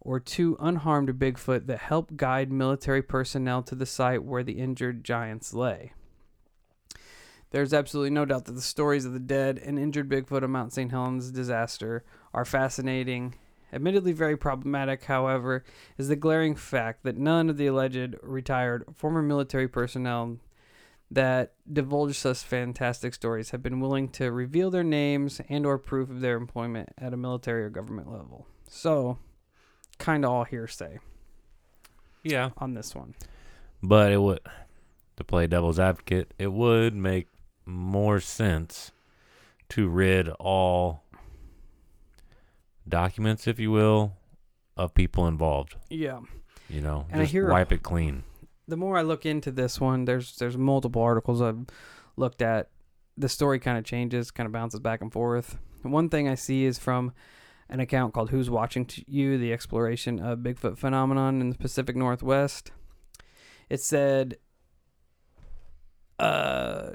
or 0.00 0.20
two 0.20 0.56
unharmed 0.60 1.08
Bigfoot 1.18 1.66
that 1.66 1.78
helped 1.78 2.18
guide 2.18 2.52
military 2.52 3.02
personnel 3.02 3.62
to 3.62 3.74
the 3.74 3.86
site 3.86 4.22
where 4.22 4.44
the 4.44 4.60
injured 4.60 5.04
giants 5.04 5.54
lay. 5.54 5.92
There's 7.50 7.72
absolutely 7.72 8.10
no 8.10 8.26
doubt 8.26 8.44
that 8.44 8.52
the 8.52 8.60
stories 8.60 9.06
of 9.06 9.14
the 9.14 9.18
dead 9.18 9.58
and 9.58 9.78
injured 9.78 10.08
Bigfoot 10.08 10.42
of 10.42 10.50
Mount 10.50 10.74
St. 10.74 10.90
Helens 10.90 11.30
disaster 11.30 12.04
are 12.34 12.44
fascinating 12.44 13.36
Admittedly 13.72 14.12
very 14.12 14.36
problematic, 14.36 15.04
however, 15.04 15.64
is 15.98 16.08
the 16.08 16.16
glaring 16.16 16.54
fact 16.54 17.04
that 17.04 17.16
none 17.16 17.50
of 17.50 17.56
the 17.56 17.66
alleged 17.66 18.16
retired 18.22 18.84
former 18.94 19.22
military 19.22 19.68
personnel 19.68 20.38
that 21.10 21.52
divulge 21.70 22.18
such 22.18 22.38
fantastic 22.38 23.14
stories 23.14 23.50
have 23.50 23.62
been 23.62 23.80
willing 23.80 24.08
to 24.10 24.30
reveal 24.30 24.70
their 24.70 24.84
names 24.84 25.40
and 25.48 25.64
or 25.64 25.78
proof 25.78 26.10
of 26.10 26.20
their 26.20 26.36
employment 26.36 26.90
at 26.98 27.14
a 27.14 27.16
military 27.16 27.64
or 27.64 27.70
government 27.70 28.10
level. 28.10 28.46
So, 28.68 29.18
kind 29.98 30.24
of 30.24 30.30
all 30.30 30.44
hearsay 30.44 30.98
Yeah. 32.22 32.50
on 32.58 32.74
this 32.74 32.94
one. 32.94 33.14
But 33.82 34.12
it 34.12 34.20
would, 34.20 34.40
to 35.16 35.24
play 35.24 35.46
devil's 35.46 35.78
advocate, 35.78 36.34
it 36.38 36.52
would 36.52 36.94
make 36.94 37.28
more 37.64 38.20
sense 38.20 38.92
to 39.70 39.88
rid 39.88 40.28
all 40.40 41.04
documents, 42.88 43.46
if 43.46 43.58
you 43.58 43.70
will, 43.70 44.16
of 44.76 44.94
people 44.94 45.26
involved. 45.26 45.76
Yeah. 45.90 46.20
You 46.68 46.80
know, 46.80 47.06
And 47.10 47.22
I 47.22 47.24
hear- 47.24 47.50
wipe 47.50 47.72
it 47.72 47.82
clean. 47.82 48.24
the 48.66 48.76
more 48.76 48.98
I 48.98 49.02
look 49.02 49.24
into 49.24 49.50
this 49.50 49.80
one, 49.80 50.04
there's 50.04 50.36
there's 50.36 50.56
multiple 50.58 51.00
articles 51.02 51.40
I've 51.40 51.64
looked 52.16 52.42
at. 52.42 52.70
The 53.16 53.28
story 53.28 53.58
kind 53.58 53.78
of 53.78 53.84
changes, 53.84 54.30
kind 54.30 54.46
of 54.46 54.52
bounces 54.52 54.80
back 54.80 55.00
and 55.00 55.12
forth. 55.12 55.58
And 55.82 55.92
one 55.92 56.08
thing 56.08 56.28
I 56.28 56.34
see 56.34 56.64
is 56.66 56.78
from 56.78 57.12
an 57.70 57.80
account 57.80 58.12
called 58.14 58.30
"Who's 58.30 58.50
Watching 58.50 58.86
You: 59.06 59.38
The 59.38 59.52
Exploration 59.52 60.20
of 60.20 60.40
Bigfoot 60.40 60.76
Phenomenon 60.78 61.40
in 61.40 61.50
the 61.50 61.56
Pacific 61.58 61.96
Northwest." 61.96 62.70
It 63.70 63.80
said, 63.80 64.36
uh, 66.18 66.92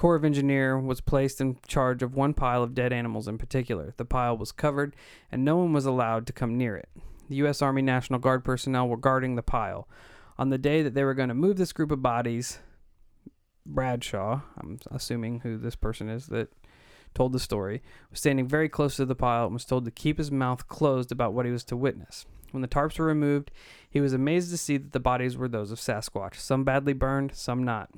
Corps 0.00 0.16
of 0.16 0.24
Engineer 0.24 0.78
was 0.78 1.02
placed 1.02 1.42
in 1.42 1.58
charge 1.68 2.02
of 2.02 2.14
one 2.14 2.32
pile 2.32 2.62
of 2.62 2.72
dead 2.72 2.90
animals 2.90 3.28
in 3.28 3.36
particular. 3.36 3.92
The 3.98 4.06
pile 4.06 4.34
was 4.34 4.50
covered, 4.50 4.96
and 5.30 5.44
no 5.44 5.58
one 5.58 5.74
was 5.74 5.84
allowed 5.84 6.26
to 6.26 6.32
come 6.32 6.56
near 6.56 6.74
it. 6.74 6.88
The 7.28 7.36
U.S. 7.36 7.60
Army 7.60 7.82
National 7.82 8.18
Guard 8.18 8.42
personnel 8.42 8.88
were 8.88 8.96
guarding 8.96 9.34
the 9.34 9.42
pile. 9.42 9.86
On 10.38 10.48
the 10.48 10.56
day 10.56 10.82
that 10.82 10.94
they 10.94 11.04
were 11.04 11.12
going 11.12 11.28
to 11.28 11.34
move 11.34 11.58
this 11.58 11.74
group 11.74 11.90
of 11.90 12.00
bodies, 12.00 12.60
Bradshaw, 13.66 14.40
I'm 14.56 14.78
assuming 14.90 15.40
who 15.40 15.58
this 15.58 15.76
person 15.76 16.08
is 16.08 16.28
that 16.28 16.50
told 17.12 17.34
the 17.34 17.38
story, 17.38 17.82
was 18.10 18.20
standing 18.20 18.48
very 18.48 18.70
close 18.70 18.96
to 18.96 19.04
the 19.04 19.14
pile 19.14 19.44
and 19.44 19.52
was 19.52 19.66
told 19.66 19.84
to 19.84 19.90
keep 19.90 20.16
his 20.16 20.32
mouth 20.32 20.66
closed 20.66 21.12
about 21.12 21.34
what 21.34 21.44
he 21.44 21.52
was 21.52 21.64
to 21.64 21.76
witness. 21.76 22.24
When 22.52 22.62
the 22.62 22.68
tarps 22.68 22.98
were 22.98 23.04
removed, 23.04 23.50
he 23.90 24.00
was 24.00 24.14
amazed 24.14 24.50
to 24.50 24.56
see 24.56 24.78
that 24.78 24.92
the 24.92 24.98
bodies 24.98 25.36
were 25.36 25.46
those 25.46 25.70
of 25.70 25.78
Sasquatch, 25.78 26.36
some 26.36 26.64
badly 26.64 26.94
burned, 26.94 27.34
some 27.34 27.62
not. 27.62 27.90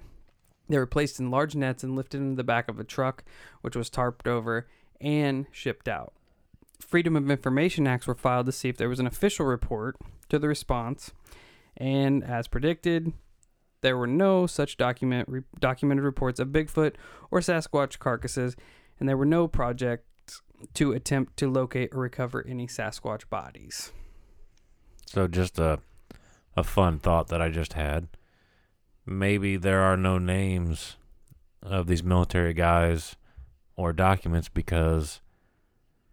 They 0.72 0.78
were 0.78 0.86
placed 0.86 1.20
in 1.20 1.30
large 1.30 1.54
nets 1.54 1.84
and 1.84 1.94
lifted 1.94 2.22
into 2.22 2.34
the 2.34 2.42
back 2.42 2.66
of 2.66 2.80
a 2.80 2.84
truck, 2.84 3.24
which 3.60 3.76
was 3.76 3.90
tarped 3.90 4.26
over 4.26 4.66
and 5.02 5.44
shipped 5.52 5.86
out. 5.86 6.14
Freedom 6.80 7.14
of 7.14 7.30
Information 7.30 7.86
Acts 7.86 8.06
were 8.06 8.14
filed 8.14 8.46
to 8.46 8.52
see 8.52 8.70
if 8.70 8.78
there 8.78 8.88
was 8.88 8.98
an 8.98 9.06
official 9.06 9.44
report 9.44 9.96
to 10.30 10.38
the 10.38 10.48
response, 10.48 11.12
and 11.76 12.24
as 12.24 12.48
predicted, 12.48 13.12
there 13.82 13.98
were 13.98 14.06
no 14.06 14.46
such 14.46 14.78
document 14.78 15.28
re- 15.28 15.42
documented 15.60 16.06
reports 16.06 16.40
of 16.40 16.48
Bigfoot 16.48 16.94
or 17.30 17.40
Sasquatch 17.40 17.98
carcasses, 17.98 18.56
and 18.98 19.06
there 19.06 19.18
were 19.18 19.26
no 19.26 19.46
projects 19.46 20.40
to 20.72 20.92
attempt 20.92 21.36
to 21.36 21.50
locate 21.50 21.90
or 21.92 22.00
recover 22.00 22.46
any 22.48 22.66
Sasquatch 22.66 23.28
bodies. 23.28 23.92
So 25.04 25.28
just 25.28 25.58
a 25.58 25.80
a 26.56 26.64
fun 26.64 26.98
thought 26.98 27.28
that 27.28 27.42
I 27.42 27.50
just 27.50 27.74
had. 27.74 28.08
Maybe 29.05 29.57
there 29.57 29.80
are 29.80 29.96
no 29.96 30.18
names 30.18 30.96
of 31.62 31.86
these 31.86 32.03
military 32.03 32.55
guys 32.55 33.16
or 33.76 33.92
documents 33.92 34.48
because 34.48 35.20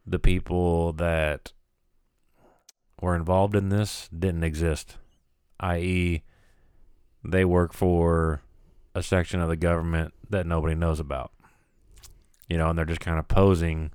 the 0.05 0.19
people 0.19 0.93
that 0.93 1.51
were 3.01 3.15
involved 3.15 3.55
in 3.55 3.69
this 3.69 4.09
didn't 4.17 4.43
exist. 4.43 4.97
i.e., 5.59 6.23
they 7.23 7.45
work 7.45 7.73
for 7.73 8.41
a 8.95 9.03
section 9.03 9.39
of 9.39 9.49
the 9.49 9.55
government 9.55 10.13
that 10.29 10.45
nobody 10.45 10.75
knows 10.75 10.99
about. 10.99 11.31
You 12.47 12.57
know, 12.57 12.69
and 12.69 12.77
they're 12.77 12.85
just 12.85 13.01
kind 13.01 13.19
of 13.19 13.27
posing 13.27 13.91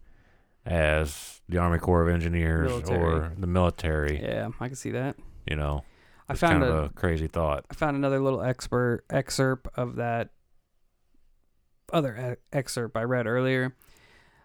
as 0.64 1.40
the 1.48 1.58
Army 1.58 1.78
Corps 1.78 2.02
of 2.02 2.08
Engineers 2.08 2.70
Military. 2.70 3.02
or 3.02 3.32
the 3.36 3.46
military. 3.46 4.22
Yeah, 4.22 4.48
I 4.60 4.68
can 4.68 4.76
see 4.76 4.90
that. 4.90 5.16
You 5.46 5.56
know, 5.56 5.84
I 6.28 6.34
found 6.34 6.62
kind 6.62 6.64
a, 6.64 6.76
of 6.76 6.84
a 6.84 6.88
crazy 6.90 7.26
thought. 7.26 7.66
I 7.70 7.74
found 7.74 7.96
another 7.96 8.20
little 8.20 8.42
expert 8.42 9.04
excerpt 9.10 9.68
of 9.76 9.96
that 9.96 10.30
other 11.92 12.38
excerpt 12.52 12.96
I 12.96 13.02
read 13.02 13.26
earlier, 13.26 13.76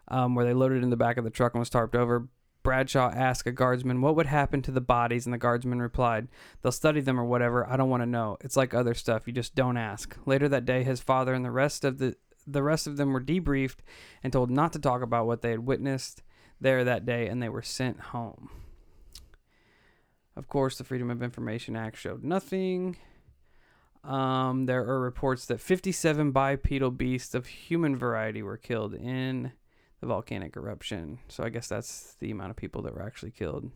um, 0.08 0.34
where 0.34 0.44
they 0.44 0.52
loaded 0.52 0.82
in 0.82 0.90
the 0.90 0.96
back 0.96 1.16
of 1.16 1.24
the 1.24 1.30
truck 1.30 1.54
and 1.54 1.60
was 1.60 1.70
tarped 1.70 1.94
over. 1.94 2.28
Bradshaw 2.62 3.10
asked 3.14 3.46
a 3.46 3.52
guardsman 3.52 4.02
what 4.02 4.16
would 4.16 4.26
happen 4.26 4.60
to 4.62 4.70
the 4.70 4.82
bodies, 4.82 5.26
and 5.26 5.32
the 5.32 5.38
guardsman 5.38 5.80
replied, 5.80 6.28
"They'll 6.60 6.72
study 6.72 7.00
them 7.00 7.18
or 7.18 7.24
whatever. 7.24 7.66
I 7.66 7.76
don't 7.76 7.88
want 7.88 8.02
to 8.02 8.06
know. 8.06 8.36
It's 8.42 8.56
like 8.56 8.74
other 8.74 8.92
stuff. 8.92 9.26
You 9.26 9.32
just 9.32 9.54
don't 9.54 9.78
ask." 9.78 10.16
Later 10.26 10.48
that 10.50 10.66
day, 10.66 10.82
his 10.84 11.00
father 11.00 11.32
and 11.32 11.44
the 11.44 11.50
rest 11.50 11.84
of 11.84 11.98
the 11.98 12.16
the 12.46 12.62
rest 12.62 12.86
of 12.86 12.96
them 12.96 13.12
were 13.12 13.20
debriefed 13.20 13.78
and 14.22 14.32
told 14.32 14.50
not 14.50 14.72
to 14.72 14.78
talk 14.78 15.02
about 15.02 15.26
what 15.26 15.40
they 15.40 15.50
had 15.50 15.66
witnessed 15.66 16.22
there 16.60 16.84
that 16.84 17.06
day, 17.06 17.28
and 17.28 17.42
they 17.42 17.48
were 17.48 17.62
sent 17.62 18.00
home. 18.00 18.50
Of 20.40 20.48
course, 20.48 20.78
the 20.78 20.84
Freedom 20.84 21.10
of 21.10 21.22
Information 21.22 21.76
Act 21.76 21.98
showed 21.98 22.24
nothing. 22.24 22.96
Um, 24.02 24.64
there 24.64 24.80
are 24.80 24.98
reports 24.98 25.44
that 25.44 25.60
57 25.60 26.30
bipedal 26.30 26.90
beasts 26.90 27.34
of 27.34 27.44
human 27.44 27.94
variety 27.94 28.42
were 28.42 28.56
killed 28.56 28.94
in 28.94 29.52
the 30.00 30.06
volcanic 30.06 30.56
eruption. 30.56 31.18
So 31.28 31.44
I 31.44 31.50
guess 31.50 31.68
that's 31.68 32.16
the 32.20 32.30
amount 32.30 32.52
of 32.52 32.56
people 32.56 32.80
that 32.84 32.94
were 32.94 33.02
actually 33.02 33.32
killed. 33.32 33.70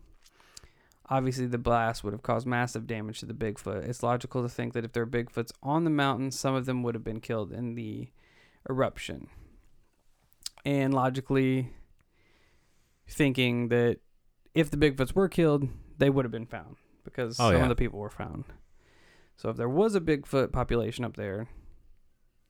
Obviously, 1.07 1.45
the 1.45 1.59
blast 1.59 2.03
would 2.03 2.13
have 2.13 2.23
caused 2.23 2.47
massive 2.47 2.87
damage 2.87 3.19
to 3.19 3.27
the 3.27 3.35
Bigfoot. 3.35 3.87
It's 3.87 4.01
logical 4.01 4.41
to 4.41 4.49
think 4.49 4.73
that 4.73 4.83
if 4.83 4.91
there 4.91 5.03
are 5.03 5.05
Bigfoots 5.05 5.51
on 5.61 5.83
the 5.83 5.91
mountain, 5.91 6.31
some 6.31 6.55
of 6.55 6.65
them 6.65 6.81
would 6.81 6.95
have 6.95 7.03
been 7.03 7.21
killed 7.21 7.51
in 7.51 7.75
the 7.75 8.07
eruption. 8.67 9.27
And 10.65 10.95
logically, 10.95 11.73
thinking 13.07 13.67
that 13.67 13.99
if 14.55 14.71
the 14.71 14.77
Bigfoots 14.77 15.13
were 15.13 15.29
killed, 15.29 15.69
they 15.97 16.09
would 16.09 16.25
have 16.25 16.31
been 16.31 16.45
found 16.45 16.75
because 17.03 17.39
Oh, 17.39 17.49
some 17.49 17.57
yeah. 17.57 17.63
of 17.63 17.69
the 17.69 17.75
people 17.75 17.99
were 17.99 18.09
found. 18.09 18.45
So 19.37 19.49
if 19.49 19.57
there 19.57 19.69
was 19.69 19.95
a 19.95 20.01
Bigfoot 20.01 20.51
population 20.51 21.03
up 21.05 21.15
there, 21.17 21.47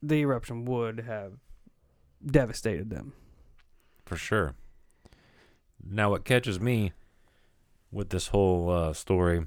the 0.01 0.21
eruption 0.21 0.65
would 0.65 0.99
have 1.01 1.33
devastated 2.25 2.89
them. 2.89 3.13
For 4.05 4.15
sure. 4.17 4.53
Now, 5.83 6.11
what 6.11 6.25
catches 6.25 6.59
me 6.59 6.93
with 7.91 8.09
this 8.09 8.27
whole 8.27 8.69
uh, 8.69 8.93
story, 8.93 9.45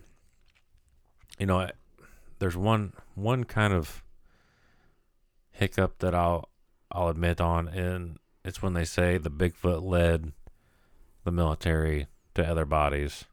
you 1.38 1.46
know, 1.46 1.60
I- 1.60 1.72
there's 2.40 2.56
one 2.56 2.92
one 3.14 3.42
kind 3.44 3.72
of 3.72 4.02
hiccup 5.50 5.98
that 5.98 6.14
I'll 6.14 6.48
I'll 6.90 7.08
admit 7.08 7.40
on, 7.40 7.66
and 7.68 8.18
it's 8.44 8.62
when 8.62 8.72
they 8.74 8.84
say 8.84 9.18
the 9.18 9.30
Bigfoot 9.30 9.82
led 9.82 10.32
the 11.24 11.32
military 11.32 12.06
to 12.34 12.46
other 12.48 12.64
bodies. 12.64 13.24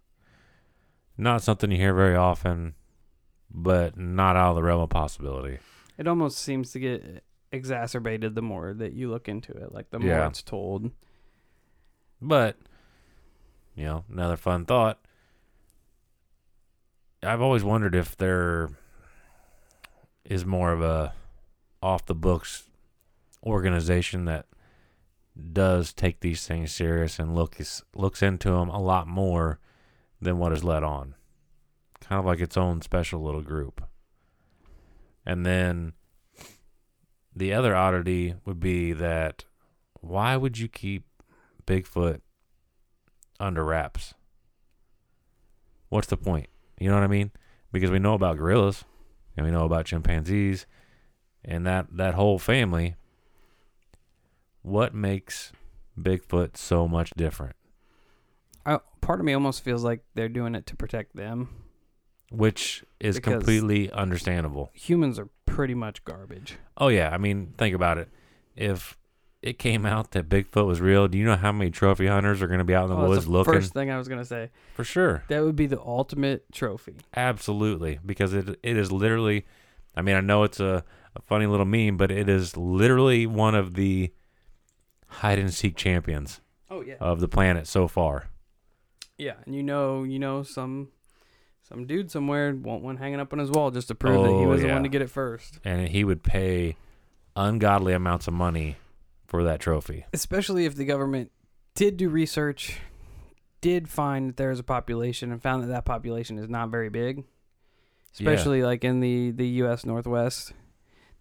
Not 1.18 1.41
something 1.43 1.72
you 1.72 1.78
hear 1.78 1.93
very 1.93 2.16
often, 2.16 2.76
but 3.49 3.97
not 3.97 4.36
out 4.36 4.49
of 4.51 4.55
the 4.55 4.63
realm 4.63 4.82
of 4.82 4.89
possibility. 4.89 5.59
It 5.97 6.07
almost 6.07 6.38
seems 6.39 6.72
to 6.72 6.80
get 6.80 7.24
exacerbated 7.51 8.36
the 8.36 8.41
more 8.41 8.74
that 8.74 8.93
you 8.93 9.09
look 9.09 9.30
into 9.30 9.53
it, 9.53 9.72
like 9.72 9.89
the 9.91 9.99
more 9.99 10.09
Yeah. 10.09 10.28
it's 10.28 10.41
told. 10.41 10.91
But 12.22 12.57
you 13.76 13.86
know, 13.86 14.03
another 14.11 14.38
fun 14.38 14.66
thought. 14.66 14.99
I've 17.24 17.41
always 17.41 17.63
wondered 17.63 17.95
if 17.95 18.16
there 18.16 18.70
is 20.24 20.45
more 20.45 20.72
of 20.72 20.82
a 20.82 21.13
off 21.82 22.05
the 22.05 22.16
books 22.16 22.63
organization 23.43 24.26
that 24.26 24.47
does 25.53 25.93
take 25.93 26.22
these 26.22 26.47
things 26.47 26.72
serious 26.72 27.20
and 27.20 27.36
looks 27.36 27.84
looks 27.95 28.22
into 28.24 28.49
them 28.51 28.70
a 28.70 28.82
lot 28.82 29.07
more 29.07 29.59
than 30.26 30.38
what 30.38 30.51
is 30.51 30.63
let 30.63 30.84
on. 30.84 31.15
Kind 32.01 32.19
of 32.19 32.26
like 32.26 32.39
its 32.39 32.57
own 32.57 32.82
special 32.82 33.21
little 33.21 33.41
group. 33.41 33.82
And 35.26 35.45
then 35.45 35.93
the 37.36 37.53
other 37.53 37.76
oddity 37.76 38.36
would 38.45 38.59
be 38.59 38.93
that 38.93 39.45
why 40.01 40.36
would 40.38 40.57
you 40.57 40.67
keep 40.67 41.05
Bigfoot 41.65 42.21
under 43.39 43.63
wraps? 43.63 44.13
What's 45.89 46.07
the 46.07 46.17
point? 46.17 46.47
You 46.80 46.89
know 46.89 46.95
what 46.95 47.03
I 47.03 47.07
mean? 47.07 47.32
Because 47.71 47.91
we 47.91 47.99
know 47.99 48.13
about 48.13 48.38
gorillas 48.38 48.84
and 49.36 49.45
we 49.45 49.51
know 49.51 49.65
about 49.65 49.86
chimpanzees 49.86 50.65
and 51.43 51.65
that, 51.65 51.88
that 51.91 52.13
whole 52.13 52.38
family. 52.39 52.95
What 54.61 54.93
makes 54.93 55.51
Bigfoot 55.99 56.57
so 56.57 56.88
much 56.88 57.11
different? 57.11 57.55
I, 58.66 58.80
part 59.01 59.20
of 59.20 59.26
me 59.26 59.34
almost 59.34 59.63
feels 59.63 59.84
like 59.84 60.03
they're 60.16 60.30
doing 60.30 60.55
it 60.55 60.66
to 60.68 60.76
protect 60.76 61.16
them. 61.16 61.49
Which 62.32 62.84
is 62.99 63.16
Because- 63.18 63.34
completely 63.34 63.91
understandable. 63.91 64.72
Humans 64.74 65.20
are 65.20 65.30
pretty 65.45 65.76
much 65.76 66.03
garbage. 66.03 66.55
Oh 66.78 66.88
yeah, 66.88 67.09
I 67.11 67.18
mean, 67.18 67.53
think 67.57 67.76
about 67.76 67.97
it. 67.97 68.09
If 68.55 68.97
it 69.41 69.59
came 69.59 69.86
out 69.86 70.11
that 70.11 70.28
Bigfoot 70.28 70.66
was 70.66 70.82
real, 70.82 71.07
do 71.07 71.18
you 71.20 71.26
know 71.26 71.36
how 71.36 71.51
many 71.51 71.70
trophy 71.70 72.07
hunters 72.07 72.41
are 72.41 72.47
going 72.47 72.57
to 72.57 72.63
be 72.66 72.74
out 72.74 72.86
in 72.86 72.89
the 72.89 72.95
Oh, 72.95 73.01
that's 73.01 73.09
woods 73.09 73.26
the 73.26 73.32
looking? 73.32 73.53
First 73.53 73.74
thing 73.74 73.91
I 73.91 73.97
was 73.97 74.07
gonna 74.07 74.26
say 74.26 74.49
For 74.74 74.84
sure. 74.84 75.24
that 75.28 75.43
would 75.43 75.55
be 75.55 75.68
the 75.68 75.80
ultimate 75.80 76.51
trophy. 76.51 76.95
Absolutely, 77.16 77.99
because 78.03 78.34
it 78.34 78.59
it 78.63 78.76
is 78.76 78.91
literally. 78.91 79.45
I 79.95 80.01
mean, 80.01 80.16
I 80.16 80.22
know 80.22 80.43
it's 80.43 80.59
a, 80.59 80.84
a 81.16 81.22
funny 81.22 81.45
little 81.45 81.66
meme, 81.66 81.95
but 81.95 82.11
it 82.11 82.28
is 82.28 82.57
literally 82.57 83.26
one 83.28 83.53
of 83.55 83.76
the 83.76 84.11
hide 85.07 85.39
and 85.39 85.53
seek 85.53 85.76
champions 85.78 86.41
Oh 86.70 86.82
yeah. 86.82 86.95
of 86.99 87.20
the 87.20 87.28
planet 87.30 87.68
so 87.68 87.88
far. 87.88 88.30
Yeah, 89.18 89.36
and 89.45 89.55
you 89.55 89.63
know, 89.63 90.03
you 90.03 90.20
know, 90.20 90.43
some 90.43 90.89
some 91.63 91.86
dude 91.88 92.11
somewhere 92.11 92.53
want 92.53 92.84
one 92.84 92.97
hanging 92.97 93.20
up 93.20 93.34
on 93.34 93.39
his 93.39 93.49
wall 93.49 93.72
just 93.72 93.88
to 93.88 93.95
prove 93.95 94.24
that 94.24 94.30
he 94.30 94.36
Oh, 94.45 94.47
was 94.49 94.61
the 94.61 94.68
yeah. 94.68 94.74
one 94.74 94.84
to 94.84 94.89
get 94.89 95.01
it 95.01 95.09
first. 95.09 95.59
And 95.63 95.88
he 95.89 96.03
would 96.03 96.22
pay 96.24 96.76
ungodly 97.36 97.93
amounts 97.93 98.28
of 98.28 98.34
money 98.34 98.76
for 99.26 99.43
that 99.43 99.59
trophy. 99.59 100.05
Especially 100.13 100.66
if 100.66 100.76
the 100.76 100.86
government 100.86 101.32
did 101.74 101.97
do 101.97 102.07
research, 102.09 102.80
did 103.61 103.89
find 103.89 104.30
that 104.30 104.38
there 104.38 104.51
is 104.51 104.59
a 104.59 104.63
population, 104.63 105.32
and 105.32 105.41
found 105.41 105.63
that 105.63 105.68
that 105.68 105.86
population 105.86 106.38
is 106.38 106.47
not 106.49 106.70
very 106.70 106.89
big. 106.89 107.18
Yeah. 107.18 108.30
Especially 108.30 108.63
like 108.63 108.84
in 108.84 108.99
the 108.99 109.32
the 109.32 109.47
U.S. 109.63 109.86
Northwest, 109.86 110.53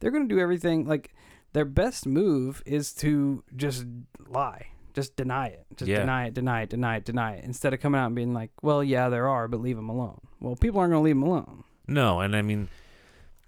they're 0.00 0.10
going 0.10 0.28
to 0.28 0.34
do 0.34 0.40
everything. 0.40 0.86
Like 0.86 1.14
their 1.54 1.64
best 1.64 2.06
move 2.06 2.62
is 2.66 2.92
to 2.94 3.42
just 3.56 3.86
lie, 4.28 4.66
just 4.94 5.16
deny 5.16 5.48
it, 5.48 5.66
just 5.76 5.88
Yeah. 5.88 6.00
deny 6.00 6.26
it, 6.26 6.34
deny 6.34 6.62
it, 6.62 6.70
deny 6.70 6.96
it, 6.96 7.04
deny 7.04 7.34
it, 7.34 7.44
instead 7.44 7.74
of 7.74 7.80
coming 7.80 8.00
out 8.00 8.06
and 8.06 8.14
being 8.14 8.32
like, 8.32 8.50
"Well, 8.62 8.82
yeah, 8.82 9.08
there 9.08 9.28
are, 9.28 9.48
but 9.48 9.60
leave 9.60 9.76
them 9.76 9.88
alone." 9.88 10.20
Well, 10.40 10.56
people 10.56 10.80
aren't 10.80 10.92
going 10.92 11.00
to 11.02 11.04
leave 11.04 11.16
them 11.16 11.22
alone. 11.24 11.64
No, 11.86 12.20
and 12.20 12.34
I 12.36 12.42
mean, 12.42 12.68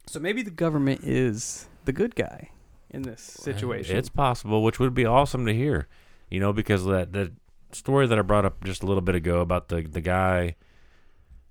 So 0.09 0.20
maybe 0.20 0.42
the 0.42 0.51
government 0.51 1.03
is 1.03 1.68
the 1.84 1.92
good 1.92 2.14
guy 2.14 2.51
in 2.90 3.03
this 3.03 3.20
situation. 3.22 3.97
It's 3.97 4.09
possible, 4.09 4.62
which 4.62 4.78
would 4.78 4.94
be 4.94 5.05
awesome 5.07 5.47
to 5.47 5.55
hear. 5.55 5.88
You 6.30 6.38
know, 6.40 6.53
because 6.53 6.84
that 6.86 7.12
the 7.12 7.32
story 7.72 8.07
that 8.07 8.18
I 8.18 8.22
brought 8.22 8.44
up 8.44 8.62
just 8.64 8.82
a 8.82 8.86
little 8.86 9.01
bit 9.01 9.14
ago 9.14 9.40
about 9.40 9.68
the 9.68 9.82
the 9.82 10.01
guy 10.01 10.57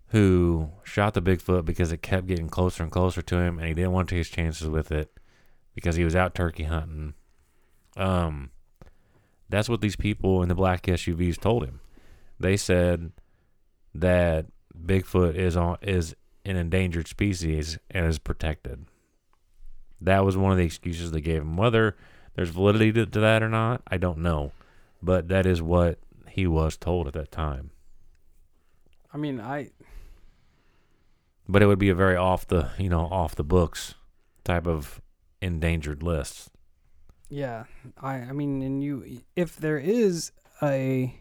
who 0.10 0.70
shot 0.84 1.14
the 1.14 1.22
Bigfoot 1.22 1.66
because 1.66 1.92
it 1.92 2.02
kept 2.02 2.28
getting 2.28 2.48
closer 2.48 2.84
and 2.84 2.92
closer 2.92 3.22
to 3.22 3.38
him, 3.38 3.58
and 3.60 3.68
he 3.68 3.74
didn't 3.74 3.92
want 3.92 4.08
to 4.10 4.16
take 4.16 4.20
his 4.20 4.30
chances 4.30 4.70
with 4.70 4.92
it 4.92 5.12
because 5.74 5.96
he 5.96 6.04
was 6.06 6.16
out 6.16 6.36
turkey 6.36 6.64
hunting. 6.64 7.14
Um, 7.98 8.52
that's 9.50 9.70
what 9.70 9.82
these 9.82 9.96
people 9.96 10.42
in 10.42 10.50
the 10.50 10.56
black 10.56 10.84
SUVs 10.84 11.40
told 11.40 11.64
him. 11.64 11.80
They 12.40 12.58
said 12.58 13.12
that 13.94 14.48
Bigfoot 14.76 15.36
is 15.36 15.56
on 15.56 15.78
is 15.82 16.16
an 16.44 16.56
endangered 16.56 17.08
species 17.08 17.78
and 17.90 18.06
is 18.06 18.20
protected. 18.20 18.86
That 20.02 20.26
was 20.26 20.38
one 20.38 20.52
of 20.52 20.58
the 20.58 20.66
excuses 20.66 21.12
they 21.12 21.22
gave 21.22 21.42
him. 21.42 21.58
Whether 21.58 21.96
there's 22.36 22.50
validity 22.50 22.92
to, 22.94 23.06
to 23.06 23.20
that 23.20 23.42
or 23.42 23.50
not, 23.50 23.82
I 23.88 23.98
don't 23.98 24.20
know. 24.20 24.52
But 25.02 25.30
that 25.30 25.46
is 25.46 25.62
what 25.62 26.00
he 26.30 26.46
was 26.46 26.78
told 26.78 27.08
at 27.08 27.14
that 27.14 27.32
time. 27.32 27.72
I 29.14 29.18
mean, 29.18 29.40
I 29.40 29.72
But 31.48 31.62
it 31.62 31.68
would 31.68 31.80
be 31.80 31.90
a 31.90 31.96
very 31.96 32.16
off 32.16 32.46
the 32.48 32.72
you 32.78 32.90
know 32.90 33.08
off 33.12 33.36
the 33.36 33.44
books 33.44 33.96
type 34.44 34.68
of 34.68 35.02
endangered 35.42 36.04
list. 36.04 36.52
Yeah, 37.30 37.66
I 38.02 38.16
I 38.16 38.32
mean, 38.32 38.62
and 38.62 38.84
you 38.84 39.22
if 39.36 39.58
there 39.58 39.78
is 39.78 40.32
a 40.62 41.16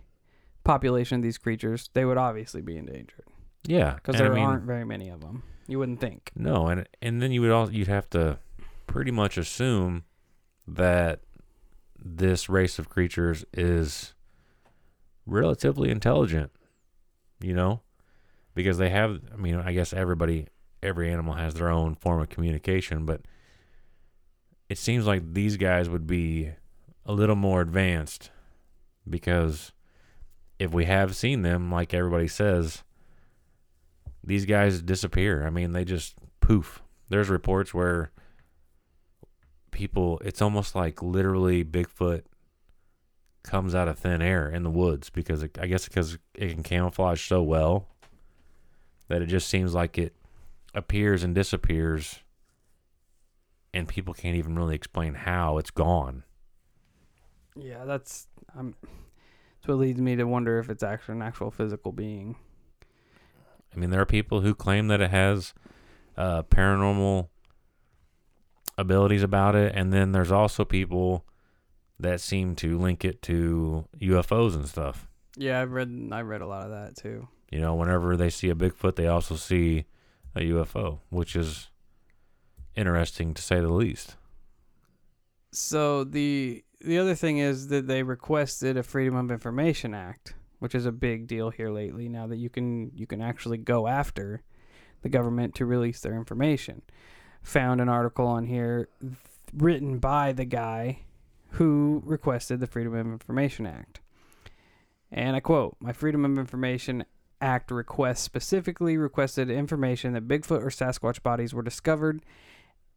population 0.64 1.16
of 1.16 1.22
these 1.22 1.38
creatures, 1.38 1.90
they 1.92 2.04
would 2.04 2.16
obviously 2.16 2.62
be 2.62 2.76
endangered 2.76 3.24
Yeah, 3.66 3.94
because 3.94 4.14
and 4.16 4.24
I 4.24 4.28
there 4.28 4.34
mean, 4.34 4.44
aren't 4.44 4.64
very 4.64 4.84
many 4.84 5.08
of 5.10 5.20
them. 5.20 5.42
You 5.66 5.78
wouldn't 5.78 6.00
think. 6.00 6.30
No, 6.34 6.66
and 6.68 6.86
and 7.02 7.20
then 7.22 7.32
you 7.32 7.40
would 7.42 7.50
all 7.50 7.70
you'd 7.70 7.88
have 7.88 8.08
to 8.10 8.38
pretty 8.86 9.10
much 9.10 9.36
assume 9.38 10.04
that 10.66 11.20
this 11.98 12.48
race 12.48 12.78
of 12.78 12.88
creatures 12.88 13.44
is 13.52 14.14
relatively 15.26 15.90
intelligent, 15.90 16.50
you 17.40 17.54
know, 17.54 17.80
because 18.54 18.78
they 18.78 18.90
have. 18.90 19.20
I 19.32 19.36
mean, 19.36 19.56
I 19.56 19.72
guess 19.72 19.92
everybody 19.92 20.48
every 20.82 21.10
animal 21.10 21.34
has 21.34 21.54
their 21.54 21.70
own 21.70 21.94
form 21.94 22.20
of 22.20 22.28
communication, 22.28 23.06
but 23.06 23.22
it 24.74 24.78
seems 24.78 25.06
like 25.06 25.34
these 25.34 25.56
guys 25.56 25.88
would 25.88 26.04
be 26.04 26.50
a 27.06 27.12
little 27.12 27.36
more 27.36 27.60
advanced 27.60 28.32
because 29.08 29.70
if 30.58 30.72
we 30.72 30.86
have 30.86 31.14
seen 31.14 31.42
them, 31.42 31.70
like 31.70 31.94
everybody 31.94 32.26
says, 32.26 32.82
these 34.24 34.46
guys 34.46 34.82
disappear. 34.82 35.46
I 35.46 35.50
mean, 35.50 35.70
they 35.70 35.84
just 35.84 36.16
poof. 36.40 36.82
There's 37.08 37.28
reports 37.28 37.72
where 37.72 38.10
people, 39.70 40.20
it's 40.24 40.42
almost 40.42 40.74
like 40.74 41.00
literally 41.00 41.64
Bigfoot 41.64 42.22
comes 43.44 43.76
out 43.76 43.86
of 43.86 43.96
thin 43.96 44.20
air 44.20 44.50
in 44.50 44.64
the 44.64 44.70
woods 44.70 45.08
because 45.08 45.44
it, 45.44 45.56
I 45.56 45.68
guess 45.68 45.86
because 45.86 46.18
it 46.34 46.50
can 46.50 46.64
camouflage 46.64 47.24
so 47.24 47.44
well 47.44 47.86
that 49.06 49.22
it 49.22 49.26
just 49.26 49.48
seems 49.48 49.72
like 49.72 49.98
it 49.98 50.16
appears 50.74 51.22
and 51.22 51.32
disappears 51.32 52.23
and 53.74 53.88
people 53.88 54.14
can't 54.14 54.36
even 54.36 54.56
really 54.56 54.76
explain 54.76 55.14
how 55.14 55.58
it's 55.58 55.70
gone. 55.70 56.22
Yeah, 57.56 57.84
that's 57.84 58.28
um, 58.56 58.74
that's 58.84 59.68
what 59.68 59.78
leads 59.78 60.00
me 60.00 60.16
to 60.16 60.24
wonder 60.24 60.58
if 60.58 60.70
it's 60.70 60.82
actually 60.82 61.16
an 61.16 61.22
actual 61.22 61.50
physical 61.50 61.92
being. 61.92 62.36
I 63.74 63.78
mean, 63.78 63.90
there 63.90 64.00
are 64.00 64.06
people 64.06 64.40
who 64.40 64.54
claim 64.54 64.86
that 64.88 65.00
it 65.00 65.10
has 65.10 65.52
uh, 66.16 66.44
paranormal 66.44 67.28
abilities 68.78 69.24
about 69.24 69.56
it, 69.56 69.72
and 69.74 69.92
then 69.92 70.12
there's 70.12 70.32
also 70.32 70.64
people 70.64 71.26
that 71.98 72.20
seem 72.20 72.54
to 72.56 72.78
link 72.78 73.04
it 73.04 73.22
to 73.22 73.86
UFOs 74.00 74.54
and 74.54 74.68
stuff. 74.68 75.08
Yeah, 75.36 75.60
I've 75.60 75.72
read 75.72 76.08
I 76.12 76.20
read 76.20 76.40
a 76.40 76.46
lot 76.46 76.64
of 76.64 76.70
that 76.70 76.96
too. 76.96 77.28
You 77.50 77.60
know, 77.60 77.74
whenever 77.74 78.16
they 78.16 78.30
see 78.30 78.50
a 78.50 78.54
Bigfoot, 78.54 78.94
they 78.94 79.08
also 79.08 79.34
see 79.34 79.84
a 80.34 80.40
UFO, 80.40 81.00
which 81.10 81.36
is 81.36 81.70
interesting 82.76 83.34
to 83.34 83.42
say 83.42 83.60
the 83.60 83.72
least. 83.72 84.16
So 85.52 86.04
the 86.04 86.64
the 86.80 86.98
other 86.98 87.14
thing 87.14 87.38
is 87.38 87.68
that 87.68 87.86
they 87.86 88.02
requested 88.02 88.76
a 88.76 88.82
Freedom 88.82 89.16
of 89.16 89.30
Information 89.30 89.94
Act, 89.94 90.34
which 90.58 90.74
is 90.74 90.84
a 90.84 90.92
big 90.92 91.26
deal 91.26 91.50
here 91.50 91.70
lately. 91.70 92.08
Now 92.08 92.26
that 92.26 92.36
you 92.36 92.50
can 92.50 92.90
you 92.94 93.06
can 93.06 93.20
actually 93.22 93.58
go 93.58 93.86
after 93.86 94.42
the 95.02 95.08
government 95.08 95.54
to 95.56 95.66
release 95.66 96.00
their 96.00 96.16
information. 96.16 96.82
Found 97.42 97.80
an 97.80 97.88
article 97.88 98.26
on 98.26 98.46
here 98.46 98.88
th- 99.00 99.12
written 99.52 99.98
by 99.98 100.32
the 100.32 100.44
guy 100.44 101.00
who 101.50 102.02
requested 102.04 102.58
the 102.58 102.66
Freedom 102.66 102.94
of 102.94 103.06
Information 103.06 103.66
Act. 103.66 104.00
And 105.12 105.36
I 105.36 105.40
quote, 105.40 105.76
"My 105.78 105.92
Freedom 105.92 106.24
of 106.24 106.38
Information 106.38 107.04
Act 107.40 107.70
request 107.70 108.24
specifically 108.24 108.96
requested 108.96 109.50
information 109.50 110.14
that 110.14 110.26
Bigfoot 110.26 110.62
or 110.62 110.70
Sasquatch 110.70 111.22
bodies 111.22 111.54
were 111.54 111.62
discovered 111.62 112.22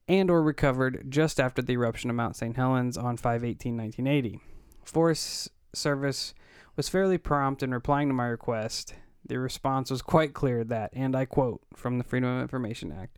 and 0.08 0.30
or 0.30 0.41
recovered 0.41 1.05
just 1.10 1.39
after 1.39 1.62
the 1.62 1.74
eruption 1.74 2.10
of 2.10 2.16
Mount 2.16 2.36
St. 2.36 2.55
Helens 2.55 2.97
on 2.97 3.18
5/18/1980. 3.18 4.39
Forest 4.84 5.51
Service 5.74 6.34
was 6.76 6.89
fairly 6.89 7.18
prompt 7.18 7.62
in 7.62 7.74
replying 7.74 8.08
to 8.08 8.14
my 8.14 8.28
request. 8.28 8.95
The 9.26 9.39
response 9.39 9.91
was 9.91 10.01
quite 10.01 10.34
clear 10.34 10.64
that, 10.64 10.91
and 10.93 11.16
I 11.16 11.26
quote 11.26 11.62
from 11.76 11.97
the 11.97 12.03
Freedom 12.03 12.30
of 12.30 12.41
Information 12.41 12.91
Act, 12.91 13.18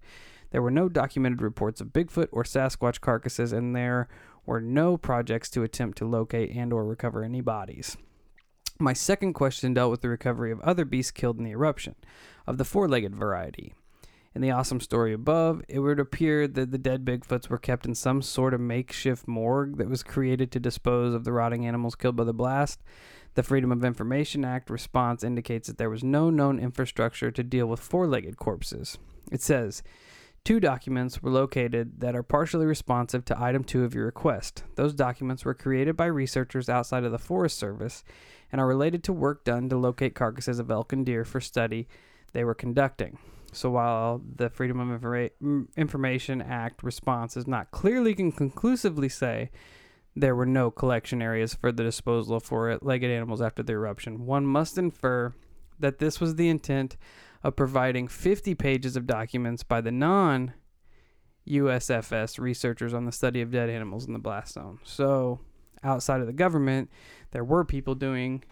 there 0.51 0.61
were 0.63 0.71
no 0.71 0.89
documented 0.89 1.41
reports 1.41 1.79
of 1.79 1.93
Bigfoot 1.93 2.29
or 2.31 2.43
Sasquatch 2.43 2.99
carcasses 3.01 3.53
and 3.53 3.75
there 3.75 4.07
were 4.45 4.61
no 4.61 4.97
projects 4.97 5.49
to 5.51 5.61
attempt 5.61 5.99
to 5.99 6.07
locate 6.07 6.55
and 6.55 6.73
or 6.73 6.83
recover 6.83 7.23
any 7.23 7.41
bodies. 7.41 7.95
My 8.79 8.93
second 8.93 9.33
question 9.33 9.75
dealt 9.75 9.91
with 9.91 10.01
the 10.01 10.09
recovery 10.09 10.51
of 10.51 10.61
other 10.61 10.85
beasts 10.85 11.11
killed 11.11 11.37
in 11.37 11.43
the 11.43 11.51
eruption, 11.51 11.95
of 12.47 12.57
the 12.57 12.65
four-legged 12.65 13.15
variety. 13.15 13.75
In 14.35 14.41
the 14.41 14.51
awesome 14.51 14.79
story 14.79 15.11
above, 15.11 15.63
it 15.67 15.79
would 15.79 15.99
appear 15.99 16.47
that 16.47 16.71
the 16.71 16.77
dead 16.77 17.03
Bigfoots 17.03 17.49
were 17.49 17.57
kept 17.57 17.87
in 17.87 17.95
some 17.95 18.21
sort 18.21 18.53
of 18.53 18.61
makeshift 18.61 19.27
morgue 19.27 19.77
that 19.77 19.89
was 19.89 20.03
created 20.03 20.51
to 20.51 20.59
dispose 20.59 21.15
of 21.15 21.23
the 21.23 21.31
rotting 21.31 21.65
animals 21.65 21.95
killed 21.95 22.15
by 22.15 22.23
the 22.23 22.33
blast. 22.33 22.79
The 23.33 23.43
Freedom 23.43 23.71
of 23.71 23.83
Information 23.83 24.45
Act 24.45 24.69
response 24.69 25.23
indicates 25.23 25.67
that 25.67 25.79
there 25.79 25.89
was 25.89 26.03
no 26.03 26.29
known 26.29 26.59
infrastructure 26.59 27.31
to 27.31 27.43
deal 27.43 27.65
with 27.65 27.79
four 27.79 28.05
legged 28.05 28.37
corpses. 28.37 28.99
It 29.31 29.41
says, 29.41 29.81
Two 30.43 30.59
documents 30.59 31.21
were 31.21 31.31
located 31.31 31.99
that 31.99 32.15
are 32.15 32.23
partially 32.23 32.65
responsive 32.65 33.25
to 33.25 33.41
item 33.41 33.63
two 33.63 33.83
of 33.83 33.93
your 33.93 34.05
request. 34.05 34.63
Those 34.75 34.93
documents 34.93 35.43
were 35.43 35.53
created 35.53 35.97
by 35.97 36.05
researchers 36.05 36.69
outside 36.69 37.03
of 37.03 37.11
the 37.11 37.19
Forest 37.19 37.57
Service 37.57 38.03
and 38.51 38.61
are 38.61 38.67
related 38.67 39.03
to 39.05 39.13
work 39.13 39.43
done 39.43 39.69
to 39.69 39.77
locate 39.77 40.15
carcasses 40.15 40.59
of 40.59 40.71
elk 40.71 40.93
and 40.93 41.05
deer 41.05 41.25
for 41.25 41.41
study 41.41 41.87
they 42.33 42.43
were 42.43 42.55
conducting. 42.55 43.17
So 43.53 43.69
while 43.71 44.21
the 44.35 44.49
Freedom 44.49 44.79
of 44.79 45.01
Informa- 45.01 45.67
Information 45.75 46.41
Act 46.41 46.83
response 46.83 47.33
does 47.33 47.47
not 47.47 47.71
clearly 47.71 48.15
and 48.17 48.35
conclusively 48.35 49.09
say 49.09 49.51
there 50.15 50.35
were 50.35 50.45
no 50.45 50.71
collection 50.71 51.21
areas 51.21 51.53
for 51.53 51.71
the 51.71 51.83
disposal 51.83 52.35
of 52.35 52.43
four-legged 52.43 53.09
animals 53.09 53.41
after 53.41 53.63
the 53.63 53.73
eruption, 53.73 54.25
one 54.25 54.45
must 54.45 54.77
infer 54.77 55.33
that 55.79 55.99
this 55.99 56.19
was 56.19 56.35
the 56.35 56.49
intent 56.49 56.97
of 57.43 57.55
providing 57.55 58.07
50 58.07 58.53
pages 58.55 58.95
of 58.95 59.07
documents 59.07 59.63
by 59.63 59.81
the 59.81 59.91
non 59.91 60.53
USFS 61.47 62.37
researchers 62.37 62.93
on 62.93 63.05
the 63.05 63.11
study 63.11 63.41
of 63.41 63.51
dead 63.51 63.69
animals 63.69 64.05
in 64.05 64.13
the 64.13 64.19
blast 64.19 64.53
zone. 64.53 64.79
So, 64.83 65.39
outside 65.83 66.21
of 66.21 66.27
the 66.27 66.33
government, 66.33 66.89
there 67.31 67.43
were 67.43 67.63
people 67.63 67.95
doing 67.95 68.43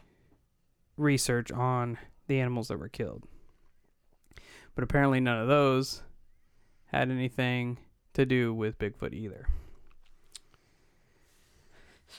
research 0.96 1.52
on 1.52 1.98
the 2.28 2.40
animals 2.40 2.70
that 2.70 2.80
were 2.80 2.90
killed. 2.90 3.26
But 4.78 4.84
apparently, 4.84 5.20
none 5.20 5.40
of 5.40 5.48
those 5.48 6.04
had 6.86 7.10
anything 7.10 7.80
to 8.14 8.28
do 8.28 8.54
with 8.54 8.78
Bigfoot 8.78 9.12
either. 9.12 9.48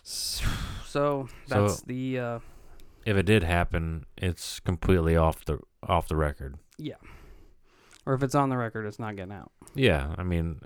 So 0.02 1.28
that's 1.46 1.78
So- 1.78 1.84
the 1.86 2.18
uh, 2.18 2.38
If 3.06 3.16
it 3.16 3.26
did 3.26 3.44
happen, 3.44 4.06
it's 4.16 4.58
completely 4.58 5.16
off 5.16 5.44
the 5.44 5.60
off 5.84 6.08
the 6.08 6.16
record. 6.16 6.56
Yeah. 6.78 6.96
Or 8.04 8.14
if 8.14 8.24
it's 8.24 8.34
on 8.34 8.48
the 8.48 8.56
record, 8.56 8.86
it's 8.86 8.98
not 8.98 9.14
getting 9.14 9.30
out. 9.32 9.52
Yeah, 9.76 10.16
I 10.18 10.24
mean, 10.24 10.60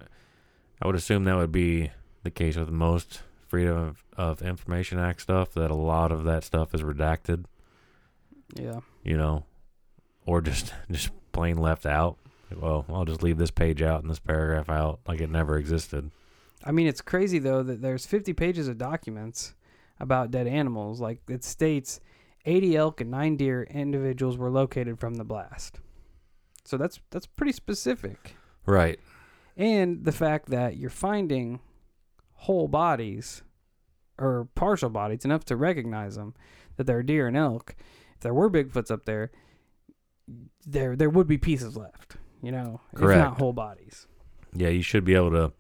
I 0.80 0.86
would 0.86 0.97
assume 0.97 1.24
that 1.24 1.36
would 1.36 1.53
be 1.53 1.90
the 2.22 2.30
case 2.30 2.57
with 2.57 2.70
most 2.70 3.20
Freedom 3.49 3.76
of, 3.76 4.03
of 4.16 4.40
Information 4.40 4.99
Act 4.99 5.20
stuff. 5.20 5.53
That 5.53 5.70
a 5.70 5.74
lot 5.74 6.11
of 6.11 6.24
that 6.24 6.43
stuff 6.43 6.74
is 6.74 6.80
redacted. 6.82 7.45
Yeah. 8.55 8.80
You 9.05 9.18
know, 9.18 9.45
or 10.24 10.40
just 10.40 10.72
just 10.90 11.11
plain 11.32 11.58
left 11.58 11.86
out. 11.86 12.18
Well, 12.54 12.84
I'll 12.88 13.04
just 13.04 13.22
leave 13.22 13.38
this 13.38 13.50
page 13.50 13.82
out 13.82 14.02
and 14.02 14.10
this 14.10 14.18
paragraph 14.18 14.68
out, 14.68 15.00
like 15.06 15.20
it 15.20 15.30
never 15.30 15.56
existed. 15.56 16.10
I 16.64 16.70
mean, 16.70 16.86
it's 16.86 17.00
crazy 17.00 17.38
though 17.38 17.62
that 17.62 17.82
there's 17.82 18.06
50 18.06 18.32
pages 18.34 18.68
of 18.68 18.78
documents 18.78 19.54
about 19.98 20.30
dead 20.30 20.46
animals. 20.46 21.00
Like 21.00 21.18
it 21.28 21.44
states, 21.44 22.00
80 22.44 22.76
elk 22.76 23.00
and 23.00 23.10
nine 23.10 23.36
deer 23.36 23.62
individuals 23.64 24.36
were 24.36 24.50
located 24.50 24.98
from 24.98 25.14
the 25.14 25.24
blast. 25.24 25.80
So 26.64 26.76
that's 26.76 27.00
that's 27.10 27.26
pretty 27.26 27.52
specific. 27.52 28.36
Right. 28.66 29.00
And 29.56 30.04
the 30.04 30.12
fact 30.12 30.50
that 30.50 30.76
you're 30.76 30.90
finding 30.90 31.60
whole 32.32 32.68
bodies 32.68 33.42
or 34.18 34.48
partial 34.54 34.90
bodies 34.90 35.24
enough 35.24 35.44
to 35.46 35.56
recognize 35.56 36.16
them 36.16 36.34
that 36.76 36.84
they're 36.84 37.02
deer 37.02 37.26
and 37.26 37.36
elk. 37.36 37.74
If 38.14 38.20
there 38.20 38.34
were 38.34 38.50
Bigfoots 38.50 38.90
up 38.90 39.04
there, 39.04 39.30
there 40.66 40.96
there 40.96 41.10
would 41.10 41.26
be 41.26 41.38
pieces 41.38 41.76
left. 41.76 42.16
You 42.42 42.52
know, 42.52 42.80
if 42.92 42.98
Correct. 42.98 43.18
not 43.18 43.38
whole 43.38 43.52
bodies. 43.52 44.06
Yeah, 44.54 44.68
you 44.68 44.82
should 44.82 45.04
be 45.04 45.14
able 45.14 45.30
to 45.30 45.52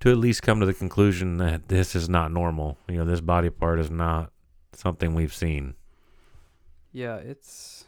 to 0.00 0.10
at 0.10 0.18
least 0.18 0.42
come 0.42 0.60
to 0.60 0.66
the 0.66 0.74
conclusion 0.74 1.38
that 1.38 1.68
this 1.68 1.94
is 1.94 2.08
not 2.08 2.32
normal. 2.32 2.78
You 2.88 2.98
know, 2.98 3.04
this 3.04 3.20
body 3.20 3.50
part 3.50 3.78
is 3.78 3.90
not 3.90 4.30
something 4.72 5.14
we've 5.14 5.34
seen. 5.34 5.74
Yeah, 6.92 7.16
it's 7.16 7.84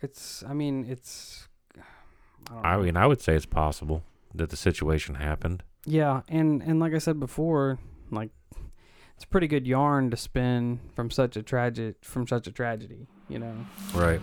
it's 0.00 0.44
I 0.46 0.54
mean, 0.54 0.84
it's 0.88 1.48
I, 2.50 2.54
don't 2.54 2.66
I 2.66 2.76
mean, 2.78 2.96
I 2.96 3.06
would 3.06 3.20
say 3.20 3.34
it's 3.34 3.46
possible 3.46 4.04
that 4.34 4.50
the 4.50 4.56
situation 4.56 5.16
happened. 5.16 5.62
Yeah, 5.86 6.22
and 6.28 6.62
and 6.62 6.78
like 6.80 6.94
I 6.94 6.98
said 6.98 7.18
before, 7.18 7.78
like 8.10 8.30
it's 9.14 9.24
a 9.24 9.28
pretty 9.28 9.46
good 9.46 9.66
yarn 9.66 10.10
to 10.10 10.16
spin 10.16 10.80
from 10.94 11.10
such 11.10 11.36
a 11.36 11.42
tragic 11.42 11.96
from 12.02 12.26
such 12.26 12.46
a 12.46 12.52
tragedy, 12.52 13.06
you 13.28 13.38
know. 13.38 13.54
Right. 13.94 14.20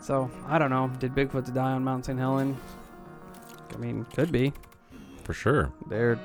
So, 0.00 0.30
I 0.46 0.58
don't 0.58 0.70
know, 0.70 0.90
did 0.98 1.14
Bigfoot 1.14 1.52
die 1.52 1.72
on 1.72 1.84
Mount 1.84 2.06
St. 2.06 2.18
Helen? 2.18 2.56
I 3.72 3.76
mean, 3.76 4.04
could 4.14 4.32
be. 4.32 4.52
For 5.24 5.34
sure. 5.34 5.72
They're 5.88 6.18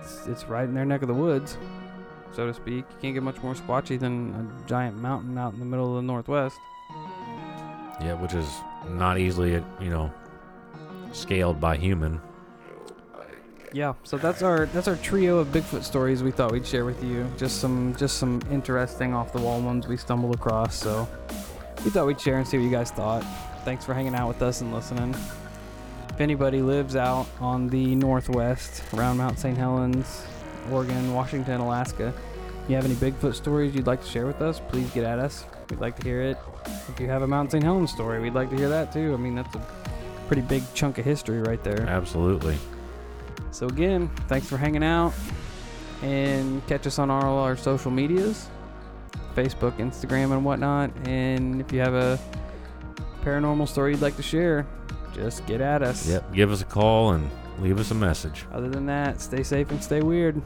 it's, 0.00 0.26
it's 0.26 0.44
right 0.44 0.64
in 0.64 0.74
their 0.74 0.84
neck 0.84 1.02
of 1.02 1.08
the 1.08 1.14
woods, 1.14 1.58
so 2.32 2.46
to 2.46 2.54
speak. 2.54 2.84
You 2.90 2.96
can't 3.00 3.14
get 3.14 3.22
much 3.22 3.42
more 3.42 3.54
squatchy 3.54 3.98
than 3.98 4.34
a 4.34 4.68
giant 4.68 4.96
mountain 4.96 5.36
out 5.36 5.52
in 5.52 5.58
the 5.58 5.66
middle 5.66 5.90
of 5.90 5.96
the 5.96 6.06
northwest. 6.06 6.56
Yeah, 8.00 8.14
which 8.14 8.32
is 8.32 8.48
not 8.90 9.18
easily, 9.18 9.62
you 9.80 9.90
know, 9.90 10.12
scaled 11.12 11.60
by 11.60 11.76
human. 11.76 12.20
Yeah, 13.72 13.94
so 14.04 14.16
that's 14.16 14.42
our 14.42 14.66
that's 14.66 14.88
our 14.88 14.96
trio 14.96 15.38
of 15.38 15.48
Bigfoot 15.48 15.82
stories 15.82 16.22
we 16.22 16.30
thought 16.30 16.52
we'd 16.52 16.66
share 16.66 16.84
with 16.84 17.02
you. 17.02 17.30
Just 17.36 17.60
some 17.60 17.94
just 17.96 18.18
some 18.18 18.40
interesting 18.50 19.14
off 19.14 19.32
the 19.32 19.40
wall 19.40 19.60
ones 19.60 19.86
we 19.86 19.96
stumbled 19.96 20.34
across. 20.34 20.74
So 20.74 21.08
we 21.84 21.90
thought 21.90 22.06
we'd 22.06 22.20
share 22.20 22.38
and 22.38 22.46
see 22.46 22.56
what 22.56 22.64
you 22.64 22.70
guys 22.70 22.90
thought. 22.90 23.24
thanks 23.64 23.84
for 23.84 23.94
hanging 23.94 24.14
out 24.14 24.28
with 24.28 24.42
us 24.42 24.60
and 24.60 24.72
listening. 24.72 25.14
If 26.10 26.20
anybody 26.20 26.62
lives 26.62 26.96
out 26.96 27.26
on 27.40 27.68
the 27.68 27.94
northwest, 27.94 28.82
around 28.94 29.18
Mount 29.18 29.38
St. 29.38 29.56
Helens, 29.56 30.26
Oregon, 30.70 31.14
Washington, 31.14 31.60
Alaska, 31.60 32.12
you 32.68 32.74
have 32.74 32.84
any 32.84 32.94
Bigfoot 32.94 33.34
stories 33.34 33.74
you'd 33.74 33.86
like 33.86 34.02
to 34.02 34.08
share 34.08 34.26
with 34.26 34.42
us, 34.42 34.60
please 34.68 34.90
get 34.90 35.04
at 35.04 35.18
us. 35.18 35.44
We'd 35.70 35.80
like 35.80 35.96
to 35.96 36.02
hear 36.02 36.22
it. 36.22 36.38
If 36.88 36.98
you 36.98 37.06
have 37.08 37.22
a 37.22 37.26
Mount 37.26 37.52
St. 37.52 37.62
Helens 37.62 37.92
story, 37.92 38.20
we'd 38.20 38.34
like 38.34 38.50
to 38.50 38.56
hear 38.56 38.68
that 38.68 38.92
too. 38.92 39.14
I 39.14 39.16
mean, 39.16 39.34
that's 39.34 39.54
a 39.54 39.64
pretty 40.26 40.42
big 40.42 40.62
chunk 40.74 40.98
of 40.98 41.04
history 41.04 41.40
right 41.40 41.62
there. 41.62 41.82
Absolutely. 41.82 42.58
So 43.50 43.66
again, 43.66 44.10
thanks 44.28 44.46
for 44.48 44.56
hanging 44.56 44.84
out, 44.84 45.12
and 46.02 46.64
catch 46.66 46.86
us 46.86 46.98
on 46.98 47.10
all 47.10 47.38
our 47.38 47.56
social 47.56 47.90
medias, 47.90 48.48
Facebook, 49.34 49.76
Instagram, 49.78 50.32
and 50.32 50.44
whatnot. 50.44 50.90
And 51.06 51.60
if 51.60 51.72
you 51.72 51.80
have 51.80 51.94
a 51.94 52.18
paranormal 53.22 53.68
story 53.68 53.92
you'd 53.92 54.02
like 54.02 54.16
to 54.16 54.22
share, 54.22 54.66
just 55.12 55.44
get 55.46 55.60
at 55.60 55.82
us. 55.82 56.08
Yep. 56.08 56.32
Give 56.32 56.52
us 56.52 56.62
a 56.62 56.64
call 56.64 57.12
and 57.12 57.30
leave 57.58 57.80
us 57.80 57.90
a 57.90 57.94
message. 57.94 58.44
Other 58.52 58.68
than 58.68 58.86
that, 58.86 59.20
stay 59.20 59.42
safe 59.42 59.70
and 59.70 59.82
stay 59.82 60.02
weird. 60.02 60.40